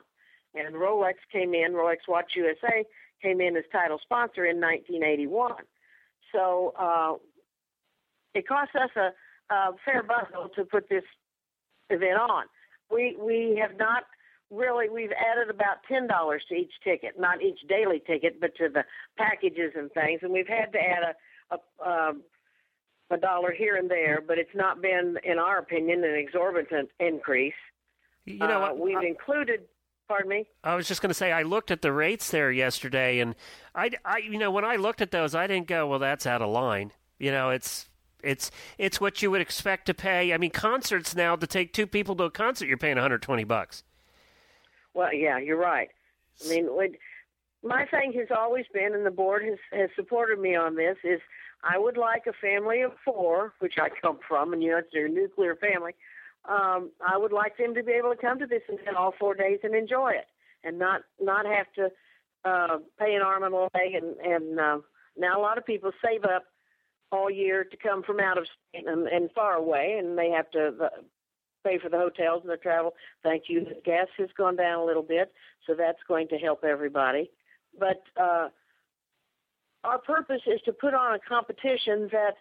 And 0.54 0.74
Rolex 0.74 1.14
came 1.30 1.54
in, 1.54 1.72
Rolex 1.72 2.08
Watch 2.08 2.32
USA 2.36 2.84
came 3.20 3.40
in 3.40 3.56
as 3.56 3.64
title 3.72 3.98
sponsor 4.02 4.44
in 4.44 4.60
1981. 4.60 5.54
So 6.32 6.74
uh, 6.78 7.14
it 8.34 8.46
cost 8.48 8.70
us 8.74 8.90
a, 8.96 9.54
a 9.54 9.72
fair 9.84 10.02
bundle 10.02 10.48
to 10.56 10.64
put 10.64 10.88
this 10.88 11.04
event 11.90 12.18
on. 12.18 12.44
We 12.90 13.16
we 13.20 13.58
have 13.60 13.78
not 13.78 14.04
really 14.50 14.88
we've 14.88 15.12
added 15.12 15.48
about 15.48 15.78
ten 15.88 16.06
dollars 16.06 16.42
to 16.48 16.54
each 16.54 16.72
ticket, 16.84 17.18
not 17.18 17.42
each 17.42 17.60
daily 17.68 18.02
ticket, 18.06 18.40
but 18.40 18.54
to 18.56 18.68
the 18.68 18.84
packages 19.16 19.72
and 19.76 19.90
things, 19.92 20.20
and 20.22 20.32
we've 20.32 20.48
had 20.48 20.72
to 20.72 20.78
add 20.78 21.02
a 21.02 21.14
a, 21.52 21.88
um, 21.88 22.22
a 23.10 23.16
dollar 23.16 23.52
here 23.52 23.76
and 23.76 23.90
there, 23.90 24.22
but 24.26 24.38
it's 24.38 24.54
not 24.54 24.80
been, 24.80 25.18
in 25.24 25.38
our 25.38 25.58
opinion, 25.58 26.02
an 26.04 26.14
exorbitant 26.14 26.88
increase. 26.98 27.52
you 28.24 28.38
know, 28.38 28.62
uh, 28.62 28.72
what? 28.72 28.78
we've 28.78 29.02
included. 29.02 29.62
Pardon 30.08 30.28
me. 30.28 30.46
I 30.62 30.74
was 30.74 30.88
just 30.88 31.00
going 31.00 31.10
to 31.10 31.14
say 31.14 31.32
I 31.32 31.42
looked 31.42 31.70
at 31.70 31.82
the 31.82 31.92
rates 31.92 32.30
there 32.30 32.50
yesterday, 32.50 33.20
and 33.20 33.34
I, 33.74 33.90
I, 34.04 34.18
you 34.18 34.38
know, 34.38 34.50
when 34.50 34.64
I 34.64 34.76
looked 34.76 35.00
at 35.00 35.10
those, 35.10 35.34
I 35.34 35.46
didn't 35.46 35.68
go, 35.68 35.86
well, 35.86 35.98
that's 35.98 36.26
out 36.26 36.42
of 36.42 36.50
line. 36.50 36.92
You 37.18 37.30
know, 37.30 37.50
it's 37.50 37.88
it's 38.22 38.50
it's 38.78 39.00
what 39.00 39.22
you 39.22 39.30
would 39.30 39.40
expect 39.40 39.86
to 39.86 39.94
pay. 39.94 40.32
I 40.32 40.38
mean, 40.38 40.50
concerts 40.50 41.14
now 41.14 41.36
to 41.36 41.46
take 41.46 41.72
two 41.72 41.86
people 41.86 42.16
to 42.16 42.24
a 42.24 42.30
concert, 42.30 42.66
you're 42.66 42.78
paying 42.78 42.96
120 42.96 43.44
bucks. 43.44 43.84
Well, 44.94 45.12
yeah, 45.14 45.38
you're 45.38 45.58
right. 45.58 45.88
I 46.44 46.48
mean, 46.48 46.68
my 47.62 47.86
thing 47.86 48.12
has 48.14 48.28
always 48.36 48.66
been, 48.72 48.94
and 48.94 49.06
the 49.06 49.10
board 49.10 49.44
has 49.44 49.58
has 49.72 49.90
supported 49.94 50.38
me 50.38 50.54
on 50.56 50.76
this, 50.76 50.96
is 51.04 51.20
I 51.62 51.78
would 51.78 51.96
like 51.96 52.26
a 52.26 52.32
family 52.32 52.82
of 52.82 52.92
four, 53.04 53.54
which 53.60 53.74
I 53.78 53.88
come 53.88 54.18
from, 54.26 54.52
and 54.52 54.62
you 54.62 54.72
know 54.72 54.78
it's 54.78 54.92
their 54.92 55.08
nuclear 55.08 55.56
family. 55.56 55.94
Um, 56.48 56.90
I 57.06 57.16
would 57.16 57.32
like 57.32 57.56
them 57.56 57.74
to 57.74 57.82
be 57.82 57.92
able 57.92 58.10
to 58.10 58.20
come 58.20 58.38
to 58.38 58.46
this 58.46 58.62
event 58.68 58.96
all 58.96 59.14
four 59.18 59.34
days 59.34 59.60
and 59.62 59.74
enjoy 59.74 60.12
it, 60.12 60.26
and 60.64 60.78
not 60.78 61.02
not 61.20 61.46
have 61.46 61.66
to 61.76 61.90
uh, 62.44 62.78
pay 62.98 63.14
an 63.14 63.22
arm 63.22 63.44
and 63.44 63.54
a 63.54 63.68
leg. 63.74 63.94
And 63.94 64.16
and 64.16 64.58
uh, 64.58 64.78
now 65.16 65.38
a 65.38 65.42
lot 65.42 65.58
of 65.58 65.64
people 65.64 65.92
save 66.04 66.24
up 66.24 66.44
all 67.12 67.30
year 67.30 67.62
to 67.62 67.76
come 67.76 68.02
from 68.02 68.18
out 68.18 68.38
of 68.38 68.46
state 68.68 68.86
and, 68.86 69.06
and 69.06 69.30
far 69.32 69.54
away, 69.54 69.96
and 69.98 70.18
they 70.18 70.30
have 70.30 70.50
to 70.50 70.72
uh, 70.82 70.88
pay 71.64 71.78
for 71.78 71.88
the 71.88 71.98
hotels 71.98 72.40
and 72.42 72.50
the 72.50 72.56
travel. 72.56 72.94
Thank 73.22 73.44
you. 73.48 73.64
The 73.64 73.80
gas 73.84 74.08
has 74.18 74.30
gone 74.36 74.56
down 74.56 74.80
a 74.80 74.84
little 74.84 75.02
bit, 75.02 75.32
so 75.66 75.74
that's 75.74 75.98
going 76.08 76.28
to 76.28 76.38
help 76.38 76.64
everybody. 76.64 77.30
But 77.78 78.02
uh, 78.20 78.48
our 79.84 79.98
purpose 79.98 80.42
is 80.46 80.60
to 80.64 80.72
put 80.72 80.94
on 80.94 81.14
a 81.14 81.18
competition 81.18 82.08
that 82.12 82.34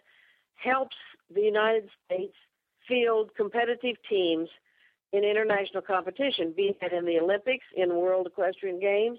helps 0.56 0.96
the 1.32 1.42
United 1.42 1.88
States 2.06 2.34
field 2.88 3.30
competitive 3.36 3.96
teams 4.08 4.48
in 5.12 5.24
international 5.24 5.82
competition, 5.82 6.52
be 6.56 6.76
it 6.80 6.92
in 6.92 7.04
the 7.04 7.18
Olympics, 7.18 7.64
in 7.76 7.94
World 7.94 8.26
Equestrian 8.26 8.80
Games, 8.80 9.18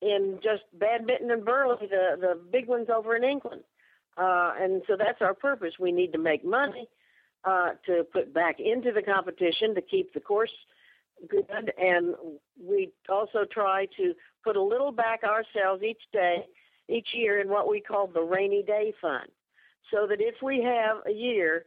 in 0.00 0.38
just 0.42 0.62
Badminton 0.78 1.30
and 1.30 1.44
Burghley, 1.44 1.88
the, 1.88 2.16
the 2.18 2.40
big 2.50 2.66
ones 2.66 2.88
over 2.94 3.16
in 3.16 3.24
England. 3.24 3.62
Uh, 4.16 4.52
and 4.58 4.82
so 4.86 4.96
that's 4.96 5.20
our 5.20 5.34
purpose. 5.34 5.74
We 5.78 5.92
need 5.92 6.12
to 6.12 6.18
make 6.18 6.44
money 6.44 6.88
uh, 7.44 7.70
to 7.86 8.04
put 8.12 8.32
back 8.32 8.60
into 8.60 8.92
the 8.92 9.02
competition 9.02 9.74
to 9.74 9.82
keep 9.82 10.14
the 10.14 10.20
course 10.20 10.52
good. 11.28 11.72
And 11.78 12.14
we 12.62 12.92
also 13.08 13.44
try 13.50 13.88
to 13.98 14.14
put 14.42 14.56
a 14.56 14.62
little 14.62 14.92
back 14.92 15.20
ourselves 15.22 15.82
each 15.82 16.02
day, 16.12 16.46
each 16.88 17.08
year 17.12 17.40
in 17.40 17.48
what 17.48 17.68
we 17.68 17.80
call 17.80 18.06
the 18.06 18.22
rainy 18.22 18.62
day 18.62 18.94
fund. 19.00 19.28
So 19.90 20.06
that 20.08 20.20
if 20.20 20.36
we 20.42 20.62
have 20.62 20.98
a 21.06 21.12
year, 21.12 21.66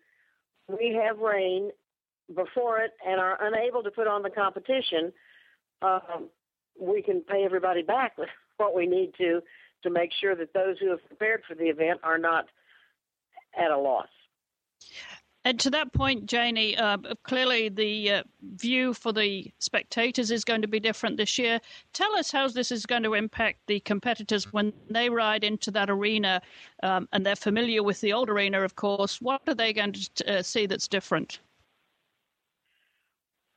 we 0.70 1.00
have 1.04 1.20
rain 1.20 1.72
before 2.36 2.80
it 2.80 2.92
and 3.06 3.20
are 3.20 3.38
unable 3.42 3.84
to 3.84 3.92
put 3.92 4.08
on 4.08 4.22
the 4.22 4.30
competition, 4.30 5.12
um, 5.82 6.30
we 6.80 7.02
can 7.02 7.22
pay 7.22 7.44
everybody 7.44 7.82
back 7.82 8.18
with 8.18 8.30
what 8.58 8.76
we 8.76 8.86
need 8.86 9.14
to 9.18 9.42
to 9.84 9.90
make 9.90 10.12
sure 10.20 10.36
that 10.36 10.54
those 10.54 10.78
who 10.80 10.90
have 10.90 11.06
prepared 11.08 11.42
for 11.48 11.56
the 11.56 11.64
event 11.64 12.02
are 12.04 12.18
not 12.18 12.46
at 13.58 13.72
a 13.72 13.78
loss. 13.78 14.08
And 15.46 15.58
to 15.62 15.70
that 15.70 15.94
point, 15.94 16.26
Janie, 16.26 16.76
uh, 16.76 16.98
clearly 17.24 17.70
the 17.70 18.12
uh, 18.12 18.24
view 18.56 18.94
for 18.94 19.14
the 19.14 19.50
spectators 19.60 20.32
is 20.32 20.44
going 20.44 20.62
to 20.62 20.68
be 20.68 20.82
different 20.82 21.16
this 21.16 21.38
year. 21.38 21.62
Tell 21.94 22.14
us 22.18 22.30
how 22.30 22.48
this 22.50 22.72
is 22.72 22.86
going 22.86 23.04
to 23.04 23.14
impact 23.14 23.60
the 23.68 23.80
competitors 23.80 24.52
when 24.52 24.74
they 24.90 25.10
ride 25.10 25.46
into 25.46 25.72
that 25.72 25.90
arena 25.90 26.42
um, 26.84 27.08
and 27.14 27.26
they're 27.26 27.38
familiar 27.38 27.84
with 27.84 28.02
the 28.02 28.12
old 28.12 28.30
arena, 28.30 28.64
of 28.64 28.76
course. 28.76 29.22
What 29.22 29.42
are 29.48 29.56
they 29.56 29.72
going 29.72 29.94
to 29.94 30.40
uh, 30.40 30.42
see 30.44 30.66
that's 30.66 30.90
different? 30.90 31.40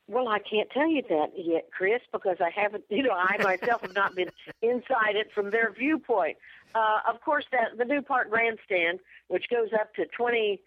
Well, 0.07 0.29
I 0.29 0.39
can't 0.39 0.71
tell 0.71 0.89
you 0.89 1.03
that 1.09 1.31
yet, 1.37 1.69
Chris, 1.77 2.03
because 2.13 2.37
I 2.41 2.51
haven't, 2.51 2.85
you 2.91 3.03
know, 3.03 3.15
I 3.15 3.43
myself 3.43 3.83
have 3.83 3.95
not 3.95 4.15
been 4.15 4.31
inside 4.61 5.17
it 5.17 5.33
from 5.35 5.51
their 5.51 5.73
viewpoint. 5.73 6.37
Uh, 6.75 6.99
of 7.09 7.21
course, 7.23 7.45
that 7.51 7.79
the 7.79 7.85
new 7.85 8.03
park 8.03 8.31
grandstand, 8.31 9.01
which 9.29 9.49
goes 9.49 9.69
up 9.73 9.95
to 9.95 10.07
20 10.07 10.61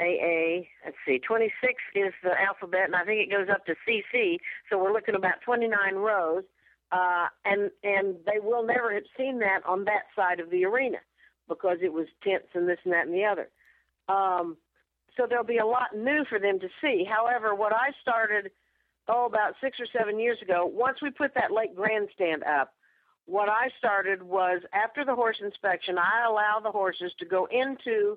AA, 0.00 0.66
let's 0.84 0.96
see, 1.06 1.18
26 1.18 1.52
is 1.94 2.12
the 2.22 2.40
alphabet, 2.40 2.84
and 2.84 2.94
I 2.94 3.04
think 3.04 3.20
it 3.20 3.30
goes 3.30 3.48
up 3.50 3.66
to 3.66 3.74
CC, 3.86 4.38
so 4.70 4.78
we're 4.78 4.92
looking 4.92 5.14
about 5.14 5.40
29 5.44 5.96
rows. 5.96 6.44
Uh, 6.90 7.26
and 7.44 7.70
and 7.84 8.16
they 8.24 8.40
will 8.42 8.64
never 8.64 8.94
have 8.94 9.02
seen 9.14 9.40
that 9.40 9.60
on 9.66 9.84
that 9.84 10.04
side 10.16 10.40
of 10.40 10.48
the 10.48 10.64
arena 10.64 10.96
because 11.46 11.76
it 11.82 11.92
was 11.92 12.06
tents 12.24 12.48
and 12.54 12.66
this 12.66 12.78
and 12.84 12.94
that 12.94 13.06
and 13.06 13.14
the 13.14 13.24
other. 13.24 13.50
Um, 14.08 14.56
so 15.14 15.26
there'll 15.28 15.44
be 15.44 15.58
a 15.58 15.66
lot 15.66 15.94
new 15.94 16.24
for 16.30 16.38
them 16.38 16.58
to 16.60 16.68
see. 16.80 17.04
However, 17.04 17.54
what 17.54 17.74
I 17.74 17.90
started 18.00 18.50
oh 19.06 19.26
about 19.26 19.54
six 19.60 19.78
or 19.80 19.86
seven 19.98 20.18
years 20.18 20.38
ago, 20.40 20.64
once 20.64 21.02
we 21.02 21.10
put 21.10 21.34
that 21.34 21.52
lake 21.52 21.76
grandstand 21.76 22.42
up, 22.44 22.72
what 23.26 23.50
I 23.50 23.68
started 23.76 24.22
was 24.22 24.62
after 24.72 25.04
the 25.04 25.14
horse 25.14 25.36
inspection, 25.42 25.98
I 25.98 26.24
allow 26.26 26.60
the 26.62 26.70
horses 26.70 27.12
to 27.18 27.26
go 27.26 27.46
into 27.50 28.16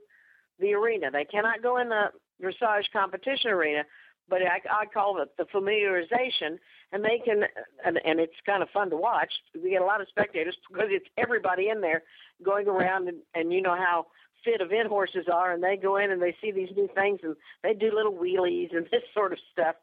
the 0.60 0.74
arena. 0.74 1.12
They 1.12 1.26
cannot 1.26 1.62
go 1.62 1.78
in 1.78 1.89
the 1.89 2.06
dressage 2.41 2.86
competition 2.93 3.52
arena, 3.52 3.84
but 4.30 4.41
I, 4.41 4.62
I 4.70 4.86
call 4.86 5.22
it 5.22 5.30
the 5.38 5.45
familiarization, 5.45 6.58
and 6.91 7.04
they 7.04 7.20
can, 7.24 7.43
and, 7.86 7.99
and 8.06 8.20
it's 8.20 8.34
kind 8.45 8.64
of 8.64 8.70
fun 8.70 8.89
to 8.89 8.97
watch. 8.97 9.32
We 9.54 9.72
get 9.72 9.82
a 9.82 9.86
lot 9.86 10.02
of 10.02 10.08
spectators 10.08 10.56
because 10.70 10.88
it's 10.89 11.08
everybody 11.18 11.70
in 11.70 11.82
there 11.82 12.04
going 12.43 12.68
around, 12.68 13.08
and, 13.08 13.18
and 13.36 13.52
you 13.52 13.62
know 13.62 13.76
how 13.76 14.08
fit 14.43 14.62
event 14.62 14.88
horses 14.88 15.26
are, 15.32 15.52
and 15.52 15.64
they 15.64 15.78
go 15.78 15.97
in 15.97 16.12
and 16.12 16.22
they 16.22 16.36
see 16.41 16.52
these 16.52 16.70
new 16.76 16.89
things, 16.95 17.20
and 17.24 17.36
they 17.64 17.74
do 17.74 17.93
little 17.93 18.14
wheelies 18.14 18.76
and 18.76 18.86
this 18.91 19.04
sort 19.14 19.34
of 19.34 19.39
stuff. 19.52 19.76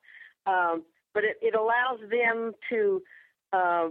Um, 0.47 0.83
but 1.15 1.25
it, 1.25 1.37
it 1.43 1.55
allows 1.55 2.01
them 2.11 2.53
to 2.71 3.03
uh, 3.53 3.89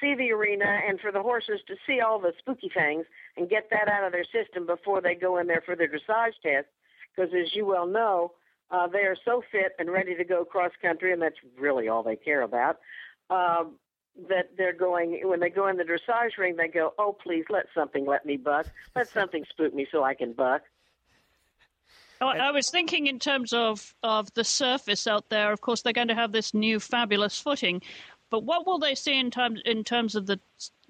see 0.00 0.14
the 0.14 0.32
arena 0.32 0.80
and 0.86 1.00
for 1.00 1.12
the 1.12 1.22
horses 1.22 1.60
to 1.66 1.74
see 1.86 2.00
all 2.00 2.18
the 2.18 2.32
spooky 2.38 2.70
things 2.72 3.06
and 3.36 3.48
get 3.48 3.68
that 3.70 3.88
out 3.88 4.04
of 4.04 4.12
their 4.12 4.24
system 4.24 4.66
before 4.66 5.00
they 5.00 5.14
go 5.14 5.38
in 5.38 5.46
there 5.46 5.62
for 5.64 5.76
their 5.76 5.88
dressage 5.88 6.34
test. 6.42 6.68
Because 7.14 7.32
as 7.34 7.54
you 7.54 7.64
well 7.64 7.86
know, 7.86 8.32
uh, 8.70 8.86
they 8.86 9.00
are 9.00 9.16
so 9.24 9.42
fit 9.52 9.72
and 9.78 9.90
ready 9.90 10.14
to 10.16 10.24
go 10.24 10.44
cross 10.44 10.72
country, 10.82 11.12
and 11.12 11.22
that's 11.22 11.36
really 11.58 11.88
all 11.88 12.02
they 12.02 12.16
care 12.16 12.42
about. 12.42 12.80
Um, 13.30 13.76
that 14.28 14.50
they're 14.56 14.72
going 14.72 15.20
when 15.24 15.40
they 15.40 15.50
go 15.50 15.66
in 15.68 15.76
the 15.76 15.84
dressage 15.84 16.38
ring, 16.38 16.56
they 16.56 16.68
go, 16.68 16.94
"Oh, 16.98 17.12
please, 17.12 17.44
let 17.50 17.66
something 17.74 18.06
let 18.06 18.24
me 18.24 18.36
buck. 18.36 18.66
Let 18.94 19.08
something 19.12 19.44
spook 19.48 19.74
me 19.74 19.86
so 19.90 20.02
I 20.02 20.14
can 20.14 20.32
buck." 20.32 20.62
I 22.20 22.50
was 22.50 22.70
thinking 22.70 23.06
in 23.06 23.18
terms 23.18 23.52
of, 23.52 23.94
of 24.02 24.32
the 24.34 24.44
surface 24.44 25.06
out 25.06 25.28
there. 25.28 25.52
Of 25.52 25.60
course, 25.60 25.82
they're 25.82 25.92
going 25.92 26.08
to 26.08 26.14
have 26.14 26.32
this 26.32 26.54
new 26.54 26.80
fabulous 26.80 27.38
footing. 27.38 27.82
But 28.30 28.44
what 28.44 28.66
will 28.66 28.78
they 28.78 28.94
see 28.94 29.18
in 29.18 29.30
terms 29.30 29.60
in 29.64 29.84
terms 29.84 30.14
of 30.14 30.26
the 30.26 30.40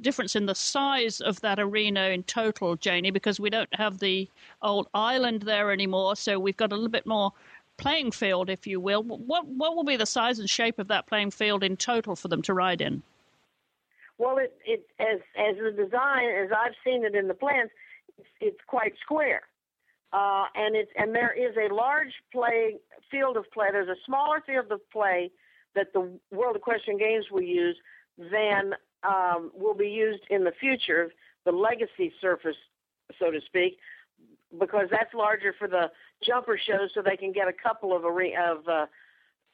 difference 0.00 0.34
in 0.34 0.46
the 0.46 0.54
size 0.54 1.20
of 1.20 1.40
that 1.40 1.58
arena 1.58 2.08
in 2.08 2.22
total, 2.22 2.76
Janie? 2.76 3.10
Because 3.10 3.38
we 3.38 3.50
don't 3.50 3.74
have 3.74 3.98
the 3.98 4.28
old 4.62 4.88
island 4.94 5.42
there 5.42 5.70
anymore, 5.70 6.16
so 6.16 6.38
we've 6.38 6.56
got 6.56 6.72
a 6.72 6.74
little 6.74 6.88
bit 6.88 7.06
more 7.06 7.32
playing 7.76 8.12
field, 8.12 8.48
if 8.48 8.66
you 8.66 8.80
will. 8.80 9.02
What 9.02 9.46
what 9.46 9.76
will 9.76 9.84
be 9.84 9.96
the 9.96 10.06
size 10.06 10.38
and 10.38 10.48
shape 10.48 10.78
of 10.78 10.88
that 10.88 11.06
playing 11.06 11.32
field 11.32 11.62
in 11.62 11.76
total 11.76 12.16
for 12.16 12.28
them 12.28 12.42
to 12.42 12.54
ride 12.54 12.80
in? 12.80 13.02
Well, 14.18 14.38
it, 14.38 14.56
it 14.64 14.86
as 15.00 15.20
as 15.36 15.56
the 15.56 15.72
design 15.72 16.28
as 16.30 16.50
I've 16.52 16.74
seen 16.84 17.04
it 17.04 17.14
in 17.14 17.28
the 17.28 17.34
plans, 17.34 17.70
it's, 18.16 18.28
it's 18.40 18.60
quite 18.66 18.94
square, 19.02 19.42
uh, 20.12 20.44
and 20.54 20.76
it's 20.76 20.90
and 20.96 21.14
there 21.14 21.32
is 21.32 21.56
a 21.56 21.74
large 21.74 22.12
play 22.32 22.76
field 23.10 23.36
of 23.36 23.50
play. 23.52 23.66
There's 23.72 23.88
a 23.88 24.00
smaller 24.06 24.40
field 24.46 24.70
of 24.70 24.80
play 24.90 25.30
that 25.74 25.92
the 25.92 26.10
World 26.30 26.56
Equestrian 26.56 26.98
Games 26.98 27.26
will 27.30 27.42
use 27.42 27.76
than 28.18 28.74
um, 29.02 29.50
will 29.54 29.74
be 29.74 29.88
used 29.88 30.22
in 30.30 30.44
the 30.44 30.52
future, 30.58 31.12
the 31.44 31.52
legacy 31.52 32.12
surface, 32.20 32.56
so 33.18 33.30
to 33.30 33.40
speak, 33.46 33.78
because 34.58 34.86
that's 34.90 35.12
larger 35.14 35.54
for 35.58 35.68
the 35.68 35.90
jumper 36.26 36.58
shows, 36.58 36.90
so 36.94 37.02
they 37.02 37.16
can 37.16 37.32
get 37.32 37.48
a 37.48 37.52
couple 37.52 37.94
of 37.94 38.04
of 38.04 38.68
uh, 38.68 38.86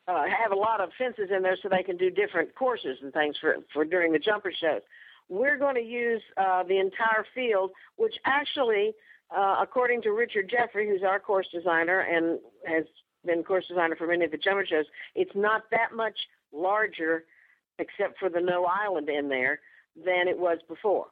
uh, 0.08 0.24
have 0.26 0.52
a 0.52 0.56
lot 0.56 0.80
of 0.80 0.90
fences 0.98 1.30
in 1.34 1.42
there, 1.42 1.56
so 1.62 1.68
they 1.68 1.82
can 1.82 1.96
do 1.96 2.10
different 2.10 2.54
courses 2.54 2.98
and 3.02 3.12
things 3.12 3.36
for 3.40 3.56
for 3.72 3.84
during 3.84 4.12
the 4.12 4.18
jumper 4.18 4.52
shows. 4.52 4.82
We're 5.28 5.58
going 5.58 5.76
to 5.76 5.82
use 5.82 6.22
uh, 6.36 6.64
the 6.64 6.78
entire 6.78 7.24
field, 7.34 7.70
which 7.96 8.14
actually, 8.24 8.92
uh, 9.34 9.56
according 9.62 10.02
to 10.02 10.10
Richard 10.10 10.50
Jeffery, 10.50 10.88
who's 10.88 11.02
our 11.02 11.20
course 11.20 11.46
designer 11.52 12.00
and 12.00 12.40
has 12.66 12.84
been 13.24 13.42
course 13.42 13.66
designer 13.68 13.96
for 13.96 14.06
many 14.06 14.24
of 14.24 14.30
the 14.30 14.38
jumper 14.38 14.66
shows, 14.66 14.86
it's 15.14 15.34
not 15.34 15.62
that 15.70 15.94
much 15.94 16.16
larger, 16.52 17.24
except 17.78 18.18
for 18.18 18.28
the 18.28 18.40
no 18.40 18.64
island 18.66 19.08
in 19.08 19.28
there, 19.28 19.60
than 19.96 20.28
it 20.28 20.38
was 20.38 20.58
before. 20.68 21.06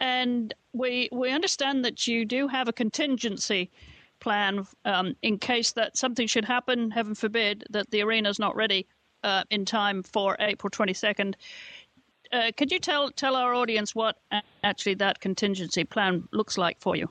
And 0.00 0.54
we 0.72 1.08
we 1.12 1.30
understand 1.30 1.84
that 1.84 2.06
you 2.06 2.24
do 2.24 2.48
have 2.48 2.68
a 2.68 2.72
contingency 2.72 3.70
plan 4.20 4.66
um, 4.84 5.14
in 5.22 5.38
case 5.38 5.72
that 5.72 5.96
something 5.96 6.26
should 6.26 6.44
happen, 6.44 6.90
heaven 6.90 7.14
forbid, 7.14 7.64
that 7.70 7.90
the 7.90 8.02
arena 8.02 8.28
is 8.28 8.38
not 8.38 8.56
ready 8.56 8.86
uh, 9.22 9.44
in 9.50 9.64
time 9.64 10.02
for 10.02 10.36
April 10.40 10.70
22nd. 10.70 11.34
Uh, 12.32 12.50
could 12.56 12.70
you 12.70 12.78
tell 12.78 13.10
tell 13.10 13.36
our 13.36 13.54
audience 13.54 13.94
what 13.94 14.18
actually 14.62 14.94
that 14.94 15.20
contingency 15.20 15.84
plan 15.84 16.28
looks 16.32 16.58
like 16.58 16.78
for 16.80 16.96
you? 16.96 17.08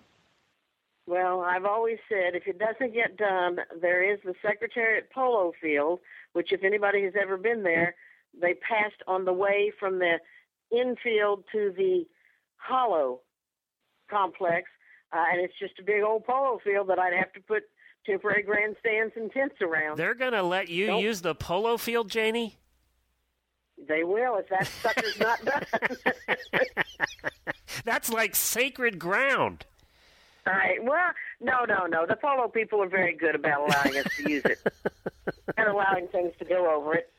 Well, 1.07 1.39
I've 1.39 1.63
always 1.65 1.99
said 2.09 2.35
if 2.35 2.47
it 2.47 2.59
doesn't 2.59 2.93
get 2.93 3.15
done, 3.15 3.59
there 3.81 4.03
is 4.03 4.19
the 4.25 4.35
Secretariat 4.45 5.09
Polo 5.09 5.53
Field, 5.59 6.01
which, 6.33 6.51
if 6.51 6.63
anybody 6.65 7.03
has 7.03 7.13
ever 7.19 7.37
been 7.37 7.63
there, 7.63 7.95
they 8.39 8.53
passed 8.55 9.01
on 9.07 9.23
the 9.23 9.33
way 9.33 9.71
from 9.79 9.99
the 9.99 10.19
infield 10.69 11.45
to 11.53 11.73
the 11.75 12.05
hollow 12.57 13.21
complex, 14.11 14.69
uh, 15.13 15.23
and 15.31 15.41
it's 15.41 15.57
just 15.57 15.79
a 15.79 15.83
big 15.83 16.03
old 16.03 16.25
polo 16.25 16.59
field 16.61 16.89
that 16.89 16.99
I'd 16.99 17.13
have 17.13 17.31
to 17.33 17.39
put 17.39 17.63
temporary 18.05 18.43
grandstands 18.43 19.13
and 19.15 19.31
tents 19.31 19.55
around. 19.61 19.97
They're 19.97 20.13
going 20.13 20.33
to 20.33 20.43
let 20.43 20.67
you 20.67 20.87
nope. 20.87 21.03
use 21.03 21.21
the 21.21 21.35
polo 21.35 21.77
field, 21.77 22.09
Janie? 22.09 22.57
They 23.87 24.03
will 24.03 24.37
if 24.37 24.49
that 24.49 24.67
sucker's 24.67 25.19
not 25.19 25.45
done. 25.45 25.63
That's 27.85 28.11
like 28.11 28.35
sacred 28.35 28.99
ground. 28.99 29.65
All 30.47 30.53
right. 30.53 30.81
Well, 30.83 31.11
no, 31.41 31.65
no, 31.65 31.85
no. 31.85 32.05
The 32.07 32.15
polo 32.15 32.47
people 32.47 32.81
are 32.81 32.87
very 32.89 33.13
good 33.15 33.35
about 33.35 33.67
allowing 33.69 33.97
us 33.97 34.15
to 34.17 34.29
use 34.31 34.45
it 34.45 34.59
and 35.57 35.67
allowing 35.67 36.07
things 36.07 36.33
to 36.39 36.45
go 36.45 36.73
over 36.73 36.93
it. 36.95 37.11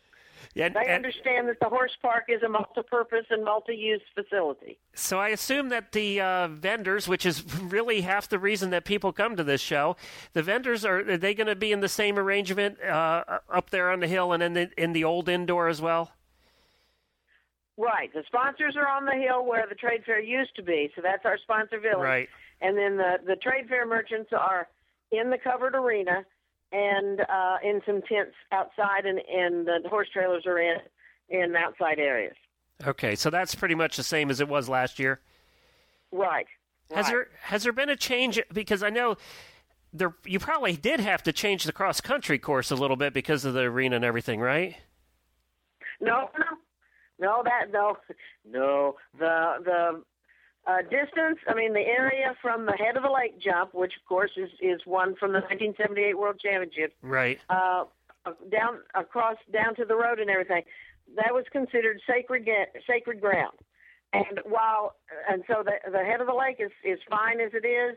Yeah, 0.55 0.71
They 0.71 0.81
and- 0.81 0.91
understand 0.93 1.47
that 1.49 1.61
the 1.61 1.69
horse 1.69 1.95
park 2.01 2.25
is 2.29 2.43
a 2.43 2.49
multi-purpose 2.49 3.27
and 3.31 3.45
multi-use 3.45 4.01
facility. 4.15 4.79
So 4.95 5.19
I 5.21 5.29
assume 5.29 5.69
that 5.69 5.93
the 5.93 6.21
uh, 6.21 6.49
vendors, 6.49 7.07
which 7.07 7.27
is 7.27 7.45
really 7.61 8.01
half 8.01 8.29
the 8.29 8.39
reason 8.39 8.71
that 8.71 8.85
people 8.85 9.13
come 9.13 9.37
to 9.37 9.45
this 9.45 9.61
show, 9.61 9.97
the 10.33 10.43
vendors 10.43 10.85
are, 10.87 11.01
are 11.11 11.17
they 11.19 11.35
going 11.35 11.49
to 11.49 11.55
be 11.55 11.71
in 11.71 11.81
the 11.81 11.89
same 11.89 12.19
arrangement 12.19 12.81
uh, 12.83 13.25
up 13.53 13.71
there 13.71 13.91
on 13.91 14.01
the 14.01 14.09
hill 14.09 14.33
and 14.33 14.43
in 14.43 14.55
the 14.55 14.71
in 14.83 14.93
the 14.95 15.05
old 15.05 15.29
indoor 15.29 15.69
as 15.69 15.83
well? 15.83 16.13
Right. 17.77 18.13
The 18.13 18.25
sponsors 18.27 18.75
are 18.77 18.89
on 18.89 19.05
the 19.05 19.13
hill 19.13 19.45
where 19.45 19.67
the 19.69 19.77
trade 19.77 20.03
fair 20.05 20.21
used 20.21 20.57
to 20.57 20.63
be, 20.63 20.91
so 20.97 21.03
that's 21.03 21.25
our 21.25 21.39
sponsor 21.39 21.79
village. 21.79 21.99
Right. 21.99 22.29
And 22.61 22.77
then 22.77 22.97
the 22.97 23.19
the 23.25 23.37
trade 23.37 23.69
fair 23.69 23.87
merchants 23.87 24.31
are 24.33 24.69
in 25.11 25.31
the 25.31 25.39
covered 25.39 25.75
arena 25.75 26.25
and 26.73 27.21
uh, 27.21 27.57
in 27.63 27.81
some 27.87 28.03
tents 28.03 28.35
outside, 28.53 29.07
and 29.07 29.19
and 29.19 29.67
the 29.67 29.89
horse 29.89 30.09
trailers 30.13 30.45
are 30.47 30.59
in 30.59 30.77
in 31.29 31.55
outside 31.57 31.99
areas. 31.99 32.37
Okay, 32.87 33.17
so 33.17 33.31
that's 33.31 33.55
pretty 33.55 33.75
much 33.75 33.97
the 33.97 34.03
same 34.03 34.31
as 34.31 34.41
it 34.41 34.49
was 34.49 34.69
last 34.69 34.99
year. 34.99 35.21
Right. 36.13 36.47
Has 36.93 37.07
right. 37.07 37.13
there 37.13 37.29
has 37.43 37.63
there 37.65 37.73
been 37.73 37.89
a 37.89 37.97
change? 37.97 38.41
Because 38.53 38.83
I 38.83 38.91
know 38.91 39.17
there 39.93 40.15
you 40.25 40.39
probably 40.39 40.77
did 40.77 41.01
have 41.01 41.23
to 41.25 41.33
change 41.33 41.65
the 41.65 41.73
cross 41.73 42.01
country 42.01 42.39
course 42.39 42.71
a 42.71 42.77
little 42.77 42.97
bit 42.97 43.13
because 43.13 43.45
of 43.45 43.55
the 43.55 43.61
arena 43.61 43.97
and 43.97 44.05
everything, 44.05 44.41
right? 44.41 44.77
No, 46.01 46.31
no, 46.39 46.57
no. 47.19 47.43
That 47.45 47.73
no, 47.73 47.97
no. 48.47 48.97
The 49.19 49.55
the 49.65 50.03
uh, 50.69 50.83
distance. 50.83 51.39
I 51.49 51.55
mean, 51.55 51.73
the 51.73 51.81
area 51.81 52.37
from 52.43 52.67
the 52.67 52.73
head 52.73 52.97
of 52.97 53.03
the 53.03 53.11
lake 53.11 53.41
jump, 53.41 53.73
which 53.75 53.95
of 53.97 54.07
course 54.07 54.33
is 54.37 54.51
is 54.61 54.81
one 54.85 55.17
from 55.17 55.33
the 55.33 55.41
1978 55.41 56.19
World 56.19 56.39
Championship. 56.41 56.95
Right. 57.03 57.41
uh, 57.49 57.85
down 58.51 58.81
across 58.95 59.37
down 59.53 59.75
to 59.77 59.85
the 59.85 59.97
road 59.97 60.19
and 60.19 60.29
everything. 60.29 60.63
That 61.17 61.33
was 61.33 61.45
considered 61.51 62.01
sacred 62.07 62.47
sacred 62.87 63.21
ground. 63.21 63.57
And 64.13 64.41
while 64.45 64.97
and 65.29 65.43
so 65.47 65.63
the 65.65 65.91
the 65.91 66.05
head 66.05 66.21
of 66.21 66.27
the 66.27 66.35
lake 66.35 66.57
is 66.59 66.71
is 66.85 66.99
fine 67.09 67.41
as 67.41 67.53
it 67.55 67.67
is. 67.67 67.97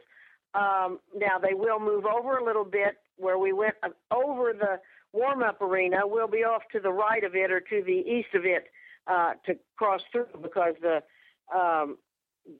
Um, 0.53 0.99
now 1.15 1.39
they 1.41 1.53
will 1.53 1.79
move 1.79 2.05
over 2.05 2.37
a 2.37 2.43
little 2.43 2.65
bit 2.65 2.97
where 3.17 3.37
we 3.37 3.53
went 3.53 3.75
uh, 3.83 3.89
over 4.13 4.53
the 4.53 4.79
warm 5.13 5.43
up 5.43 5.61
arena. 5.61 6.01
We'll 6.05 6.27
be 6.27 6.43
off 6.43 6.63
to 6.71 6.79
the 6.79 6.91
right 6.91 7.23
of 7.23 7.35
it 7.35 7.51
or 7.51 7.59
to 7.59 7.83
the 7.85 7.91
east 7.91 8.33
of 8.33 8.45
it 8.45 8.67
uh, 9.07 9.33
to 9.45 9.57
cross 9.77 10.01
through 10.11 10.27
because 10.41 10.75
the 10.81 11.03
um, 11.53 11.97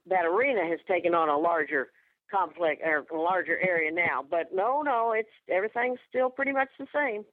that 0.07 0.25
arena 0.25 0.67
has 0.67 0.79
taken 0.87 1.13
on 1.13 1.29
a 1.29 1.37
larger 1.37 1.89
complex 2.29 2.81
or 2.85 3.05
a 3.11 3.21
larger 3.21 3.59
area 3.59 3.91
now. 3.91 4.23
But 4.29 4.53
no, 4.53 4.81
no, 4.81 5.11
it's 5.11 5.29
everything's 5.49 5.99
still 6.09 6.29
pretty 6.29 6.53
much 6.53 6.69
the 6.79 6.87
same. 6.93 7.25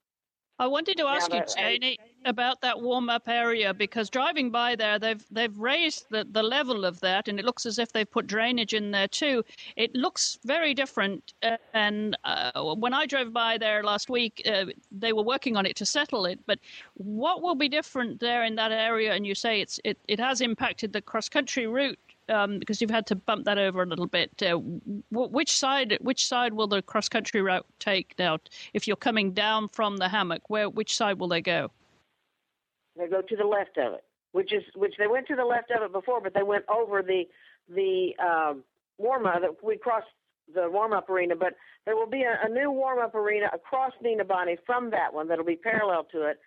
I 0.61 0.67
wanted 0.67 0.97
to 0.97 1.05
ask 1.05 1.31
you, 1.31 1.39
but- 1.39 1.55
Janie, 1.57 1.97
about 2.25 2.59
that 2.59 2.81
warm-up 2.81 3.29
area 3.29 3.73
because 3.73 4.09
driving 4.09 4.51
by 4.51 4.75
there, 4.75 4.99
they've 4.99 5.25
they've 5.31 5.57
raised 5.57 6.07
the, 6.09 6.27
the 6.29 6.43
level 6.43 6.83
of 6.83 6.99
that, 6.99 7.29
and 7.29 7.39
it 7.39 7.45
looks 7.45 7.65
as 7.65 7.79
if 7.79 7.93
they've 7.93 8.11
put 8.11 8.27
drainage 8.27 8.73
in 8.73 8.91
there 8.91 9.07
too. 9.07 9.45
It 9.77 9.95
looks 9.95 10.37
very 10.43 10.73
different. 10.73 11.33
Uh, 11.41 11.55
and 11.73 12.17
uh, 12.25 12.75
when 12.75 12.93
I 12.93 13.05
drove 13.05 13.31
by 13.31 13.57
there 13.57 13.83
last 13.83 14.09
week, 14.09 14.41
uh, 14.45 14.65
they 14.91 15.13
were 15.13 15.23
working 15.23 15.55
on 15.55 15.65
it 15.65 15.77
to 15.77 15.85
settle 15.85 16.25
it. 16.25 16.41
But 16.45 16.59
what 16.95 17.41
will 17.41 17.55
be 17.55 17.69
different 17.69 18.19
there 18.19 18.43
in 18.43 18.55
that 18.55 18.73
area? 18.73 19.13
And 19.13 19.25
you 19.25 19.35
say 19.35 19.61
it's 19.61 19.79
it, 19.85 19.97
it 20.09 20.19
has 20.19 20.41
impacted 20.41 20.91
the 20.91 21.01
cross-country 21.01 21.67
route. 21.67 21.97
Um, 22.29 22.59
because 22.59 22.79
you've 22.79 22.91
had 22.91 23.07
to 23.07 23.15
bump 23.15 23.45
that 23.45 23.57
over 23.57 23.81
a 23.81 23.85
little 23.85 24.05
bit. 24.05 24.31
Uh, 24.41 24.59
w- 25.11 25.31
which 25.31 25.51
side? 25.51 25.97
Which 26.01 26.25
side 26.27 26.53
will 26.53 26.67
the 26.67 26.81
cross 26.81 27.09
country 27.09 27.41
route 27.41 27.65
take 27.79 28.13
now? 28.19 28.37
If 28.73 28.87
you're 28.87 28.97
coming 28.97 29.31
down 29.33 29.67
from 29.69 29.97
the 29.97 30.07
hammock, 30.07 30.49
where 30.49 30.69
which 30.69 30.95
side 30.95 31.19
will 31.19 31.27
they 31.27 31.41
go? 31.41 31.71
They 32.95 33.07
go 33.07 33.21
to 33.21 33.35
the 33.35 33.45
left 33.45 33.77
of 33.77 33.93
it, 33.93 34.03
which 34.31 34.53
is 34.53 34.63
which 34.75 34.93
they 34.99 35.07
went 35.07 35.27
to 35.27 35.35
the 35.35 35.45
left 35.45 35.71
of 35.71 35.81
it 35.81 35.91
before, 35.91 36.21
but 36.21 36.33
they 36.33 36.43
went 36.43 36.65
over 36.69 37.01
the 37.01 37.23
the 37.67 38.15
um, 38.23 38.63
warm 38.97 39.25
up. 39.25 39.41
We 39.63 39.77
crossed 39.77 40.07
the 40.53 40.69
warm 40.69 40.93
up 40.93 41.09
arena, 41.09 41.35
but 41.35 41.53
there 41.85 41.95
will 41.95 42.09
be 42.09 42.23
a, 42.23 42.37
a 42.45 42.49
new 42.49 42.71
warm 42.71 42.99
up 42.99 43.15
arena 43.15 43.49
across 43.53 43.93
Nina 44.01 44.25
Bonnie 44.25 44.57
from 44.65 44.91
that 44.91 45.13
one 45.13 45.27
that'll 45.27 45.45
be 45.45 45.55
parallel 45.55 46.05
to 46.11 46.23
it. 46.23 46.39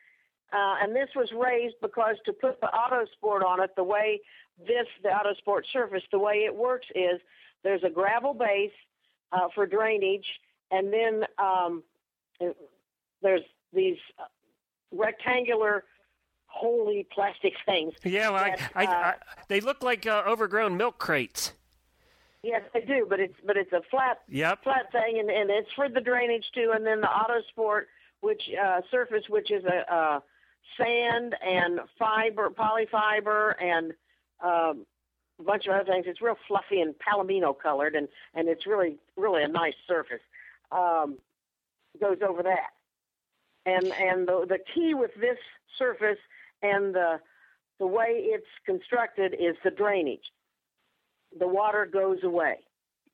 Uh, 0.53 0.75
and 0.83 0.95
this 0.95 1.09
was 1.17 1.31
raised 1.33 1.77
because 1.81 2.17
to 2.27 2.33
put 2.33 2.61
the 2.61 2.71
Otto 2.71 3.07
Sport 3.15 3.43
on 3.43 3.63
it, 3.63 3.71
the 3.75 3.85
way 3.85 4.21
this 4.59 4.87
the 5.03 5.11
Otto 5.11 5.35
Sport 5.35 5.67
surface, 5.73 6.03
the 6.11 6.19
way 6.19 6.45
it 6.45 6.55
works 6.55 6.87
is 6.95 7.21
there's 7.63 7.83
a 7.85 7.91
gravel 7.91 8.35
base 8.35 8.73
uh, 9.33 9.49
for 9.55 9.67
drainage, 9.67 10.27
and 10.71 10.93
then 10.93 11.25
um, 11.39 11.83
there's 13.23 13.43
these 13.73 13.97
rectangular 14.93 15.85
holy 16.47 17.07
plastic 17.13 17.55
things. 17.65 17.95
Yeah, 18.05 18.31
well, 18.31 18.45
that, 18.45 18.73
I, 18.75 18.85
uh, 18.85 18.91
I, 18.91 19.15
they 19.49 19.61
look 19.61 19.83
like 19.83 20.07
uh, 20.07 20.23
overgrown 20.27 20.77
milk 20.77 20.99
crates. 20.99 21.53
Yes, 22.43 22.63
they 22.75 22.81
do, 22.81 23.07
but 23.09 23.21
it's 23.21 23.37
but 23.47 23.57
it's 23.57 23.73
a 23.73 23.83
flat 23.91 24.21
Yep. 24.29 24.65
flat 24.65 24.91
thing, 24.93 25.19
and, 25.21 25.31
and 25.31 25.49
it's 25.51 25.73
for 25.75 25.89
the 25.89 26.01
drainage 26.01 26.51
too. 26.55 26.73
And 26.75 26.85
then 26.85 27.01
the 27.01 27.09
Otto 27.09 27.41
Sport, 27.49 27.89
which 28.21 28.43
uh, 28.61 28.81
surface, 28.91 29.25
which 29.29 29.51
is 29.51 29.65
a, 29.65 29.95
uh 29.95 30.21
sand 30.79 31.35
and 31.45 31.81
fiber, 31.99 32.51
polyfiber, 32.51 33.55
and 33.61 33.93
um, 34.43 34.87
a 35.39 35.43
bunch 35.45 35.67
of 35.67 35.75
other 35.75 35.85
things. 35.85 36.05
It's 36.07 36.21
real 36.21 36.37
fluffy 36.49 36.81
and 36.81 36.95
palomino 36.99 37.55
colored, 37.59 37.95
and 37.95 38.09
and 38.35 38.49
it's 38.49 38.67
really 38.67 38.97
really 39.17 39.43
a 39.43 39.49
nice 39.49 39.75
surface. 39.87 40.21
Um, 40.71 41.19
goes 42.01 42.19
over 42.27 42.43
that, 42.43 42.71
and 43.67 43.87
and 43.87 44.27
the 44.27 44.47
the 44.49 44.59
key 44.75 44.95
with 44.95 45.11
this 45.21 45.39
surface 45.79 46.19
and 46.63 46.95
the 46.95 47.21
the 47.79 47.87
way 47.87 48.21
it's 48.21 48.47
constructed 48.65 49.35
is 49.35 49.57
the 49.65 49.71
drainage. 49.71 50.33
The 51.39 51.49
water 51.49 51.89
goes 51.91 52.19
away. 52.23 52.59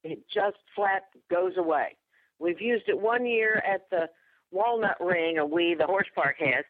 It 0.04 0.20
just 0.32 0.58
flat 0.74 1.04
goes 1.30 1.56
away. 1.56 1.96
We've 2.38 2.60
used 2.60 2.88
it 2.88 2.98
one 2.98 3.26
year 3.26 3.62
at 3.66 3.88
the 3.90 4.08
Walnut 4.50 4.96
Ring, 5.00 5.38
or 5.38 5.46
we, 5.46 5.74
the 5.74 5.86
horse 5.86 6.06
park 6.14 6.36
has, 6.38 6.64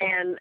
and 0.00 0.38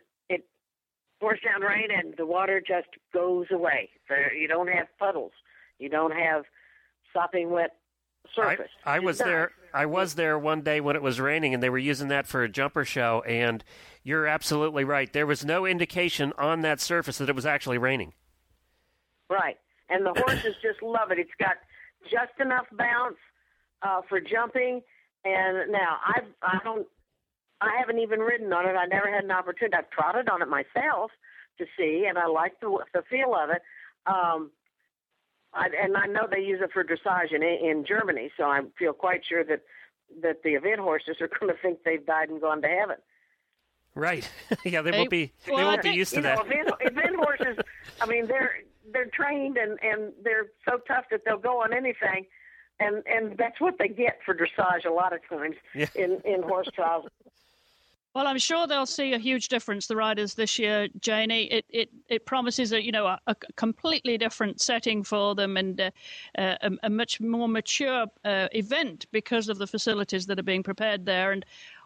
down 1.21 1.61
rain 1.61 1.87
and 1.95 2.15
the 2.17 2.25
water 2.25 2.61
just 2.65 2.87
goes 3.13 3.47
away. 3.51 3.89
There, 4.09 4.33
you 4.33 4.47
don't 4.47 4.67
have 4.67 4.87
puddles. 4.99 5.31
You 5.79 5.89
don't 5.89 6.11
have 6.13 6.43
sopping 7.13 7.49
wet 7.51 7.75
surface. 8.35 8.69
I 8.85 8.97
It's 8.97 9.05
was 9.05 9.17
done. 9.19 9.27
there. 9.27 9.51
I 9.73 9.85
was 9.85 10.15
there 10.15 10.37
one 10.37 10.61
day 10.61 10.81
when 10.81 10.95
it 10.95 11.01
was 11.01 11.19
raining, 11.19 11.53
and 11.53 11.63
they 11.63 11.69
were 11.69 11.77
using 11.77 12.09
that 12.09 12.27
for 12.27 12.43
a 12.43 12.49
jumper 12.49 12.83
show. 12.83 13.23
And 13.25 13.63
you're 14.03 14.27
absolutely 14.27 14.83
right. 14.83 15.11
There 15.11 15.25
was 15.25 15.45
no 15.45 15.65
indication 15.65 16.33
on 16.37 16.61
that 16.61 16.81
surface 16.81 17.17
that 17.19 17.29
it 17.29 17.35
was 17.35 17.45
actually 17.45 17.77
raining. 17.77 18.13
Right. 19.29 19.57
And 19.89 20.05
the 20.05 20.13
horses 20.25 20.55
just 20.61 20.81
love 20.81 21.11
it. 21.11 21.19
It's 21.19 21.31
got 21.39 21.55
just 22.03 22.33
enough 22.39 22.65
bounce 22.77 23.17
uh, 23.81 24.01
for 24.09 24.19
jumping. 24.19 24.81
And 25.23 25.71
now 25.71 25.97
I've 26.05 26.25
I 26.41 26.57
don't 26.63 26.87
I 27.61 27.77
haven't 27.79 27.99
even 27.99 28.19
ridden 28.19 28.51
on 28.53 28.67
it. 28.67 28.73
I 28.73 28.85
never 28.85 29.09
had 29.11 29.23
an 29.23 29.31
opportunity. 29.31 29.75
I've 29.77 29.89
trotted 29.91 30.27
on 30.29 30.41
it 30.41 30.47
myself 30.49 31.11
to 31.59 31.65
see, 31.77 32.05
and 32.09 32.17
I 32.17 32.25
like 32.27 32.59
the 32.59 32.77
the 32.93 33.03
feel 33.09 33.35
of 33.35 33.49
it. 33.51 33.61
Um, 34.07 34.51
I, 35.53 35.67
and 35.83 35.95
I 35.97 36.05
know 36.07 36.27
they 36.29 36.39
use 36.41 36.59
it 36.61 36.71
for 36.73 36.83
dressage 36.83 37.33
in 37.33 37.43
in 37.43 37.85
Germany, 37.85 38.31
so 38.37 38.43
I 38.45 38.61
feel 38.79 38.93
quite 38.93 39.21
sure 39.27 39.43
that 39.43 39.61
that 40.21 40.43
the 40.43 40.51
event 40.55 40.79
horses 40.79 41.17
are 41.21 41.27
going 41.39 41.53
to 41.53 41.61
think 41.61 41.79
they've 41.83 42.05
died 42.05 42.29
and 42.29 42.41
gone 42.41 42.61
to 42.63 42.67
heaven. 42.67 42.97
Right. 43.93 44.29
yeah, 44.65 44.81
they 44.81 44.91
Hey, 44.91 44.97
won't 44.99 45.09
be. 45.09 45.33
They 45.45 45.51
won't 45.51 45.79
I 45.79 45.81
be 45.81 45.89
used 45.89 46.11
to 46.11 46.17
you 46.17 46.21
that. 46.23 46.37
know, 46.37 46.43
event, 46.43 46.69
event 46.81 47.15
horses. 47.17 47.57
I 47.99 48.05
mean, 48.07 48.27
they're 48.27 48.59
they're 48.91 49.05
trained 49.13 49.57
and 49.57 49.77
and 49.83 50.13
they're 50.23 50.47
so 50.67 50.77
tough 50.87 51.05
that 51.11 51.21
they'll 51.25 51.37
go 51.37 51.61
on 51.61 51.73
anything, 51.73 52.25
and 52.79 53.03
and 53.05 53.37
that's 53.37 53.59
what 53.59 53.75
they 53.77 53.89
get 53.89 54.19
for 54.25 54.33
dressage 54.33 54.85
a 54.85 54.89
lot 54.93 55.13
of 55.13 55.19
times 55.29 55.57
Yeah. 55.75 55.87
in 55.95 56.21
in 56.25 56.41
horse 56.43 56.69
trials. 56.73 57.05
Well, 58.13 58.27
I'm 58.27 58.39
sure 58.39 58.67
they'll 58.67 58.85
see 58.85 59.13
a 59.13 59.17
huge 59.19 59.47
difference. 59.47 59.87
The 59.87 59.95
riders 59.95 60.33
this 60.33 60.59
year, 60.59 60.89
Janie. 60.99 61.45
It 61.45 61.65
it, 61.69 61.89
it 62.09 62.25
promises 62.25 62.73
a 62.73 62.83
you 62.83 62.91
know 62.91 63.07
a, 63.07 63.19
a 63.27 63.35
completely 63.55 64.17
different 64.17 64.59
setting 64.59 65.03
for 65.03 65.33
them 65.33 65.55
and 65.55 65.79
uh, 65.79 65.91
uh, 66.37 66.55
a, 66.61 66.71
a 66.83 66.89
much 66.89 67.21
more 67.21 67.47
mature 67.47 68.07
uh, 68.25 68.47
event 68.51 69.05
because 69.11 69.47
of 69.47 69.59
the 69.59 69.67
facilities 69.67 70.25
that 70.25 70.39
are 70.39 70.43
being 70.43 70.63
prepared 70.63 71.05
there. 71.05 71.31
And 71.31 71.45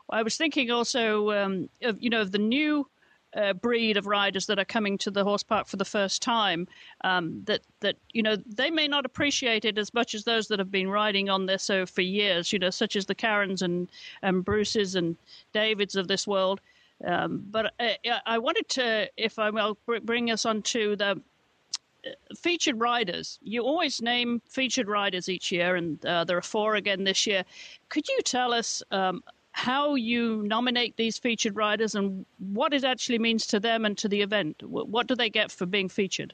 I 0.09 0.23
was 0.23 0.35
thinking 0.35 0.71
also 0.71 1.31
um, 1.31 1.69
of 1.83 2.01
you 2.01 2.09
know 2.09 2.21
of 2.21 2.31
the 2.31 2.39
new. 2.39 2.87
Uh, 3.35 3.53
breed 3.53 3.97
of 3.97 4.07
riders 4.07 4.45
that 4.45 4.59
are 4.59 4.65
coming 4.65 4.97
to 4.97 5.11
the 5.11 5.23
horse 5.23 5.43
park 5.43 5.67
for 5.67 5.75
the 5.77 5.83
first 5.85 6.21
time 6.21 6.67
um, 7.03 7.43
that 7.45 7.61
that 7.81 7.97
you 8.13 8.23
know 8.23 8.37
they 8.45 8.71
may 8.71 8.87
not 8.87 9.05
appreciate 9.05 9.65
it 9.65 9.77
as 9.77 9.93
much 9.93 10.15
as 10.15 10.23
those 10.23 10.47
that 10.47 10.57
have 10.59 10.71
been 10.71 10.89
riding 10.89 11.29
on 11.29 11.45
this 11.45 11.63
so 11.63 11.85
for 11.85 12.01
years 12.01 12.53
you 12.53 12.59
know 12.59 12.69
such 12.69 12.95
as 12.95 13.05
the 13.05 13.15
Karens 13.15 13.61
and 13.61 13.89
and 14.21 14.45
Bruces 14.45 14.95
and 14.95 15.17
Davids 15.53 15.95
of 15.95 16.07
this 16.07 16.25
world 16.25 16.61
Um, 17.03 17.43
but 17.51 17.73
uh, 17.79 18.19
I 18.25 18.37
wanted 18.37 18.69
to, 18.69 19.09
if 19.17 19.37
I 19.37 19.49
will, 19.49 19.77
bring 20.03 20.31
us 20.31 20.45
on 20.45 20.61
to 20.63 20.95
the 20.95 21.11
uh, 21.11 22.09
featured 22.37 22.79
riders. 22.79 23.39
You 23.41 23.63
always 23.63 24.01
name 24.01 24.41
featured 24.49 24.87
riders 24.87 25.27
each 25.29 25.51
year, 25.51 25.75
and 25.75 26.03
uh, 26.05 26.23
there 26.23 26.37
are 26.37 26.41
four 26.41 26.75
again 26.75 27.03
this 27.03 27.27
year. 27.27 27.43
Could 27.89 28.07
you 28.07 28.19
tell 28.23 28.53
us 28.53 28.83
um, 28.91 29.23
how 29.55 29.95
you 29.95 30.43
nominate 30.43 30.97
these 30.97 31.17
featured 31.17 31.55
riders 31.55 31.95
and 31.95 32.25
what 32.39 32.73
it 32.73 32.83
actually 32.83 33.17
means 33.17 33.47
to 33.47 33.57
them 33.57 33.85
and 33.85 33.97
to 33.97 34.09
the 34.09 34.21
event? 34.21 34.61
What 34.61 35.07
do 35.07 35.15
they 35.15 35.29
get 35.29 35.49
for 35.49 35.65
being 35.65 35.87
featured? 35.87 36.33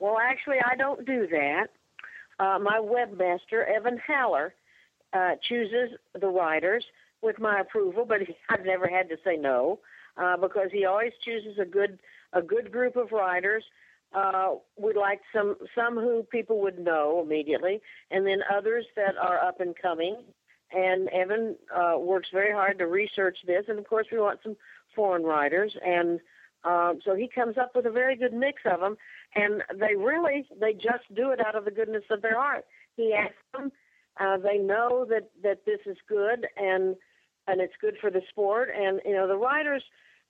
Well, 0.00 0.18
actually, 0.18 0.56
I 0.68 0.74
don't 0.74 1.06
do 1.06 1.28
that. 1.28 1.68
Uh, 2.40 2.58
my 2.58 2.80
webmaster, 2.82 3.64
Evan 3.68 4.00
Haller, 4.04 4.52
uh, 5.12 5.36
chooses 5.48 5.96
the 6.20 6.26
riders 6.26 6.84
with 7.22 7.38
my 7.38 7.60
approval, 7.60 8.04
but 8.04 8.20
he, 8.26 8.34
I've 8.50 8.66
never 8.66 8.88
had 8.88 9.08
to 9.10 9.16
say 9.24 9.36
no 9.36 9.78
uh, 10.16 10.36
because 10.36 10.70
he 10.72 10.86
always 10.86 11.12
chooses 11.24 11.60
a 11.60 11.64
good 11.64 12.00
a 12.32 12.42
good 12.42 12.72
group 12.72 12.96
of 12.96 13.12
riders. 13.12 13.62
Uh, 14.12 14.56
we'd 14.76 14.96
like 14.96 15.20
some 15.32 15.54
some 15.72 15.94
who 15.94 16.24
people 16.32 16.60
would 16.62 16.80
know 16.80 17.22
immediately, 17.24 17.80
and 18.10 18.26
then 18.26 18.40
others 18.52 18.84
that 18.96 19.16
are 19.16 19.38
up 19.38 19.60
and 19.60 19.76
coming. 19.80 20.16
And 20.74 21.08
Evan 21.10 21.56
uh, 21.74 21.98
works 21.98 22.28
very 22.32 22.52
hard 22.52 22.78
to 22.78 22.86
research 22.86 23.38
this, 23.46 23.66
and 23.68 23.78
of 23.78 23.86
course 23.86 24.06
we 24.10 24.18
want 24.18 24.40
some 24.42 24.56
foreign 24.94 25.22
riders, 25.22 25.76
and 25.84 26.20
uh, 26.64 26.94
so 27.04 27.14
he 27.14 27.28
comes 27.28 27.58
up 27.58 27.72
with 27.76 27.86
a 27.86 27.90
very 27.90 28.16
good 28.16 28.32
mix 28.32 28.62
of 28.64 28.80
them 28.80 28.96
and 29.34 29.62
they 29.78 29.94
really 29.96 30.46
they 30.60 30.72
just 30.72 31.04
do 31.14 31.30
it 31.30 31.40
out 31.44 31.56
of 31.56 31.64
the 31.64 31.70
goodness 31.70 32.04
of 32.10 32.22
their 32.22 32.36
heart. 32.36 32.64
He 32.96 33.12
asks 33.12 33.34
them, 33.52 33.72
uh, 34.20 34.38
they 34.38 34.58
know 34.58 35.06
that 35.08 35.30
that 35.42 35.64
this 35.66 35.80
is 35.86 35.96
good 36.08 36.46
and 36.56 36.96
and 37.46 37.60
it's 37.60 37.74
good 37.80 37.96
for 38.00 38.10
the 38.10 38.22
sport. 38.30 38.70
And 38.74 39.00
you 39.04 39.12
know 39.12 39.26
the 39.26 39.36
riders, 39.36 39.82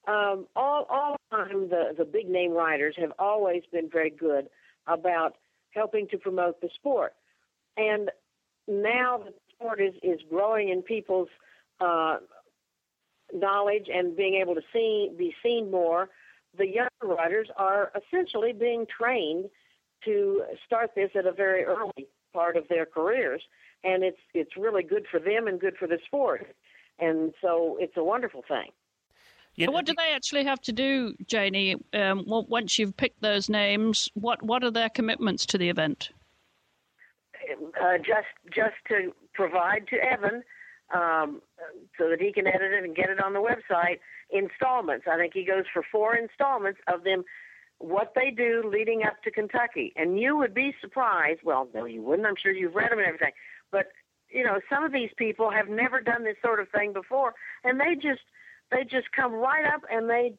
um, 0.09 0.47
all 0.57 0.87
all 0.89 1.17
the 1.31 1.37
time 1.37 1.69
the 1.69 1.95
the 1.97 2.05
big 2.05 2.29
name 2.29 2.53
riders 2.53 2.95
have 2.99 3.13
always 3.19 3.63
been 3.71 3.91
very 3.91 4.11
good 4.11 4.49
about 4.87 5.37
helping 5.71 6.09
to 6.09 6.19
promote 6.19 6.61
the 6.61 6.71
sport. 6.75 7.15
And 7.77 8.11
now 8.67 9.19
the 9.19 9.35
sport 9.55 9.81
is 9.81 9.95
is 10.03 10.21
growing 10.29 10.69
in 10.69 10.83
people's 10.83 11.29
uh, 11.81 12.19
knowledge 13.33 13.87
and 13.93 14.17
being 14.17 14.35
able 14.35 14.55
to 14.55 14.63
see 14.73 15.11
be 15.17 15.35
seen 15.43 15.71
more 15.71 16.09
the 16.57 16.67
young 16.67 16.89
riders 17.03 17.49
are 17.57 17.93
essentially 17.97 18.53
being 18.53 18.87
trained 18.87 19.47
to 20.05 20.43
start 20.65 20.91
this 20.95 21.11
at 21.15 21.27
a 21.27 21.33
very 21.33 21.65
early 21.65 22.07
part 22.33 22.57
of 22.57 22.67
their 22.69 22.87
careers, 22.87 23.43
and 23.83 24.03
it's 24.03 24.19
it's 24.35 24.57
really 24.57 24.83
good 24.83 25.07
for 25.11 25.19
them 25.19 25.47
and 25.47 25.61
good 25.61 25.77
for 25.77 25.87
the 25.87 25.99
sport, 26.05 26.47
and 26.99 27.33
so 27.41 27.77
it's 27.81 27.97
a 27.97 28.05
wonderful 28.05 28.45
thing. 28.47 28.71
You 29.57 29.67
know, 29.67 29.73
what 29.73 29.87
do 29.87 29.95
they 29.97 30.13
actually 30.13 30.45
have 30.45 30.61
to 30.63 30.73
do, 30.73 31.15
Janie? 31.27 31.77
Um, 31.93 32.25
once 32.27 32.77
you've 32.77 32.97
picked 32.97 33.23
those 33.23 33.49
names, 33.49 34.09
what 34.15 34.43
what 34.43 34.65
are 34.65 34.71
their 34.71 34.91
commitments 34.91 35.47
to 35.47 35.59
the 35.59 35.69
event? 35.69 36.11
Uh, 37.81 37.99
just 37.99 38.29
just 38.53 38.75
to 38.89 39.13
provide 39.35 39.87
to 39.89 39.97
Evan 39.97 40.43
um, 40.95 41.41
so 41.99 42.09
that 42.09 42.21
he 42.21 42.33
can 42.33 42.47
edit 42.47 42.73
it 42.73 42.85
and 42.85 42.97
get 42.97 43.11
it 43.11 43.23
on 43.23 43.33
the 43.33 43.41
website 43.41 43.99
installments. 44.31 45.07
I 45.11 45.17
think 45.17 45.33
he 45.35 45.45
goes 45.45 45.65
for 45.73 45.83
four 45.91 46.17
installments 46.17 46.81
of 46.89 47.05
them, 47.05 47.25
what 47.79 48.13
they 48.15 48.31
do 48.31 48.63
leading 48.67 49.03
up 49.03 49.23
to 49.25 49.31
Kentucky. 49.31 49.93
And 49.97 50.19
you 50.19 50.37
would 50.37 50.55
be 50.55 50.75
surprised. 50.81 51.41
Well, 51.45 51.69
no, 51.75 51.85
you 51.85 52.03
wouldn't. 52.03 52.27
I'm 52.27 52.35
sure 52.41 52.53
you've 52.53 52.75
read 52.75 52.91
them 52.91 52.99
and 52.99 53.07
everything. 53.07 53.33
But 53.71 53.89
you 54.31 54.45
know, 54.45 54.61
some 54.69 54.85
of 54.85 54.93
these 54.93 55.11
people 55.17 55.51
have 55.51 55.69
never 55.69 56.01
done 56.01 56.25
this 56.25 56.37
sort 56.43 56.61
of 56.61 56.69
thing 56.71 56.93
before, 56.93 57.35
and 57.63 57.79
they 57.79 57.95
just 57.95 58.23
they 58.71 58.83
just 58.83 59.13
come 59.15 59.33
right 59.33 59.65
up 59.65 59.83
and 59.91 60.11
they 60.11 60.35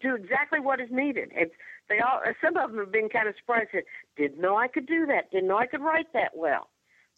do 0.00 0.14
exactly 0.14 0.60
what 0.60 0.80
is 0.80 0.88
needed. 0.90 1.30
It's 1.32 1.54
they 1.88 1.98
all 1.98 2.20
some 2.42 2.56
of 2.56 2.70
them 2.70 2.78
have 2.78 2.92
been 2.92 3.08
kind 3.08 3.28
of 3.28 3.34
surprised. 3.36 3.70
Said, 3.72 3.84
Didn't 4.16 4.40
know 4.40 4.56
I 4.56 4.68
could 4.68 4.86
do 4.86 5.06
that. 5.06 5.30
Didn't 5.30 5.48
know 5.48 5.58
I 5.58 5.66
could 5.66 5.82
write 5.82 6.12
that 6.12 6.32
well. 6.36 6.68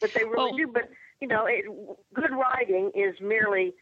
But 0.01 0.13
they 0.13 0.25
really 0.25 0.37
well, 0.37 0.57
do. 0.57 0.67
But 0.73 0.91
you 1.21 1.29
know, 1.29 1.47
it, 1.47 1.65
good 2.13 2.31
writing 2.33 2.91
is 2.95 3.15
merely 3.21 3.75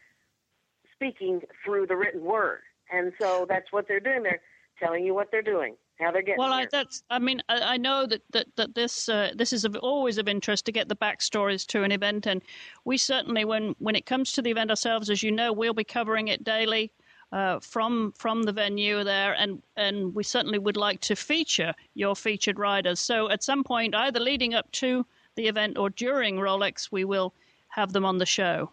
speaking 0.95 1.41
through 1.63 1.87
the 1.87 1.95
written 1.95 2.23
word. 2.23 2.61
And 2.91 3.11
so 3.19 3.45
that's 3.47 3.71
what 3.71 3.87
they're 3.87 3.99
doing. 3.99 4.23
They're 4.23 4.41
telling 4.79 5.05
you 5.05 5.13
what 5.13 5.29
they're 5.31 5.41
doing, 5.41 5.75
how 5.99 6.11
they're 6.11 6.21
getting. 6.21 6.39
Well, 6.39 6.53
I, 6.53 6.67
that's. 6.71 7.03
I 7.09 7.19
mean, 7.19 7.41
I, 7.49 7.73
I, 7.73 7.77
know 7.77 8.05
that 8.05 8.21
that 8.31 8.47
that 8.55 8.75
this 8.75 9.09
uh, 9.09 9.31
this 9.35 9.53
is 9.53 9.65
of, 9.65 9.75
always 9.77 10.17
of 10.17 10.27
interest 10.27 10.65
to 10.65 10.71
get 10.71 10.89
the 10.89 10.95
backstories 10.95 11.65
to 11.67 11.83
an 11.83 11.91
event, 11.91 12.27
and 12.27 12.41
we 12.85 12.97
certainly, 12.97 13.45
when 13.45 13.75
when 13.79 13.95
it 13.95 14.05
comes 14.05 14.31
to 14.33 14.41
the 14.41 14.51
event 14.51 14.69
ourselves, 14.69 15.09
as 15.09 15.23
you 15.23 15.31
know, 15.31 15.51
we'll 15.51 15.73
be 15.73 15.83
covering 15.83 16.27
it 16.27 16.43
daily. 16.43 16.91
Uh, 17.31 17.59
from 17.59 18.13
from 18.15 18.43
the 18.43 18.51
venue 18.51 19.03
there, 19.03 19.33
and 19.33 19.63
and 19.75 20.13
we 20.13 20.23
certainly 20.23 20.59
would 20.59 20.77
like 20.77 21.01
to 21.01 21.15
feature 21.15 21.73
your 21.95 22.15
featured 22.15 22.59
riders. 22.59 22.99
So 22.99 23.27
at 23.31 23.41
some 23.41 23.63
point, 23.63 23.95
either 23.95 24.19
leading 24.19 24.53
up 24.53 24.71
to 24.73 25.03
the 25.35 25.47
event 25.47 25.77
or 25.77 25.89
during 25.89 26.37
Rolex, 26.37 26.91
we 26.91 27.05
will 27.05 27.33
have 27.69 27.93
them 27.93 28.05
on 28.05 28.17
the 28.17 28.25
show. 28.25 28.71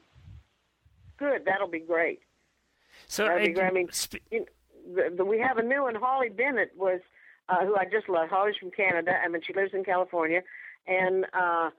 Good. 1.18 1.44
That'll 1.44 1.68
be 1.68 1.80
great. 1.80 2.20
So 3.06 3.24
that'll 3.24 3.46
be 3.46 3.52
great. 3.52 3.66
I 3.66 3.70
mean, 3.70 3.88
sp- 3.92 4.24
you 4.30 4.40
know, 4.40 4.46
the, 4.94 5.16
the, 5.16 5.24
we 5.24 5.38
have 5.38 5.58
a 5.58 5.62
new 5.62 5.82
one. 5.82 5.94
Hawley 5.94 6.28
Bennett 6.28 6.72
was 6.76 7.00
uh, 7.48 7.64
who 7.64 7.76
I 7.76 7.84
just 7.84 8.08
love. 8.08 8.28
Hawley's 8.28 8.56
from 8.56 8.70
Canada. 8.70 9.12
I 9.22 9.28
mean, 9.28 9.42
she 9.46 9.52
lives 9.52 9.72
in 9.74 9.84
California, 9.84 10.42
and 10.86 11.26
uh, 11.32 11.70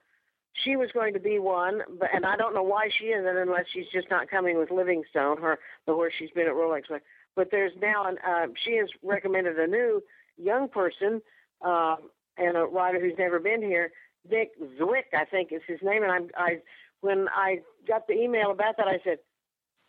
she 0.53 0.75
was 0.75 0.89
going 0.93 1.13
to 1.13 1.19
be 1.19 1.39
one, 1.39 1.81
but 1.99 2.09
and 2.13 2.25
I 2.25 2.35
don't 2.35 2.53
know 2.53 2.63
why 2.63 2.89
she 2.97 3.05
isn't, 3.05 3.37
unless 3.37 3.65
she's 3.73 3.87
just 3.93 4.09
not 4.09 4.29
coming 4.29 4.57
with 4.57 4.71
Livingstone, 4.71 5.41
her 5.41 5.59
the 5.85 5.93
horse 5.93 6.13
she's 6.17 6.31
been 6.31 6.47
at 6.47 6.53
Rolex 6.53 6.83
with. 6.89 7.01
But 7.35 7.49
there's 7.51 7.71
now 7.81 8.05
an 8.05 8.17
uh, 8.27 8.47
she 8.63 8.75
has 8.77 8.89
recommended 9.03 9.57
a 9.57 9.67
new 9.67 10.03
young 10.37 10.67
person 10.67 11.21
uh, 11.61 11.95
and 12.37 12.57
a 12.57 12.65
rider 12.65 12.99
who's 12.99 13.17
never 13.17 13.39
been 13.39 13.61
here. 13.61 13.91
Dick 14.29 14.51
Zwick, 14.79 15.13
I 15.13 15.25
think 15.25 15.51
is 15.51 15.61
his 15.67 15.79
name, 15.81 16.03
and 16.03 16.11
I'm 16.11 16.29
I 16.37 16.61
when 17.01 17.27
I 17.29 17.61
got 17.87 18.07
the 18.07 18.13
email 18.13 18.51
about 18.51 18.77
that, 18.77 18.87
I 18.87 18.99
said, 19.03 19.17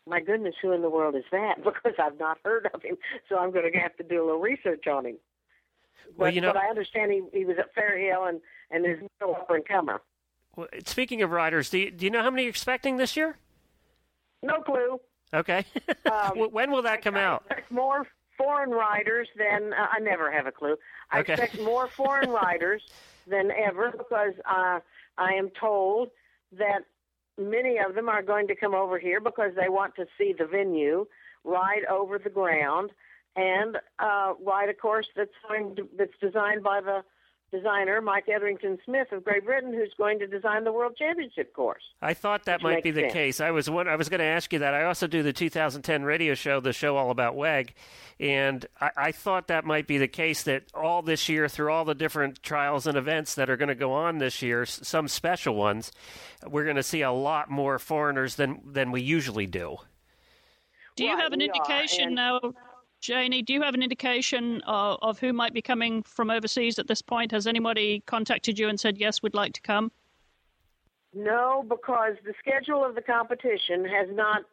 my 0.07 0.19
goodness, 0.19 0.55
who 0.61 0.71
in 0.71 0.81
the 0.81 0.89
world 0.89 1.15
is 1.15 1.23
that? 1.31 1.57
Because 1.63 1.93
I've 1.99 2.19
not 2.19 2.37
heard 2.43 2.69
of 2.73 2.81
him, 2.81 2.97
so 3.29 3.37
I'm 3.37 3.51
going 3.51 3.71
to 3.71 3.79
have 3.79 3.95
to 3.97 4.03
do 4.03 4.23
a 4.23 4.25
little 4.25 4.41
research 4.41 4.87
on 4.87 5.05
him. 5.05 5.17
But, 6.05 6.17
well, 6.17 6.33
you 6.33 6.41
know, 6.41 6.51
but 6.53 6.61
I 6.61 6.67
understand 6.67 7.11
he, 7.11 7.21
he 7.31 7.45
was 7.45 7.57
at 7.57 7.73
Fair 7.73 7.97
Hill 7.97 8.25
and, 8.25 8.41
and 8.71 8.85
is 8.85 9.07
no 9.21 9.33
upper 9.33 9.55
and 9.55 9.67
comer. 9.67 10.01
Well, 10.55 10.67
speaking 10.85 11.21
of 11.21 11.31
riders, 11.31 11.69
do 11.69 11.79
you, 11.79 11.91
do 11.91 12.05
you 12.05 12.11
know 12.11 12.21
how 12.21 12.29
many 12.29 12.43
you're 12.43 12.49
expecting 12.49 12.97
this 12.97 13.15
year? 13.15 13.37
No 14.41 14.61
clue. 14.61 14.99
Okay. 15.33 15.65
Um, 16.11 16.51
when 16.51 16.69
will 16.69 16.81
that 16.81 17.01
come 17.01 17.15
out? 17.15 17.43
Expect 17.47 17.71
more 17.71 18.05
foreign 18.43 18.71
riders 18.71 19.27
than 19.37 19.73
uh, 19.73 19.87
I 19.91 19.99
never 19.99 20.31
have 20.31 20.47
a 20.47 20.51
clue. 20.51 20.75
I 21.11 21.19
okay. 21.19 21.33
expect 21.33 21.61
more 21.61 21.87
foreign 21.95 22.29
riders 22.29 22.83
than 23.27 23.51
ever 23.51 23.91
because 23.91 24.33
uh, 24.45 24.79
I 25.17 25.33
am 25.33 25.49
told 25.49 26.09
that 26.57 26.81
many 27.37 27.77
of 27.79 27.95
them 27.95 28.09
are 28.09 28.21
going 28.21 28.47
to 28.47 28.55
come 28.55 28.75
over 28.75 28.99
here 28.99 29.19
because 29.19 29.51
they 29.55 29.69
want 29.69 29.95
to 29.95 30.05
see 30.17 30.33
the 30.37 30.45
venue, 30.45 31.07
ride 31.43 31.85
over 31.89 32.19
the 32.19 32.29
ground, 32.29 32.91
and 33.35 33.77
uh, 33.99 34.33
ride 34.45 34.69
a 34.69 34.73
course 34.73 35.07
that's 35.15 35.31
going 35.47 35.75
to, 35.77 35.87
that's 35.97 36.17
designed 36.21 36.63
by 36.63 36.81
the 36.81 37.03
designer 37.53 38.01
Mike 38.01 38.27
Etherington 38.27 38.77
Smith 38.83 39.11
of 39.13 39.23
Great 39.23 39.45
Britain, 39.45 39.73
who's 39.73 39.93
going 39.97 40.19
to 40.19 40.27
design 40.27 40.63
the 40.65 40.71
World 40.73 40.97
Championship 40.97 41.53
course. 41.53 41.83
I 42.01 42.13
thought 42.13 42.45
that 42.45 42.61
might 42.61 42.83
be 42.83 42.91
the 42.91 43.01
sense. 43.03 43.13
case. 43.13 43.39
I 43.41 43.51
was 43.51 43.69
I 43.69 43.95
was 43.95 44.09
going 44.09 44.19
to 44.19 44.25
ask 44.25 44.51
you 44.51 44.59
that. 44.59 44.73
I 44.73 44.83
also 44.85 45.07
do 45.07 45.23
the 45.23 45.31
2010 45.31 46.03
radio 46.03 46.33
show, 46.33 46.59
the 46.59 46.73
show 46.73 46.97
all 46.97 47.11
about 47.11 47.35
WEG, 47.35 47.73
and 48.19 48.65
I, 48.81 48.89
I 48.97 49.11
thought 49.13 49.47
that 49.47 49.63
might 49.63 49.87
be 49.87 49.97
the 49.97 50.07
case 50.09 50.43
that 50.43 50.63
all 50.73 51.01
this 51.01 51.29
year, 51.29 51.47
through 51.47 51.71
all 51.71 51.85
the 51.85 51.95
different 51.95 52.43
trials 52.43 52.87
and 52.87 52.97
events 52.97 53.35
that 53.35 53.49
are 53.49 53.55
going 53.57 53.69
to 53.69 53.75
go 53.75 53.93
on 53.93 54.17
this 54.17 54.41
year, 54.41 54.65
some 54.65 55.07
special 55.07 55.55
ones, 55.55 55.91
we're 56.45 56.63
going 56.65 56.75
to 56.75 56.83
see 56.83 57.01
a 57.01 57.11
lot 57.11 57.49
more 57.49 57.79
foreigners 57.79 58.35
than 58.35 58.61
than 58.65 58.91
we 58.91 59.01
usually 59.01 59.47
do. 59.47 59.77
Do 60.95 61.03
you 61.05 61.13
Right, 61.13 61.23
have 61.23 61.33
an 61.33 61.39
we 61.39 61.45
are, 61.45 61.53
indication 61.53 62.05
and- 62.05 62.15
now, 62.15 62.39
Janie? 63.03 63.41
Do 63.41 63.51
you 63.51 63.61
have 63.61 63.73
an 63.73 63.83
indication 63.83 64.61
of, 64.61 64.97
of 65.01 65.19
who 65.19 65.33
might 65.33 65.53
be 65.53 65.61
coming 65.61 66.03
from 66.03 66.31
overseas 66.31 66.79
at 66.79 66.87
this 66.87 67.01
point? 67.01 67.33
Has 67.33 67.45
anybody 67.45 68.01
contacted 68.05 68.57
you 68.57 68.69
and 68.69 68.79
said 68.79 68.97
yes, 68.97 69.21
we'd 69.21 69.33
like 69.33 69.51
to 69.53 69.61
come? 69.61 69.91
No, 71.13 71.65
because 71.67 72.13
the 72.25 72.33
schedule 72.39 72.83
of 72.83 72.95
the 72.95 73.01
competition 73.01 73.83
has 73.83 74.07
not, 74.13 74.43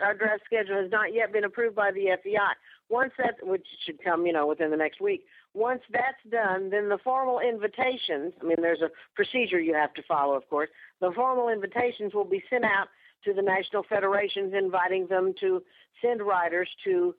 our 0.00 0.14
draft 0.14 0.42
schedule 0.44 0.82
has 0.82 0.90
not 0.90 1.14
yet 1.14 1.32
been 1.32 1.44
approved 1.44 1.76
by 1.76 1.92
the 1.92 2.08
FEI. 2.22 2.54
Once 2.88 3.12
that, 3.18 3.36
which 3.40 3.64
should 3.86 4.02
come, 4.02 4.26
you 4.26 4.32
know, 4.32 4.48
within 4.48 4.72
the 4.72 4.76
next 4.76 5.00
week, 5.00 5.24
once 5.54 5.82
that's 5.92 6.18
done, 6.28 6.70
then 6.70 6.88
the 6.88 6.98
formal 7.04 7.38
invitations, 7.38 8.34
I 8.42 8.44
mean, 8.44 8.56
there's 8.60 8.82
a 8.82 8.90
procedure 9.14 9.60
you 9.60 9.74
have 9.74 9.94
to 9.94 10.02
follow, 10.02 10.34
of 10.34 10.48
course. 10.50 10.70
The 11.00 11.12
formal 11.14 11.50
invitations 11.50 12.14
will 12.14 12.24
be 12.24 12.42
sent 12.50 12.64
out 12.64 12.88
to 13.24 13.32
the 13.32 13.42
national 13.42 13.84
federations, 13.84 14.54
inviting 14.58 15.06
them 15.06 15.34
to 15.38 15.62
send 16.02 16.20
riders 16.20 16.68
to 16.82 17.14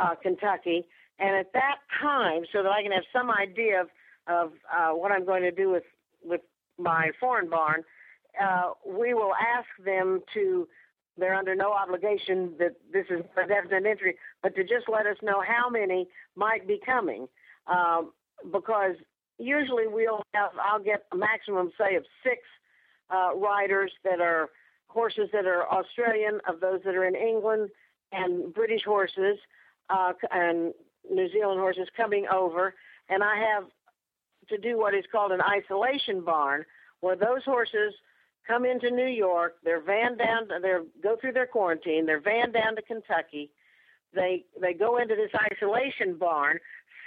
uh, 0.00 0.14
Kentucky. 0.22 0.86
And 1.18 1.36
at 1.36 1.52
that 1.52 1.76
time, 2.00 2.42
so 2.52 2.62
that 2.62 2.72
I 2.72 2.82
can 2.82 2.92
have 2.92 3.04
some 3.12 3.30
idea 3.30 3.80
of, 3.82 3.88
of 4.26 4.52
uh, 4.74 4.90
what 4.90 5.12
I'm 5.12 5.24
going 5.24 5.42
to 5.42 5.52
do 5.52 5.70
with, 5.70 5.84
with 6.24 6.40
my 6.78 7.10
foreign 7.20 7.48
barn, 7.48 7.84
uh, 8.42 8.70
we 8.84 9.14
will 9.14 9.32
ask 9.34 9.68
them 9.84 10.20
to 10.34 10.66
they're 11.16 11.34
under 11.34 11.54
no 11.54 11.72
obligation 11.72 12.54
that 12.58 12.74
this 12.92 13.06
is 13.08 13.20
a 13.36 13.46
definite 13.46 13.86
entry, 13.88 14.16
but 14.42 14.56
to 14.56 14.62
just 14.62 14.88
let 14.92 15.06
us 15.06 15.16
know 15.22 15.42
how 15.46 15.70
many 15.70 16.08
might 16.34 16.66
be 16.66 16.80
coming, 16.84 17.28
um, 17.68 18.12
because 18.52 18.96
usually 19.38 19.86
we'll 19.86 20.22
have 20.34 20.50
I'll 20.60 20.82
get 20.82 21.04
a 21.12 21.16
maximum 21.16 21.70
say 21.78 21.94
of 21.94 22.04
six 22.24 22.40
uh, 23.10 23.36
riders 23.36 23.92
that 24.02 24.20
are 24.20 24.50
horses 24.88 25.28
that 25.32 25.46
are 25.46 25.68
Australian, 25.72 26.40
of 26.48 26.60
those 26.60 26.80
that 26.84 26.94
are 26.96 27.04
in 27.04 27.14
England, 27.14 27.70
and 28.10 28.52
British 28.52 28.82
horses 28.84 29.38
uh, 29.90 30.12
and 30.30 30.72
New 31.10 31.30
Zealand 31.32 31.60
horses 31.60 31.88
coming 31.96 32.26
over, 32.32 32.74
and 33.08 33.22
I 33.22 33.36
have 33.36 33.64
to 34.48 34.58
do 34.58 34.78
what 34.78 34.94
is 34.94 35.04
called 35.10 35.32
an 35.32 35.40
isolation 35.40 36.24
barn, 36.24 36.64
where 37.00 37.16
those 37.16 37.44
horses 37.44 37.94
come 38.46 38.64
into 38.64 38.90
New 38.90 39.06
York, 39.06 39.56
they're 39.64 39.80
van 39.80 40.16
down, 40.16 40.48
they 40.62 40.74
go 41.02 41.16
through 41.20 41.32
their 41.32 41.46
quarantine, 41.46 42.06
they're 42.06 42.20
van 42.20 42.52
down 42.52 42.76
to 42.76 42.82
Kentucky, 42.82 43.50
they 44.14 44.44
they 44.60 44.72
go 44.72 44.98
into 44.98 45.14
this 45.14 45.32
isolation 45.52 46.16
barn 46.16 46.58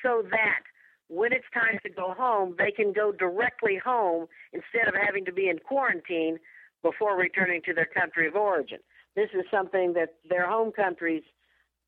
so 0.04 0.24
that 0.30 0.62
when 1.10 1.32
it's 1.32 1.46
time 1.54 1.80
to 1.84 1.90
go 1.90 2.14
home, 2.14 2.56
they 2.58 2.72
can 2.72 2.92
go 2.92 3.12
directly 3.12 3.80
home 3.84 4.28
instead 4.52 4.88
of 4.88 4.94
having 4.94 5.24
to 5.26 5.32
be 5.32 5.48
in 5.48 5.58
quarantine 5.60 6.38
before 6.84 7.18
returning 7.18 7.62
to 7.64 7.74
their 7.74 7.86
country 7.86 8.28
of 8.28 8.36
origin. 8.36 8.80
This 9.16 9.30
is 9.34 9.46
something 9.50 9.94
that 9.94 10.16
their 10.30 10.48
home 10.48 10.72
countries 10.72 11.24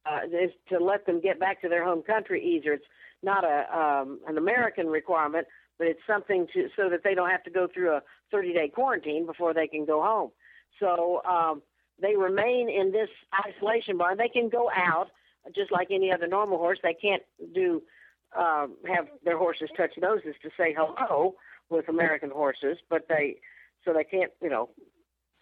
uh, 0.06 0.26
is 0.26 0.52
to 0.70 0.80
let 0.80 1.06
them 1.06 1.20
get 1.22 1.40
back 1.40 1.62
to 1.62 1.70
their 1.70 1.84
home 1.84 2.02
country 2.02 2.44
easier. 2.44 2.74
It's 2.74 2.86
not 3.24 3.44
a 3.44 3.78
um, 3.78 4.20
an 4.28 4.38
American 4.38 4.88
requirement, 4.88 5.48
but 5.78 5.88
it's 5.88 6.00
something 6.08 6.48
to 6.54 6.70
so 6.76 6.90
that 6.90 7.04
they 7.04 7.16
don't 7.16 7.30
have 7.30 7.44
to 7.44 7.52
go 7.52 7.68
through 7.74 7.92
a 7.92 8.02
30 8.32 8.54
day 8.54 8.70
quarantine 8.70 9.26
before 9.26 9.54
they 9.54 9.68
can 9.68 9.86
go 9.86 10.02
home. 10.02 10.32
So 10.80 11.22
um, 11.30 11.62
they 12.02 12.16
remain 12.16 12.70
in 12.70 12.92
this 12.92 13.10
isolation 13.46 13.98
barn. 13.98 14.18
They 14.18 14.30
can 14.30 14.50
go 14.50 14.70
out 14.74 15.08
just 15.56 15.72
like 15.72 15.88
any 15.92 16.12
other 16.12 16.28
normal 16.28 16.58
horse. 16.58 16.80
They 16.82 16.94
can't 16.94 17.24
do 17.54 17.82
uh, 18.38 18.68
have 18.88 19.08
their 19.24 19.38
horses 19.38 19.70
touch 19.76 19.92
noses 19.98 20.36
to 20.44 20.50
say 20.58 20.76
hello 20.78 21.36
with 21.70 21.90
American 21.90 22.30
horses, 22.30 22.78
but 22.90 23.08
they 23.08 23.38
so 23.86 23.94
they 23.94 24.04
can't 24.04 24.32
you 24.42 24.50
know 24.50 24.70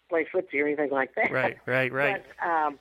play 0.08 0.26
footsie 0.34 0.62
or 0.62 0.66
anything 0.66 0.90
like 0.90 1.14
that. 1.16 1.30
Right, 1.30 1.58
right, 1.66 1.92
right. 1.92 2.24
But, 2.40 2.46
um, 2.46 2.78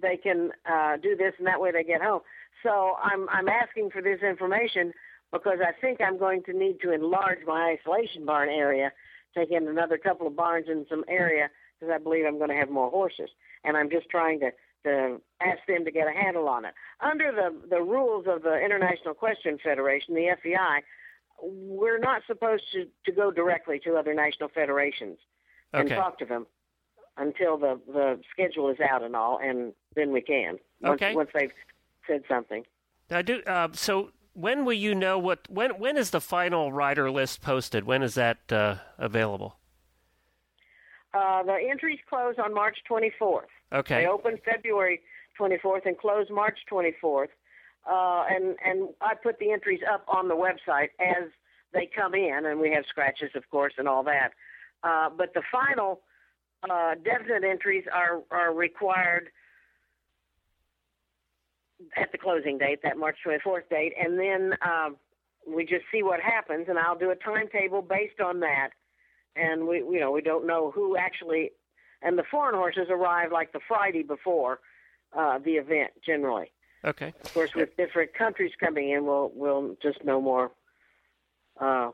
they 0.00 0.16
can 0.16 0.50
uh, 0.70 0.96
do 0.96 1.16
this, 1.16 1.34
and 1.38 1.46
that 1.46 1.60
way 1.60 1.70
they 1.72 1.84
get 1.84 2.02
home. 2.02 2.20
So 2.62 2.96
I'm 3.02 3.28
I'm 3.28 3.48
asking 3.48 3.90
for 3.90 4.02
this 4.02 4.20
information 4.22 4.92
because 5.32 5.58
I 5.66 5.72
think 5.80 6.00
I'm 6.00 6.18
going 6.18 6.42
to 6.44 6.52
need 6.52 6.80
to 6.82 6.92
enlarge 6.92 7.38
my 7.46 7.76
isolation 7.78 8.24
barn 8.26 8.48
area, 8.48 8.92
take 9.36 9.50
in 9.50 9.68
another 9.68 9.96
couple 9.98 10.26
of 10.26 10.36
barns 10.36 10.66
in 10.68 10.86
some 10.90 11.04
area 11.08 11.48
because 11.78 11.92
I 11.94 11.98
believe 11.98 12.24
I'm 12.26 12.38
going 12.38 12.50
to 12.50 12.56
have 12.56 12.68
more 12.70 12.90
horses, 12.90 13.30
and 13.64 13.76
I'm 13.76 13.90
just 13.90 14.08
trying 14.10 14.40
to 14.40 14.50
to 14.82 15.20
ask 15.42 15.58
them 15.68 15.84
to 15.84 15.90
get 15.90 16.08
a 16.08 16.12
handle 16.12 16.48
on 16.48 16.64
it. 16.64 16.74
Under 17.00 17.30
the 17.32 17.54
the 17.68 17.80
rules 17.82 18.26
of 18.28 18.42
the 18.42 18.58
International 18.60 19.12
Equestrian 19.12 19.58
Federation, 19.62 20.14
the 20.14 20.30
FEI, 20.42 20.82
we're 21.42 21.98
not 21.98 22.22
supposed 22.26 22.64
to 22.72 22.86
to 23.06 23.12
go 23.12 23.30
directly 23.30 23.78
to 23.80 23.96
other 23.96 24.14
national 24.14 24.48
federations 24.50 25.18
and 25.72 25.86
Okay. 25.86 25.94
talk 25.94 26.18
to 26.18 26.24
them 26.24 26.46
until 27.20 27.56
the 27.58 27.78
the 27.86 28.18
schedule 28.32 28.68
is 28.70 28.78
out 28.80 29.02
and 29.02 29.14
all, 29.14 29.38
and 29.42 29.72
then 29.94 30.12
we 30.12 30.20
can 30.20 30.58
once 30.80 31.02
Okay. 31.02 31.14
once 31.14 31.30
they've 31.34 31.52
said 32.06 32.22
something. 32.28 32.64
I 33.10 33.22
do. 33.22 33.42
Uh, 33.46 33.68
so 33.72 34.10
when 34.32 34.64
will 34.64 34.72
you 34.72 34.94
know 34.94 35.18
what? 35.18 35.40
When 35.50 35.78
when 35.78 35.96
is 35.96 36.10
the 36.10 36.20
final 36.20 36.72
rider 36.72 37.10
list 37.10 37.42
posted? 37.42 37.84
When 37.84 38.02
is 38.02 38.14
that 38.14 38.38
uh, 38.50 38.76
available? 38.98 39.56
Uh, 41.12 41.42
the 41.42 41.58
entries 41.68 41.98
close 42.08 42.36
on 42.42 42.54
March 42.54 42.78
24th. 42.88 43.46
Okay. 43.72 44.02
They 44.02 44.06
open 44.06 44.38
February 44.44 45.00
24th 45.38 45.84
and 45.86 45.98
close 45.98 46.26
March 46.30 46.58
24th. 46.70 47.28
Uh, 47.90 48.24
and 48.30 48.56
and 48.64 48.88
I 49.00 49.14
put 49.14 49.38
the 49.38 49.50
entries 49.50 49.80
up 49.92 50.04
on 50.06 50.28
the 50.28 50.36
website 50.36 50.90
as 51.00 51.28
they 51.72 51.86
come 51.94 52.14
in, 52.14 52.46
and 52.46 52.60
we 52.60 52.70
have 52.72 52.84
scratches, 52.88 53.30
of 53.34 53.48
course, 53.50 53.74
and 53.78 53.88
all 53.88 54.02
that. 54.04 54.32
Uh, 54.82 55.08
but 55.10 55.34
the 55.34 55.42
final 55.50 56.00
uh, 56.68 56.94
definite 57.04 57.44
entries 57.44 57.84
are 57.92 58.22
are 58.30 58.52
required 58.52 59.30
at 61.96 62.12
the 62.12 62.18
closing 62.18 62.58
date, 62.58 62.80
that 62.82 62.98
March 62.98 63.16
24th 63.26 63.68
date, 63.70 63.94
and 63.98 64.18
then 64.18 64.52
um, 64.62 64.96
we 65.48 65.64
just 65.64 65.84
see 65.90 66.02
what 66.02 66.20
happens, 66.20 66.66
and 66.68 66.78
I'll 66.78 66.98
do 66.98 67.10
a 67.10 67.16
timetable 67.16 67.82
based 67.82 68.20
on 68.20 68.40
that. 68.40 68.70
And 69.36 69.66
we, 69.66 69.78
you 69.78 70.00
know, 70.00 70.10
we 70.10 70.20
don't 70.20 70.46
know 70.46 70.70
who 70.70 70.96
actually, 70.96 71.52
and 72.02 72.18
the 72.18 72.24
foreign 72.30 72.54
horses 72.54 72.88
arrive 72.90 73.32
like 73.32 73.52
the 73.52 73.60
Friday 73.66 74.02
before 74.02 74.60
uh, 75.16 75.38
the 75.38 75.52
event 75.52 75.92
generally. 76.04 76.52
Okay. 76.84 77.14
Of 77.24 77.34
course, 77.34 77.54
with 77.54 77.76
different 77.76 78.14
countries 78.14 78.52
coming 78.58 78.90
in, 78.90 79.06
we'll 79.06 79.30
we'll 79.34 79.76
just 79.82 80.04
know 80.04 80.20
more. 80.20 80.50
Uh, 81.58 81.90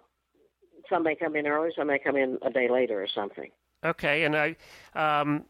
some 0.89 1.03
may 1.03 1.17
come 1.17 1.35
in 1.37 1.47
early, 1.47 1.71
some 1.77 1.89
may 1.89 1.99
come 1.99 2.17
in 2.17 2.39
a 2.43 2.51
day 2.51 2.69
later 2.69 3.03
or 3.03 3.09
something. 3.09 3.51
Okay. 3.91 4.25
And 4.25 4.37
I, 4.37 4.57
um, 4.95 5.45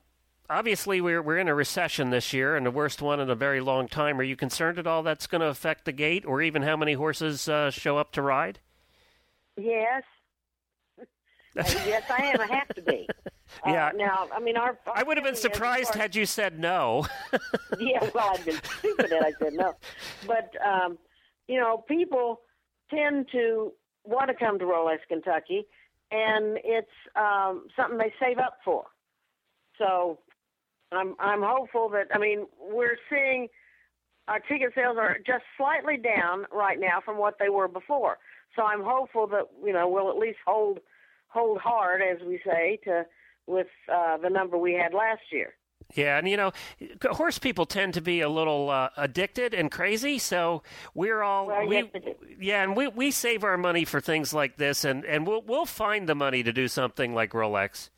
obviously, 0.49 1.01
we're 1.01 1.22
we're 1.22 1.39
in 1.39 1.49
a 1.49 1.55
recession 1.55 2.11
this 2.11 2.32
year, 2.32 2.57
and 2.57 2.64
the 2.66 2.70
worst 2.70 3.03
one 3.03 3.20
in 3.20 3.30
a 3.30 3.34
very 3.34 3.61
long 3.61 3.89
time. 3.89 4.20
Are 4.20 4.24
you 4.24 4.37
concerned 4.37 4.78
at 4.78 4.87
all 4.87 5.03
that's 5.03 5.26
going 5.26 5.41
to 5.41 5.49
affect 5.49 5.84
the 5.84 5.93
gate, 5.93 6.24
or 6.26 6.43
even 6.43 6.62
how 6.62 6.76
many 6.76 6.93
horses 6.95 7.49
uh, 7.49 7.70
show 7.70 7.99
up 7.99 8.12
to 8.12 8.22
ride? 8.22 8.61
Yes. 9.57 10.03
Uh, 11.59 11.62
yes, 11.87 12.03
I 12.11 12.22
am. 12.26 12.41
I 12.43 12.55
have 12.55 12.68
to 12.74 12.82
be. 12.82 13.09
Uh, 13.09 13.30
Yeah. 13.70 13.91
Now, 13.95 14.28
I 14.30 14.41
mean, 14.41 14.59
our. 14.59 14.76
I 14.93 15.03
would 15.03 15.16
have 15.16 15.24
been 15.24 15.32
our 15.32 15.37
thing 15.37 15.41
is, 15.41 15.45
of 15.47 15.55
surprised 15.55 15.95
had 15.95 16.14
you 16.14 16.26
said 16.26 16.59
no. 16.59 17.07
yeah, 17.80 18.11
well, 18.14 18.32
I've 18.34 18.45
been 18.45 18.61
stupid 18.78 19.11
and 19.11 19.24
I 19.24 19.32
said 19.41 19.55
no. 19.55 19.74
But, 20.26 20.53
um, 20.62 20.99
you 21.49 21.59
know, 21.59 21.78
people 21.89 22.43
tend 22.91 23.28
to 23.32 23.72
want 24.05 24.28
to 24.28 24.34
come 24.34 24.59
to 24.59 24.66
Rolex, 24.66 24.99
Kentucky, 25.09 25.66
and 26.11 26.59
it's 26.64 26.88
um, 27.16 27.66
something 27.76 27.98
they 27.98 28.12
save 28.20 28.38
up 28.38 28.59
for. 28.64 28.84
So 29.78 30.18
I'm, 30.92 31.14
I'm 31.18 31.42
hopeful 31.42 31.88
that, 31.90 32.07
I 32.14 32.18
mean, 32.18 32.46
we're 32.61 32.96
seeing 33.11 33.48
our 34.28 34.40
ticket 34.40 34.72
sales 34.74 34.96
are 34.98 35.18
just 35.26 35.44
slightly 35.57 35.96
down 35.96 36.46
right 36.52 36.78
now 36.80 37.00
from 37.04 37.18
what 37.18 37.34
they 37.38 37.48
were 37.48 37.68
before. 37.68 38.18
So 38.54 38.62
I'm 38.62 38.82
hopeful 38.82 39.26
that, 39.28 39.44
you 39.64 39.72
know, 39.72 39.88
we'll 39.88 40.11
at 40.11 40.16
least 40.16 40.38
hold, 40.46 40.78
hold 41.28 41.59
hard, 41.59 42.00
as 42.02 42.26
we 42.26 42.40
say, 42.44 42.78
to, 42.84 43.04
with 43.46 43.68
uh, 43.92 44.16
the 44.16 44.30
number 44.30 44.57
we 44.59 44.72
had 44.72 44.94
last 44.94 45.22
year. 45.30 45.54
Yeah, 45.95 46.18
and 46.18 46.28
you 46.28 46.37
know, 46.37 46.53
horse 47.05 47.39
people 47.39 47.64
tend 47.64 47.95
to 47.95 48.01
be 48.01 48.20
a 48.20 48.28
little 48.28 48.70
uh, 48.70 48.91
addicted 48.97 49.55
and 49.55 49.70
crazy. 49.70 50.18
So 50.18 50.62
we're 50.95 51.22
all 51.22 51.47
Well, 51.47 51.66
we, 51.66 51.91
yeah, 52.41 52.62
and 52.62 52.76
we, 52.76 52.89
we 52.89 53.11
save 53.11 53.45
our 53.45 53.57
money 53.57 53.84
for 53.84 54.01
things 54.01 54.34
like 54.34 54.57
this, 54.57 54.84
and, 54.84 55.05
and 55.05 55.26
we'll 55.26 55.43
we'll 55.43 55.64
find 55.64 56.09
the 56.09 56.14
money 56.14 56.43
to 56.43 56.53
do 56.53 56.68
something 56.68 57.14
like 57.14 57.30
Rolex. 57.30 57.91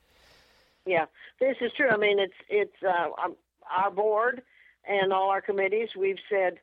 Yeah, 0.86 1.06
this 1.40 1.56
is 1.60 1.72
true. 1.76 1.88
I 1.88 1.96
mean, 1.96 2.18
it's 2.18 2.34
it's 2.48 2.82
uh, 2.82 3.08
um, 3.24 3.36
our 3.70 3.90
board 3.90 4.42
and 4.88 5.12
all 5.12 5.30
our 5.30 5.40
committees. 5.40 5.90
We've 5.96 6.18
said, 6.30 6.58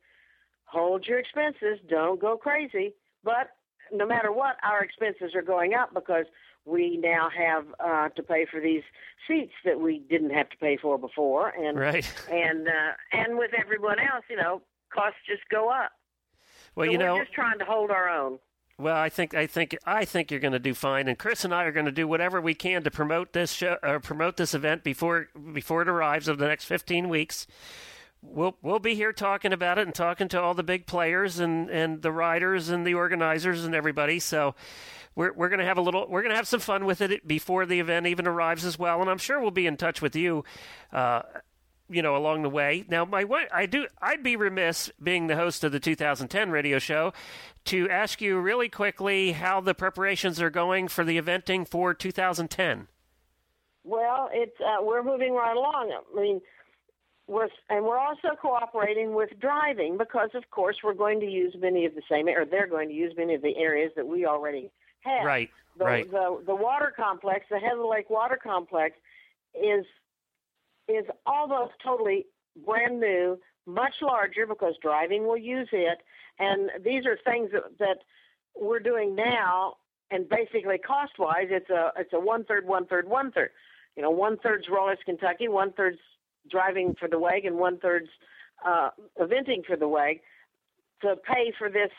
hold 0.65 1.05
your 1.07 1.19
expenses, 1.19 1.79
don't 1.89 2.19
go 2.19 2.37
crazy. 2.37 2.93
But 3.23 3.51
no 3.91 4.05
matter 4.05 4.31
what, 4.31 4.57
our 4.63 4.83
expenses 4.83 5.35
are 5.35 5.41
going 5.41 5.73
up 5.73 5.93
because 5.93 6.25
we 6.65 6.97
now 6.97 7.29
have 7.35 7.65
uh, 7.79 8.09
to 8.09 8.23
pay 8.23 8.45
for 8.49 8.59
these 8.59 8.83
seats 9.27 9.53
that 9.63 9.79
we 9.79 9.99
didn't 10.09 10.31
have 10.31 10.49
to 10.49 10.57
pay 10.57 10.77
for 10.77 10.97
before, 10.97 11.49
and 11.49 11.77
Right. 11.77 12.11
and 12.31 12.67
uh, 12.67 12.93
and 13.11 13.37
with 13.37 13.51
everyone 13.57 13.99
else, 13.99 14.25
you 14.29 14.35
know, 14.35 14.61
costs 14.93 15.19
just 15.27 15.47
go 15.49 15.69
up. 15.69 15.91
Well, 16.75 16.87
So 16.87 16.91
you 16.91 16.97
we're 16.99 17.05
know, 17.05 17.19
just 17.19 17.33
trying 17.33 17.59
to 17.59 17.65
hold 17.65 17.91
our 17.91 18.09
own. 18.09 18.39
well, 18.77 18.97
I 18.97 19.09
think 19.09 19.33
I 19.33 19.47
think 19.47 19.77
I 19.85 20.03
think 20.05 20.31
you're 20.31 20.39
going 20.39 20.53
to 20.53 20.59
do 20.59 20.73
fine, 20.73 21.07
and 21.07 21.17
Chris 21.17 21.45
and 21.45 21.53
I 21.53 21.63
are 21.63 21.71
going 21.71 21.85
to 21.85 21.91
do 21.91 22.07
whatever 22.07 22.41
we 22.41 22.53
can 22.53 22.83
to 22.83 22.91
promote 22.91 23.33
this 23.33 23.51
show, 23.53 23.77
uh, 23.83 23.99
promote 23.99 24.37
this 24.37 24.53
event 24.53 24.83
before 24.83 25.27
before 25.53 25.81
it 25.83 25.87
arrives 25.87 26.27
over 26.27 26.37
the 26.39 26.47
next 26.47 26.65
15 26.65 27.07
weeks. 27.09 27.47
We'll 28.21 28.57
we'll 28.63 28.79
be 28.79 28.95
here 28.95 29.13
talking 29.13 29.53
about 29.53 29.77
it 29.77 29.85
and 29.85 29.93
talking 29.93 30.27
to 30.29 30.41
all 30.41 30.55
the 30.55 30.63
big 30.63 30.87
players 30.87 31.39
and, 31.39 31.69
and 31.69 32.01
the 32.01 32.11
riders 32.11 32.69
and 32.69 32.85
the 32.85 32.95
organizers 32.95 33.63
and 33.63 33.75
everybody. 33.75 34.19
So 34.19 34.55
we're 35.15 35.33
we're 35.33 35.49
going 35.49 35.59
to 35.59 35.65
have 35.65 35.77
a 35.77 35.81
little 35.81 36.07
we're 36.07 36.21
going 36.21 36.31
to 36.31 36.35
have 36.35 36.47
some 36.47 36.59
fun 36.59 36.85
with 36.85 37.01
it 37.01 37.27
before 37.27 37.65
the 37.65 37.79
event 37.79 38.07
even 38.07 38.27
arrives 38.27 38.65
as 38.65 38.77
well. 38.77 39.01
And 39.01 39.09
I'm 39.09 39.17
sure 39.17 39.39
we'll 39.39 39.51
be 39.51 39.67
in 39.67 39.77
touch 39.77 40.01
with 40.01 40.15
you. 40.15 40.43
Uh, 40.91 41.21
you 41.89 42.01
know, 42.01 42.15
along 42.15 42.41
the 42.41 42.49
way. 42.49 42.83
Now, 42.89 43.05
my 43.05 43.25
I 43.53 43.67
do, 43.67 43.87
I'd 44.01 44.23
be 44.23 44.35
remiss 44.35 44.89
being 45.01 45.27
the 45.27 45.35
host 45.35 45.63
of 45.63 45.71
the 45.71 45.79
2010 45.79 46.49
radio 46.49 46.79
show 46.79 47.13
to 47.65 47.87
ask 47.89 48.21
you 48.21 48.39
really 48.39 48.69
quickly 48.69 49.33
how 49.33 49.61
the 49.61 49.75
preparations 49.75 50.41
are 50.41 50.49
going 50.49 50.87
for 50.87 51.03
the 51.03 51.21
eventing 51.21 51.67
for 51.67 51.93
2010. 51.93 52.87
Well, 53.83 54.29
it's 54.33 54.59
uh, 54.59 54.83
we're 54.83 55.03
moving 55.03 55.33
right 55.35 55.55
along. 55.55 55.93
I 55.93 56.19
mean, 56.19 56.41
we're 57.27 57.49
and 57.69 57.85
we're 57.85 57.99
also 57.99 58.29
cooperating 58.41 59.13
with 59.13 59.39
driving 59.39 59.97
because, 59.97 60.31
of 60.33 60.49
course, 60.49 60.77
we're 60.83 60.95
going 60.95 61.19
to 61.19 61.27
use 61.27 61.55
many 61.59 61.85
of 61.85 61.93
the 61.93 62.01
same, 62.09 62.27
or 62.27 62.45
they're 62.45 62.67
going 62.67 62.89
to 62.89 62.95
use 62.95 63.13
many 63.15 63.35
of 63.35 63.43
the 63.43 63.55
areas 63.57 63.91
that 63.95 64.07
we 64.07 64.25
already 64.25 64.71
have. 65.05 65.25
Right, 65.25 65.49
The, 65.77 65.85
right. 65.85 66.11
The 66.11 66.41
the 66.45 66.55
water 66.55 66.93
complex, 66.95 67.45
the 67.49 67.59
Heather 67.59 67.85
Lake 67.85 68.09
Water 68.09 68.39
Complex, 68.41 68.95
is 69.53 69.85
is 70.87 71.05
almost 71.25 71.73
totally 71.83 72.25
brand 72.65 72.99
new, 72.99 73.39
much 73.65 73.95
larger 74.01 74.45
because 74.45 74.75
driving 74.81 75.25
will 75.25 75.37
use 75.37 75.69
it. 75.71 75.99
And 76.37 76.69
these 76.83 77.05
are 77.05 77.17
things 77.23 77.49
that, 77.53 77.77
that 77.79 77.97
we're 78.55 78.79
doing 78.79 79.15
now, 79.15 79.75
and 80.11 80.27
basically 80.29 80.77
cost 80.77 81.13
wise, 81.17 81.47
it's 81.49 81.69
a 81.69 81.91
it's 81.97 82.13
a 82.13 82.19
one 82.19 82.43
third, 82.45 82.65
one 82.67 82.85
third, 82.85 83.07
one 83.07 83.31
third. 83.31 83.49
You 83.95 84.03
know, 84.03 84.11
one 84.11 84.37
third's 84.37 84.67
Rolex 84.67 84.97
Kentucky, 85.05 85.47
one 85.47 85.71
third's 85.71 85.99
driving 86.49 86.95
for 86.99 87.07
the 87.07 87.17
WEG, 87.17 87.45
and 87.45 87.57
one 87.57 87.77
third's 87.79 88.09
uh, 88.65 88.89
eventing 89.19 89.65
for 89.65 89.75
the 89.75 89.87
WEG 89.87 90.19
to 91.01 91.15
pay 91.15 91.53
for 91.57 91.69
this 91.69 91.91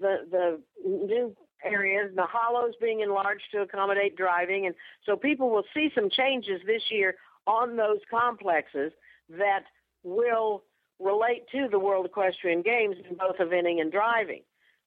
the 0.00 0.26
the 0.30 0.60
new 0.84 1.34
areas, 1.64 2.10
the 2.14 2.26
hollows 2.26 2.74
being 2.80 3.00
enlarged 3.00 3.44
to 3.52 3.62
accommodate 3.62 4.16
driving, 4.16 4.66
and 4.66 4.74
so 5.04 5.16
people 5.16 5.50
will 5.50 5.64
see 5.74 5.90
some 5.94 6.10
changes 6.10 6.60
this 6.66 6.82
year 6.90 7.16
on 7.46 7.76
those 7.76 8.00
complexes 8.10 8.92
that 9.30 9.64
will 10.02 10.62
relate 10.98 11.44
to 11.52 11.68
the 11.70 11.78
World 11.78 12.06
Equestrian 12.06 12.62
Games 12.62 12.96
in 13.08 13.16
both 13.16 13.36
eventing 13.38 13.80
and 13.80 13.92
driving. 13.92 14.42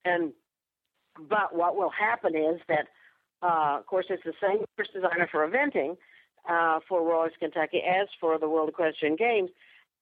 And 0.05 0.34
but 1.30 1.55
what 1.55 1.76
will 1.76 1.89
happen 1.89 2.36
is 2.36 2.61
that, 2.67 2.88
uh, 3.41 3.78
of 3.80 3.86
course, 3.86 4.05
it's 4.09 4.24
the 4.24 4.34
same 4.41 4.63
course 4.76 4.89
designer 4.93 5.28
for 5.30 5.47
eventing 5.47 5.97
uh, 6.49 6.80
for 6.88 7.01
Rolex 7.01 7.32
Kentucky 7.39 7.82
as 7.82 8.07
for 8.20 8.38
the 8.39 8.47
World 8.47 8.70
Equestrian 8.70 9.15
Games, 9.15 9.49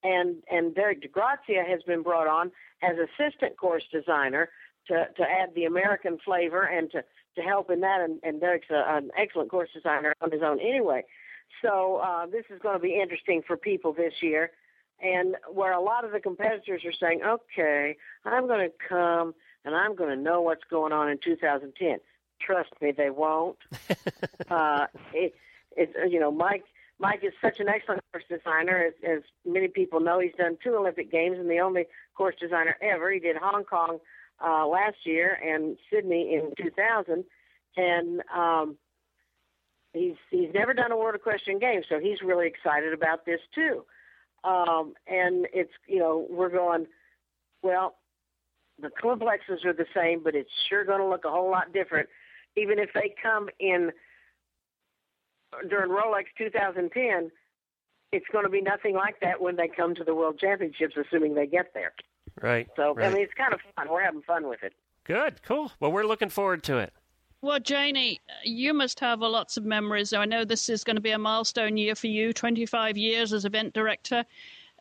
and 0.04 0.38
and 0.52 0.76
Derek 0.76 1.02
DeGrazia 1.02 1.68
has 1.68 1.82
been 1.84 2.04
brought 2.04 2.28
on 2.28 2.52
as 2.82 2.96
assistant 2.98 3.58
course 3.58 3.84
designer 3.92 4.50
to 4.88 5.08
to 5.18 5.24
add 5.24 5.54
the 5.56 5.66
American 5.66 6.18
flavor 6.24 6.64
and 6.64 6.92
to 6.92 7.04
to 7.36 7.42
help 7.42 7.70
in 7.70 7.82
that. 7.82 8.02
And, 8.02 8.20
and 8.24 8.42
Derek's 8.42 8.70
a, 8.70 8.84
an 8.88 9.12
excellent 9.18 9.50
course 9.50 9.70
designer 9.74 10.14
on 10.22 10.32
his 10.32 10.42
own 10.44 10.60
anyway. 10.60 11.04
So 11.62 11.98
uh, 11.98 12.26
this 12.26 12.46
is 12.50 12.60
going 12.62 12.76
to 12.76 12.82
be 12.82 13.00
interesting 13.00 13.42
for 13.46 13.58
people 13.58 13.94
this 13.94 14.14
year. 14.22 14.52
And 15.02 15.36
where 15.54 15.74
a 15.74 15.82
lot 15.82 16.06
of 16.06 16.12
the 16.12 16.20
competitors 16.20 16.82
are 16.84 16.94
saying, 17.00 17.22
okay, 17.24 17.96
I'm 18.26 18.48
going 18.48 18.68
to 18.68 18.74
come 18.90 19.36
and 19.64 19.76
I'm 19.76 19.96
going 19.96 20.10
to 20.10 20.22
know 20.22 20.42
what's 20.42 20.64
going 20.70 20.92
on 20.92 21.10
in 21.10 21.20
2010. 21.24 22.00
Trust 22.40 22.70
me, 22.82 22.92
they 22.92 23.10
won't. 23.10 23.58
uh, 24.50 24.88
it, 25.14 25.36
it's 25.76 25.94
you 26.12 26.20
know, 26.20 26.32
Mike. 26.32 26.64
Mike 27.00 27.20
is 27.24 27.34
such 27.44 27.60
an 27.60 27.70
excellent 27.70 28.02
course 28.12 28.24
designer, 28.28 28.88
as, 28.88 28.94
as 29.08 29.24
many 29.46 29.68
people 29.68 30.00
know. 30.00 30.20
He's 30.20 30.34
done 30.36 30.58
two 30.64 30.76
Olympic 30.76 31.12
Games 31.12 31.38
and 31.38 31.48
the 31.48 31.60
only 31.60 31.86
course 32.16 32.34
designer 32.42 32.76
ever. 32.82 33.12
He 33.12 33.20
did 33.20 33.36
Hong 33.38 33.66
Kong 33.66 34.00
uh, 34.44 34.68
last 34.68 34.98
year 35.04 35.38
and 35.44 35.78
Sydney 35.92 36.36
in 36.36 36.52
2000, 36.64 37.24
and 37.76 38.22
um, 38.36 38.78
he's 39.94 40.16
he's 40.30 40.50
never 40.54 40.74
done 40.74 40.92
a 40.92 40.98
World 40.98 41.16
Equestrian 41.16 41.60
Games, 41.60 41.86
so 41.90 42.00
he's 42.00 42.22
really 42.22 42.48
excited 42.48 42.94
about 42.94 43.26
this 43.26 43.40
too. 43.54 43.86
Um, 44.44 44.94
and 45.08 45.48
it's 45.54 45.72
you 45.88 46.00
know 46.00 46.26
we're 46.30 46.50
going 46.50 46.88
well. 47.62 47.96
The 48.80 48.92
complexes 49.02 49.66
are 49.66 49.74
the 49.74 49.88
same, 49.96 50.22
but 50.24 50.36
it's 50.36 50.52
sure 50.70 50.86
going 50.86 51.00
to 51.00 51.08
look 51.08 51.26
a 51.26 51.32
whole 51.32 51.50
lot 51.50 51.74
different, 51.74 52.10
even 52.56 52.78
if 52.78 52.90
they 52.94 53.14
come 53.22 53.50
in 53.60 53.92
during 55.70 55.90
Rolex 55.90 56.26
2010. 56.38 57.32
It's 58.14 58.26
going 58.32 58.46
to 58.46 58.50
be 58.50 58.62
nothing 58.62 58.96
like 58.96 59.20
that 59.20 59.42
when 59.42 59.58
they 59.58 59.68
come 59.68 59.94
to 59.96 60.04
the 60.04 60.16
World 60.16 60.40
Championships, 60.40 60.96
assuming 60.96 61.36
they 61.36 61.48
get 61.48 61.74
there. 61.74 61.92
Right. 62.42 62.68
So 62.76 62.94
right. 62.94 63.08
I 63.08 63.14
mean, 63.14 63.24
it's 63.24 63.34
kind 63.34 63.54
of 63.54 63.60
fun. 63.76 63.90
We're 63.90 64.04
having 64.04 64.22
fun 64.22 64.48
with 64.48 64.64
it. 64.64 64.74
Good. 65.04 65.42
Cool. 65.44 65.72
Well, 65.80 65.92
we're 65.92 66.06
looking 66.06 66.30
forward 66.30 66.64
to 66.64 66.78
it. 66.78 66.94
Well, 67.42 67.60
Janie, 67.60 68.20
you 68.44 68.74
must 68.74 69.00
have 69.00 69.20
lots 69.20 69.58
of 69.58 69.66
memories. 69.66 70.12
I 70.12 70.26
know 70.26 70.44
this 70.44 70.70
is 70.70 70.84
going 70.84 70.96
to 70.96 71.02
be 71.02 71.12
a 71.12 71.20
milestone 71.20 71.78
year 71.78 71.94
for 71.94 72.08
you 72.08 72.34
25 72.34 72.98
years 72.98 73.32
as 73.32 73.46
event 73.46 73.74
director. 73.74 74.26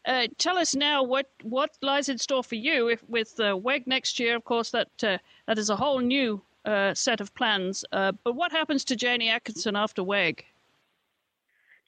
Uh, 0.06 0.28
tell 0.38 0.56
us 0.56 0.74
now 0.74 1.02
what, 1.02 1.30
what 1.42 1.76
lies 1.82 2.08
in 2.08 2.16
store 2.16 2.42
for 2.42 2.54
you 2.54 2.88
if, 2.88 3.02
with 3.08 3.38
uh, 3.40 3.56
WEG 3.56 3.86
next 3.86 4.18
year. 4.18 4.36
Of 4.36 4.44
course, 4.44 4.70
that 4.70 4.88
uh, 5.04 5.18
that 5.46 5.58
is 5.58 5.68
a 5.68 5.76
whole 5.76 5.98
new 5.98 6.40
uh, 6.64 6.94
set 6.94 7.20
of 7.20 7.34
plans. 7.34 7.84
Uh, 7.92 8.12
but 8.24 8.34
what 8.34 8.52
happens 8.52 8.84
to 8.86 8.96
Janie 8.96 9.28
Atkinson 9.28 9.76
after 9.76 10.02
WEG? 10.02 10.44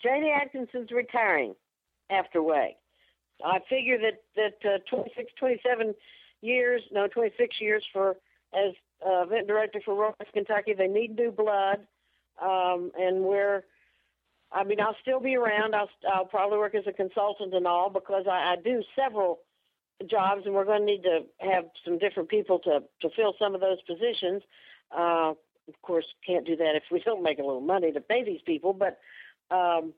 Janie 0.02 0.32
Atkinson's 0.32 0.90
retiring 0.90 1.54
after 2.10 2.42
WEG. 2.42 2.74
I 3.44 3.58
figure 3.68 3.98
that 3.98 4.22
that 4.36 4.68
uh, 4.68 4.78
26, 4.90 5.32
27 5.38 5.94
years, 6.40 6.82
no, 6.92 7.06
26 7.06 7.56
years 7.60 7.84
for 7.92 8.16
as 8.54 8.74
uh, 9.06 9.22
event 9.22 9.46
director 9.46 9.80
for 9.84 9.94
Rolex 9.94 10.32
Kentucky. 10.32 10.74
They 10.74 10.88
need 10.88 11.16
new 11.16 11.30
blood, 11.30 11.86
um, 12.42 12.90
and 12.98 13.22
we're. 13.22 13.64
I 14.50 14.64
mean, 14.64 14.80
I'll 14.80 14.96
still 15.02 15.20
be 15.20 15.36
around. 15.36 15.74
I'll 15.74 15.90
I'll 16.12 16.24
probably 16.24 16.58
work 16.58 16.74
as 16.74 16.86
a 16.86 16.92
consultant 16.92 17.54
and 17.54 17.66
all 17.66 17.90
because 17.90 18.24
I, 18.26 18.54
I 18.54 18.56
do 18.62 18.82
several 18.96 19.40
jobs, 20.08 20.42
and 20.46 20.54
we're 20.54 20.64
going 20.64 20.80
to 20.80 20.86
need 20.86 21.02
to 21.02 21.20
have 21.38 21.64
some 21.84 21.98
different 21.98 22.28
people 22.28 22.58
to 22.60 22.80
to 23.02 23.10
fill 23.14 23.34
some 23.38 23.54
of 23.54 23.60
those 23.60 23.78
positions. 23.82 24.42
Uh, 24.96 25.34
of 25.68 25.82
course, 25.82 26.06
can't 26.26 26.46
do 26.46 26.56
that 26.56 26.76
if 26.76 26.84
we 26.90 27.00
don't 27.00 27.22
make 27.22 27.38
a 27.38 27.42
little 27.42 27.60
money 27.60 27.92
to 27.92 28.00
pay 28.00 28.24
these 28.24 28.40
people, 28.44 28.72
but. 28.72 28.98
Um, 29.50 29.94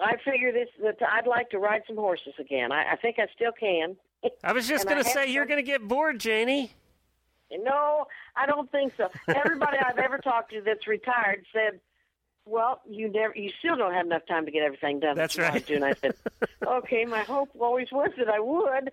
I 0.00 0.16
figure 0.24 0.52
this 0.52 0.68
that 0.82 0.98
I'd 1.02 1.26
like 1.26 1.50
to 1.50 1.58
ride 1.58 1.82
some 1.86 1.96
horses 1.96 2.34
again. 2.38 2.72
I, 2.72 2.92
I 2.92 2.96
think 2.96 3.18
I 3.18 3.26
still 3.34 3.52
can. 3.52 3.96
I 4.42 4.52
was 4.52 4.68
just 4.68 4.86
going 4.88 5.02
to 5.02 5.08
say 5.08 5.30
you're 5.30 5.46
going 5.46 5.58
to 5.58 5.62
get 5.70 5.86
bored, 5.86 6.18
Janie. 6.18 6.72
No, 7.50 8.06
I 8.34 8.46
don't 8.46 8.70
think 8.72 8.92
so. 8.96 9.08
Everybody 9.28 9.78
I've 9.78 9.98
ever 9.98 10.18
talked 10.18 10.52
to 10.52 10.60
that's 10.62 10.86
retired 10.86 11.46
said, 11.52 11.80
"Well, 12.44 12.80
you 12.88 13.08
never, 13.08 13.34
you 13.36 13.50
still 13.60 13.76
don't 13.76 13.94
have 13.94 14.06
enough 14.06 14.26
time 14.26 14.46
to 14.46 14.50
get 14.50 14.62
everything 14.64 15.00
done." 15.00 15.16
That's 15.16 15.36
that 15.36 15.52
right. 15.52 15.70
And 15.70 15.84
I 15.84 15.94
said, 15.94 16.14
"Okay, 16.66 17.04
my 17.04 17.20
hope 17.20 17.50
always 17.58 17.88
was 17.92 18.10
that 18.18 18.28
I 18.28 18.40
would." 18.40 18.88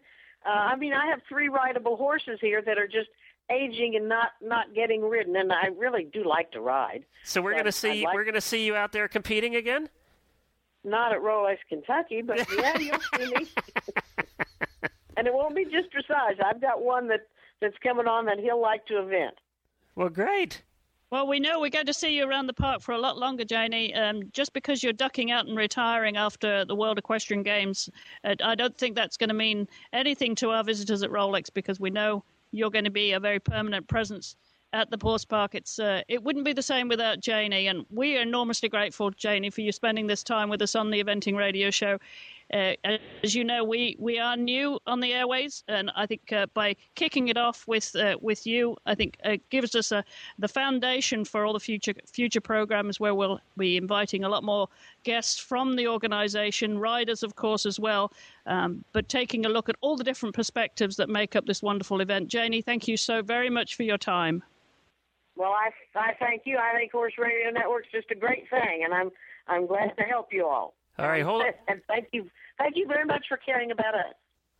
Uh, 0.45 0.49
I 0.49 0.75
mean, 0.75 0.93
I 0.93 1.07
have 1.07 1.21
three 1.27 1.49
rideable 1.49 1.95
horses 1.97 2.37
here 2.41 2.61
that 2.61 2.77
are 2.77 2.87
just 2.87 3.09
aging 3.49 3.95
and 3.95 4.07
not 4.07 4.33
not 4.41 4.73
getting 4.75 5.01
ridden, 5.01 5.35
and 5.35 5.51
I 5.51 5.67
really 5.67 6.03
do 6.03 6.23
like 6.23 6.51
to 6.51 6.61
ride. 6.61 7.05
So 7.23 7.41
we're 7.41 7.53
going 7.53 7.65
to 7.65 7.71
see 7.71 8.05
like, 8.05 8.13
we're 8.13 8.25
going 8.25 8.35
to 8.35 8.41
see 8.41 8.65
you 8.65 8.75
out 8.75 8.91
there 8.91 9.07
competing 9.07 9.55
again. 9.55 9.89
Not 10.83 11.13
at 11.13 11.19
Rolex, 11.21 11.57
Kentucky, 11.69 12.21
but 12.21 12.45
yeah, 12.57 12.77
you'll 12.77 12.99
see 13.17 13.33
me. 13.33 13.47
and 15.17 15.27
it 15.27 15.33
won't 15.33 15.55
be 15.55 15.65
just 15.65 15.89
dressage. 15.93 16.43
I've 16.43 16.61
got 16.61 16.81
one 16.81 17.07
that 17.07 17.27
that's 17.61 17.77
coming 17.81 18.07
on 18.07 18.25
that 18.25 18.39
he'll 18.39 18.61
like 18.61 18.85
to 18.87 18.99
event. 18.99 19.35
Well, 19.95 20.09
great. 20.09 20.61
Well, 21.13 21.27
we 21.27 21.39
know 21.39 21.59
we're 21.59 21.69
going 21.69 21.85
to 21.85 21.93
see 21.93 22.17
you 22.17 22.27
around 22.27 22.47
the 22.47 22.53
park 22.53 22.81
for 22.81 22.93
a 22.93 22.97
lot 22.97 23.19
longer, 23.19 23.45
Janie. 23.45 23.93
Um, 23.93 24.23
just 24.31 24.51
because 24.51 24.81
you're 24.81 24.93
ducking 24.93 25.29
out 25.29 25.45
and 25.45 25.55
retiring 25.55 26.17
after 26.17 26.65
the 26.65 26.75
World 26.75 26.97
Equestrian 26.97 27.43
Games, 27.43 27.87
uh, 28.23 28.33
I 28.43 28.55
don't 28.55 28.75
think 28.75 28.95
that's 28.95 29.15
going 29.15 29.27
to 29.29 29.35
mean 29.35 29.67
anything 29.93 30.33
to 30.35 30.49
our 30.49 30.63
visitors 30.63 31.03
at 31.03 31.11
Rolex 31.11 31.53
because 31.53 31.79
we 31.79 31.91
know 31.91 32.23
you're 32.51 32.71
going 32.71 32.85
to 32.85 32.89
be 32.89 33.11
a 33.11 33.19
very 33.19 33.39
permanent 33.39 33.87
presence 33.87 34.35
at 34.73 34.89
the 34.89 34.97
Horse 35.01 35.23
Park. 35.23 35.53
It's 35.53 35.77
uh, 35.79 36.01
it 36.07 36.23
wouldn't 36.23 36.45
be 36.45 36.53
the 36.53 36.63
same 36.63 36.89
without 36.89 37.19
Janie, 37.19 37.67
and 37.67 37.85
we 37.91 38.17
are 38.17 38.21
enormously 38.21 38.69
grateful, 38.69 39.11
Janie, 39.11 39.51
for 39.51 39.61
you 39.61 39.71
spending 39.71 40.07
this 40.07 40.23
time 40.23 40.49
with 40.49 40.61
us 40.61 40.75
on 40.75 40.89
the 40.89 41.01
Eventing 41.01 41.37
Radio 41.37 41.69
Show. 41.69 41.99
Uh, 42.53 42.73
as 43.23 43.33
you 43.33 43.43
know, 43.43 43.63
we, 43.63 43.95
we 43.97 44.19
are 44.19 44.35
new 44.35 44.79
on 44.85 44.99
the 44.99 45.13
airways, 45.13 45.63
and 45.67 45.89
I 45.95 46.05
think 46.05 46.31
uh, 46.31 46.45
by 46.53 46.75
kicking 46.93 47.29
it 47.29 47.37
off 47.37 47.65
with 47.67 47.95
uh, 47.95 48.17
with 48.21 48.45
you, 48.45 48.75
I 48.85 48.95
think 48.95 49.17
it 49.23 49.47
gives 49.49 49.75
us 49.75 49.91
a, 49.91 50.03
the 50.39 50.47
foundation 50.47 51.23
for 51.23 51.45
all 51.45 51.53
the 51.53 51.59
future 51.59 51.93
future 52.11 52.41
programs 52.41 52.99
where 52.99 53.15
we'll 53.15 53.39
be 53.57 53.77
inviting 53.77 54.23
a 54.23 54.29
lot 54.29 54.43
more 54.43 54.67
guests 55.03 55.39
from 55.39 55.75
the 55.75 55.87
organisation, 55.87 56.79
riders, 56.79 57.23
of 57.23 57.35
course, 57.35 57.65
as 57.65 57.79
well, 57.79 58.11
um, 58.47 58.83
but 58.91 59.07
taking 59.07 59.45
a 59.45 59.49
look 59.49 59.69
at 59.69 59.75
all 59.81 59.95
the 59.95 60.03
different 60.03 60.35
perspectives 60.35 60.95
that 60.97 61.09
make 61.09 61.35
up 61.35 61.45
this 61.45 61.61
wonderful 61.61 62.01
event. 62.01 62.27
Janie, 62.27 62.61
thank 62.61 62.87
you 62.87 62.97
so 62.97 63.21
very 63.21 63.49
much 63.49 63.75
for 63.75 63.83
your 63.83 63.97
time. 63.97 64.43
Well, 65.35 65.51
I, 65.51 65.71
I 65.97 66.13
thank 66.19 66.43
you. 66.45 66.57
I 66.57 66.77
think 66.77 66.91
Horse 66.91 67.13
Radio 67.17 67.49
Network's 67.51 67.89
just 67.91 68.11
a 68.11 68.15
great 68.15 68.49
thing, 68.49 68.83
and 68.83 68.93
I'm 68.93 69.09
I'm 69.47 69.67
glad 69.67 69.91
to 69.97 70.03
help 70.03 70.27
you 70.31 70.45
all. 70.45 70.75
All 70.99 71.07
right, 71.07 71.23
hold 71.23 71.41
on. 71.41 71.47
And 71.67 71.81
thank 71.87 72.07
you, 72.11 72.29
thank 72.57 72.75
you 72.75 72.87
very 72.87 73.05
much 73.05 73.25
for 73.27 73.37
caring 73.37 73.71
about 73.71 73.95
us. 73.95 74.13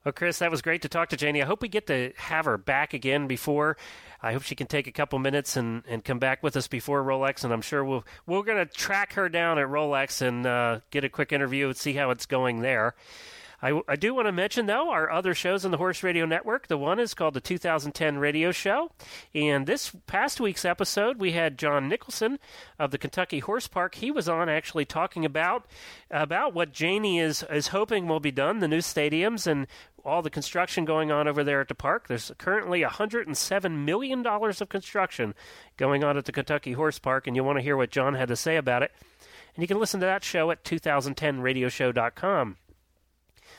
Well, 0.04 0.12
Chris, 0.12 0.40
that 0.40 0.52
was 0.52 0.62
great 0.62 0.82
to 0.82 0.90
talk 0.90 1.10
to 1.10 1.18
Janie. 1.18 1.42
I 1.42 1.46
hope 1.46 1.62
we 1.62 1.70
get 1.70 1.88
to 1.88 2.12
have 2.18 2.44
her 2.44 2.58
back 2.58 2.94
again 2.94 3.26
before. 3.26 3.78
I 4.22 4.34
hope 4.34 4.42
she 4.42 4.56
can 4.56 4.68
take 4.68 4.86
a 4.86 4.92
couple 4.92 5.18
minutes 5.20 5.56
and, 5.56 5.84
and 5.88 6.04
come 6.04 6.20
back 6.20 6.44
with 6.44 6.58
us 6.58 6.68
before 6.68 7.02
Rolex, 7.04 7.46
and 7.46 7.54
I'm 7.54 7.62
sure 7.62 7.86
we'll 7.86 8.04
we're 8.26 8.44
going 8.44 8.66
to 8.66 8.66
track 8.66 9.14
her 9.14 9.30
down 9.30 9.60
at 9.60 9.68
Rolex 9.68 10.22
and 10.22 10.46
uh, 10.46 10.80
get 10.92 11.06
a 11.06 11.10
quick 11.10 11.32
interview 11.32 11.68
and 11.68 11.78
see 11.78 11.94
how 11.94 12.10
it's 12.10 12.26
going 12.26 12.62
there. 12.62 12.96
I, 13.64 13.80
I 13.88 13.96
do 13.96 14.14
want 14.14 14.28
to 14.28 14.34
mention, 14.34 14.66
though, 14.66 14.92
our 14.92 15.10
other 15.10 15.34
shows 15.34 15.64
on 15.64 15.72
the 15.72 15.78
Horse 15.78 16.04
Radio 16.04 16.26
Network. 16.26 16.68
The 16.68 16.78
one 16.78 17.00
is 17.00 17.14
called 17.14 17.34
the 17.34 17.40
2010 17.40 18.18
Radio 18.18 18.52
Show. 18.52 18.92
And 19.34 19.66
this 19.66 19.96
past 20.06 20.42
week's 20.42 20.66
episode, 20.66 21.18
we 21.18 21.32
had 21.32 21.58
John 21.58 21.88
Nicholson 21.88 22.40
of 22.78 22.92
the 22.92 22.98
Kentucky 22.98 23.40
Horse 23.40 23.70
Park. 23.70 23.96
He 23.96 24.12
was 24.12 24.28
on 24.28 24.50
actually 24.50 24.84
talking 24.84 25.24
about 25.24 25.66
about 26.12 26.54
what 26.54 26.74
Janie 26.74 27.20
is, 27.20 27.46
is 27.50 27.70
hoping 27.70 28.06
will 28.06 28.20
be 28.20 28.32
done, 28.32 28.60
the 28.60 28.68
new 28.68 28.80
stadiums 28.80 29.48
and 29.48 29.68
all 30.04 30.22
the 30.22 30.30
construction 30.30 30.84
going 30.84 31.10
on 31.10 31.30
over 31.30 31.42
there 31.42 31.62
at 31.62 31.70
the 31.70 31.76
park. 31.76 32.10
There's 32.10 32.34
currently 32.38 32.82
$107 32.82 33.86
million 33.86 34.28
of 34.28 34.68
construction 34.68 35.34
going 35.78 36.04
on 36.04 36.18
at 36.18 36.26
the 36.26 36.34
Kentucky 36.34 36.74
Horse 36.74 37.00
Park, 37.00 37.28
and 37.28 37.36
you 37.38 37.46
want 37.46 37.60
to 37.60 37.64
hear 37.64 37.78
what 37.78 37.92
John 37.92 38.16
had 38.16 38.28
to 38.28 38.36
say 38.36 38.58
about 38.58 38.84
it. 38.84 38.92
And 39.56 39.62
you 39.62 39.68
can 39.70 39.80
listen 39.80 40.02
to 40.02 40.06
that 40.06 40.26
show 40.26 40.52
at 40.52 40.66
2010radioshow.com. 40.66 42.58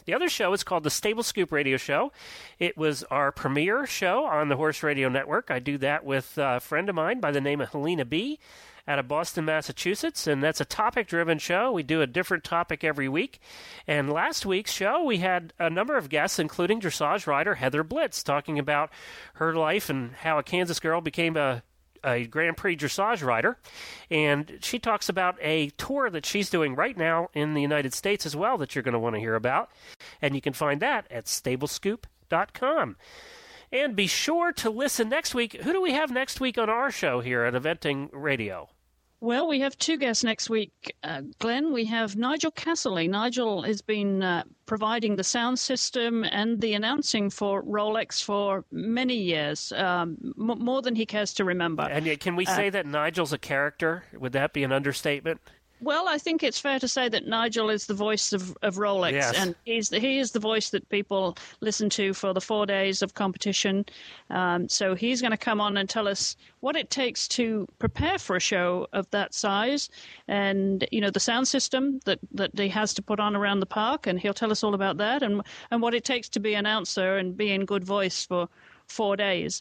The 0.05 0.15
other 0.15 0.29
show 0.29 0.53
is 0.53 0.65
called 0.65 0.85
the 0.85 0.91
Stable 0.91 1.23
Scoop 1.23 1.51
Radio 1.51 1.79
Show. 1.79 2.13
It 2.59 2.77
was 2.77 3.05
our 3.05 3.33
premiere 3.33 3.87
show 3.87 4.25
on 4.27 4.49
the 4.49 4.57
Horse 4.57 4.83
Radio 4.83 5.09
Network. 5.09 5.51
I 5.51 5.59
do 5.59 5.79
that 5.79 6.05
with 6.05 6.37
a 6.37 6.61
friend 6.61 6.89
of 6.89 6.95
mine 6.95 7.21
by 7.21 7.31
the 7.31 7.41
name 7.41 7.61
of 7.63 7.71
Helena 7.71 8.05
B 8.05 8.39
out 8.87 8.99
of 8.99 9.09
Boston, 9.09 9.47
Massachusetts, 9.47 10.27
and 10.27 10.43
that's 10.43 10.61
a 10.61 10.67
topic 10.67 11.07
driven 11.07 11.39
show. 11.39 11.73
We 11.73 11.83
do 11.83 12.03
a 12.03 12.07
different 12.07 12.45
topic 12.45 12.85
every 12.85 13.09
week. 13.09 13.41
And 13.87 14.13
last 14.13 14.45
week's 14.45 14.73
show, 14.73 15.03
we 15.03 15.19
had 15.19 15.55
a 15.59 15.71
number 15.71 15.97
of 15.97 16.11
guests, 16.11 16.39
including 16.39 16.83
dressage 16.83 17.27
rider 17.27 17.55
Heather 17.55 17.83
Blitz, 17.83 18.23
talking 18.23 18.59
about 18.59 18.91
her 19.35 19.55
life 19.55 19.89
and 19.89 20.13
how 20.13 20.39
a 20.39 20.43
Kansas 20.43 20.81
girl 20.81 21.01
became 21.01 21.37
a 21.37 21.63
a 22.05 22.27
Grand 22.27 22.57
Prix 22.57 22.77
dressage 22.77 23.25
rider, 23.25 23.59
and 24.11 24.59
she 24.63 24.79
talks 24.79 25.09
about 25.09 25.37
a 25.41 25.71
tour 25.71 26.11
that 26.11 26.27
she's 26.27 26.51
doing 26.51 26.75
right 26.75 26.97
now 26.97 27.29
in 27.35 27.55
the 27.55 27.63
United 27.63 27.95
States 27.95 28.27
as 28.27 28.37
well 28.37 28.59
that 28.59 28.75
you're 28.75 28.83
going 28.83 28.93
to 28.93 28.99
want 28.99 29.15
to 29.15 29.21
hear 29.21 29.35
about. 29.35 29.71
And 30.21 30.35
you 30.35 30.41
can 30.41 30.53
find 30.53 30.81
that 30.81 31.07
at 31.11 31.27
stablescoop.com. 31.27 32.97
And 33.73 33.97
be 33.97 34.07
sure 34.07 34.53
to 34.53 34.71
listen 34.71 35.09
next 35.09 35.35
week. 35.35 35.55
Who 35.63 35.73
do 35.73 35.83
we 35.83 35.93
have 35.93 36.11
next 36.11 36.41
week 36.41 36.59
on 36.59 36.71
our 36.71 36.91
show 36.91 37.21
here 37.21 37.45
at 37.45 37.55
Eventing 37.55 38.09
Radio? 38.13 38.69
Well, 39.25 39.49
we 39.49 39.61
have 39.61 39.79
two 39.79 39.97
guests 39.97 40.23
next 40.23 40.51
week, 40.51 40.95
uh, 41.03 41.23
Glenn. 41.39 41.73
We 41.73 41.87
have 41.87 42.15
Nigel 42.15 42.51
Casserly. 42.51 43.09
Nigel 43.09 43.63
has 43.63 43.81
been 43.81 44.23
uh, 44.23 44.43
providing 44.67 45.17
the 45.17 45.25
sound 45.25 45.59
system 45.59 46.25
and 46.25 46.61
the 46.61 46.75
announcing 46.75 47.31
for 47.31 47.63
Rolex 47.63 48.23
for 48.23 48.67
many 48.71 49.15
years, 49.15 49.73
um, 49.73 50.19
m- 50.39 50.59
more 50.63 50.83
than 50.83 50.95
he 50.95 51.07
cares 51.07 51.33
to 51.35 51.45
remember. 51.47 51.85
And 51.85 52.05
yet, 52.05 52.21
can 52.21 52.37
we 52.37 52.45
say 52.45 52.69
uh, 52.69 52.73
that 52.73 52.85
Nigel's 52.85 53.33
a 53.33 53.39
character? 53.39 54.05
Would 54.13 54.33
that 54.33 54.53
be 54.53 54.63
an 54.63 54.73
understatement? 54.73 55.41
Well, 55.85 56.09
I 56.09 56.17
think 56.17 56.43
it's 56.43 56.59
fair 56.59 56.79
to 56.79 56.89
say 56.89 57.11
that 57.11 57.27
Nigel 57.27 57.69
is 57.69 57.87
the 57.87 57.95
voice 57.95 58.33
of, 58.33 58.57
of 58.63 58.77
Rolex, 58.77 59.13
yes. 59.13 59.35
and 59.37 59.55
he's 59.65 59.91
the, 59.91 59.99
he 59.99 60.19
is 60.19 60.33
the 60.33 60.41
voice 60.41 60.71
that 60.71 60.89
people 60.89 61.37
listen 61.61 61.91
to 61.91 62.15
for 62.15 62.33
the 62.33 62.41
four 62.41 62.65
days 62.65 63.03
of 63.03 63.13
competition. 63.13 63.85
Um, 64.31 64.69
so 64.69 64.95
he's 64.95 65.21
going 65.21 65.33
to 65.33 65.37
come 65.37 65.61
on 65.61 65.77
and 65.77 65.89
tell 65.89 66.09
us 66.09 66.37
what 66.61 66.75
it 66.75 66.89
takes 66.89 67.29
to 67.29 67.69
prepare 67.79 68.19
for 68.19 68.35
a 68.35 68.41
show 68.41 68.87
of 68.95 69.11
that 69.11 69.35
size, 69.35 69.91
and 70.27 70.89
you 70.91 71.03
know 71.03 71.11
the 71.11 71.21
sound 71.21 71.49
system 71.49 72.01
that, 72.07 72.19
that 72.33 72.59
he 72.59 72.69
has 72.69 72.95
to 72.95 73.03
put 73.03 73.21
on 73.21 73.37
around 73.37 73.61
the 73.61 73.67
park, 73.67 74.07
and 74.07 74.19
he'll 74.19 74.33
tell 74.33 74.51
us 74.51 74.65
all 74.65 74.75
about 74.75 74.97
that, 74.97 75.23
and 75.23 75.43
and 75.71 75.83
what 75.83 75.95
it 75.95 76.05
takes 76.05 76.31
to 76.31 76.41
be 76.41 76.55
an 76.55 76.65
announcer 76.65 77.19
and 77.19 77.37
be 77.37 77.53
in 77.53 77.67
good 77.67 77.85
voice 77.85 78.25
for 78.25 78.49
four 78.87 79.17
days. 79.17 79.61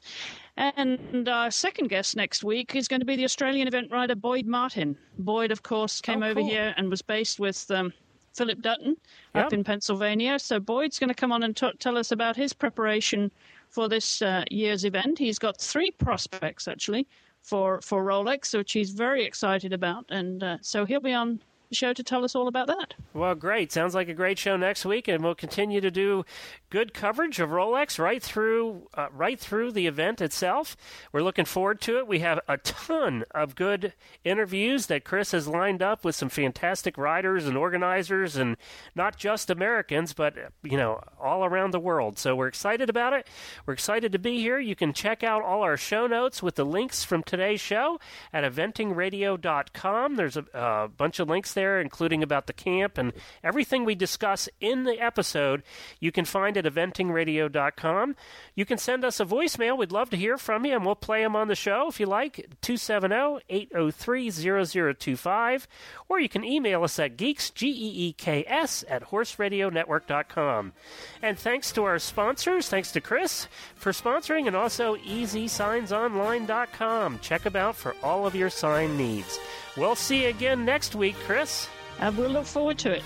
And 0.56 1.28
our 1.28 1.49
second 1.49 1.88
guest 1.88 2.16
next 2.16 2.43
week 2.43 2.76
is 2.76 2.88
going 2.88 2.99
to 2.99 3.06
be 3.06 3.16
the 3.16 3.24
Australian 3.24 3.68
event 3.68 3.91
rider 3.91 4.16
Boyd 4.16 4.45
Martin. 4.45 4.97
Boyd, 5.18 5.51
of 5.51 5.64
course, 5.64 5.99
came 5.99 6.22
oh, 6.22 6.28
over 6.28 6.41
cool. 6.41 6.49
here 6.49 6.76
and 6.78 6.89
was 6.89 7.01
based 7.01 7.39
with 7.39 7.70
um, 7.72 7.91
Philip 8.34 8.62
Dutton 8.62 8.95
yep. 9.34 9.47
up 9.47 9.54
in 9.54 9.64
Pennsylvania. 9.64 10.38
So 10.38 10.60
Boyd's 10.60 10.99
going 10.99 11.10
to 11.10 11.16
come 11.16 11.32
on 11.32 11.43
and 11.43 11.56
t- 11.56 11.72
tell 11.80 11.97
us 11.97 12.12
about 12.12 12.36
his 12.36 12.54
preparation 12.54 13.32
for 13.70 13.89
this 13.89 14.22
uh, 14.22 14.43
year's 14.51 14.86
event. 14.86 15.18
He's 15.18 15.39
got 15.39 15.60
three 15.60 15.89
prospects 15.91 16.68
actually 16.68 17.08
for 17.41 17.82
for 17.82 18.04
Rolex, 18.04 18.56
which 18.56 18.72
he's 18.74 18.91
very 18.91 19.26
excited 19.26 19.74
about, 19.74 20.06
and 20.10 20.43
uh, 20.43 20.58
so 20.62 20.86
he'll 20.86 21.01
be 21.01 21.14
on 21.14 21.41
show 21.74 21.93
to 21.93 22.03
tell 22.03 22.24
us 22.24 22.36
all 22.36 22.47
about 22.47 22.67
that. 22.67 22.93
Well, 23.13 23.36
great. 23.36 23.71
Sounds 23.71 23.93
like 23.95 24.09
a 24.09 24.13
great 24.13 24.39
show 24.39 24.57
next 24.57 24.86
week, 24.86 25.07
and 25.07 25.24
we'll 25.24 25.36
continue 25.36 25.82
to 25.82 25.91
do 25.91 26.26
good 26.69 26.93
coverage 26.93 27.39
of 27.39 27.49
Rolex 27.49 27.99
right 27.99 28.21
through 28.21 28.89
uh, 28.95 29.07
right 29.11 29.39
through 29.39 29.71
the 29.71 29.86
event 29.86 30.21
itself. 30.21 30.76
We're 31.11 31.21
looking 31.21 31.45
forward 31.45 31.82
to 31.82 31.99
it. 31.99 32.07
We 32.07 32.19
have 32.19 32.39
a 32.47 32.57
ton 32.57 33.24
of 33.32 33.55
good 33.55 33.93
interviews 34.24 34.88
that 34.88 35.03
Chris 35.03 35.32
has 35.32 35.47
lined 35.47 35.82
up 35.82 36.03
with 36.03 36.15
some 36.15 36.30
fantastic 36.30 36.97
riders 36.97 37.45
and 37.45 37.55
organizers, 37.55 38.36
and 38.36 38.57
not 38.95 39.17
just 39.17 39.49
Americans, 39.49 40.13
but 40.13 40.36
you 40.63 40.78
know 40.78 41.01
all 41.19 41.45
around 41.45 41.71
the 41.71 41.80
world. 41.80 42.17
So 42.17 42.36
we're 42.36 42.47
excited 42.47 42.89
about 42.89 43.13
it. 43.13 43.28
We're 43.65 43.74
excited 43.74 44.11
to 44.11 44.19
be 44.19 44.39
here. 44.39 44.59
You 44.59 44.76
can 44.76 44.93
check 44.93 45.24
out 45.24 45.43
all 45.43 45.61
our 45.61 45.78
show 45.78 46.07
notes 46.07 46.41
with 46.41 46.55
the 46.55 46.65
links 46.65 47.03
from 47.03 47.24
today's 47.24 47.61
show 47.61 47.99
at 48.34 48.43
eventingradio.com. 48.43 50.15
There's 50.15 50.38
a, 50.38 50.45
a 50.53 50.88
bunch 50.88 51.19
of 51.19 51.30
links 51.30 51.53
there, 51.53 51.62
including 51.72 52.24
about 52.24 52.47
the 52.47 52.53
camp 52.53 52.97
and 52.97 53.14
everything 53.43 53.86
we 53.86 53.95
discuss 53.95 54.49
in 54.59 54.84
the 54.84 54.99
episode. 54.99 55.64
You 55.99 56.11
can 56.11 56.26
find 56.26 56.57
at 56.57 56.66
eventingradio.com. 56.66 58.16
You 58.55 58.66
can 58.66 58.78
send 58.78 59.05
us 59.05 59.20
a 59.20 59.26
voicemail. 59.26 59.78
We'd 59.78 59.91
love 59.91 60.09
to 60.11 60.18
hear 60.18 60.38
from 60.38 60.66
you, 60.66 60.76
and 60.76 60.86
we'll 60.86 60.95
play 60.95 61.24
them 61.24 61.36
on 61.36 61.47
the 61.47 61.55
show 61.55 61.88
if 61.88 61.99
you 61.99 62.05
like. 62.05 62.36
270 62.61 63.43
803 63.49 64.93
0025. 64.93 65.68
Or 66.09 66.20
you 66.20 66.30
can 66.30 66.43
email 66.43 66.84
us 66.84 66.99
at 66.99 67.18
geeks, 67.18 67.49
G 67.49 67.68
E 67.68 68.07
E 68.07 68.14
K 68.14 68.45
S, 68.47 68.86
at 68.88 69.09
horseradionetwork.com. 69.09 70.74
And 71.22 71.39
thanks 71.39 71.72
to 71.74 71.84
our 71.84 71.99
sponsors, 71.99 72.70
thanks 72.70 72.91
to 72.91 73.01
Chris 73.01 73.47
for 73.76 73.91
sponsoring, 73.91 74.47
and 74.47 74.55
also 74.55 74.95
easysignsonline.com. 74.97 77.20
Check 77.20 77.43
them 77.43 77.55
out 77.55 77.76
for 77.76 77.95
all 78.03 78.26
of 78.26 78.34
your 78.36 78.49
sign 78.49 78.97
needs. 78.97 79.38
We'll 79.76 79.95
see 79.95 80.24
you 80.24 80.30
again 80.30 80.65
next 80.65 80.95
week, 80.95 81.15
Chris. 81.26 81.67
and 81.99 82.17
we'll 82.17 82.30
look 82.30 82.45
forward 82.45 82.78
to 82.80 82.91
it. 82.91 83.03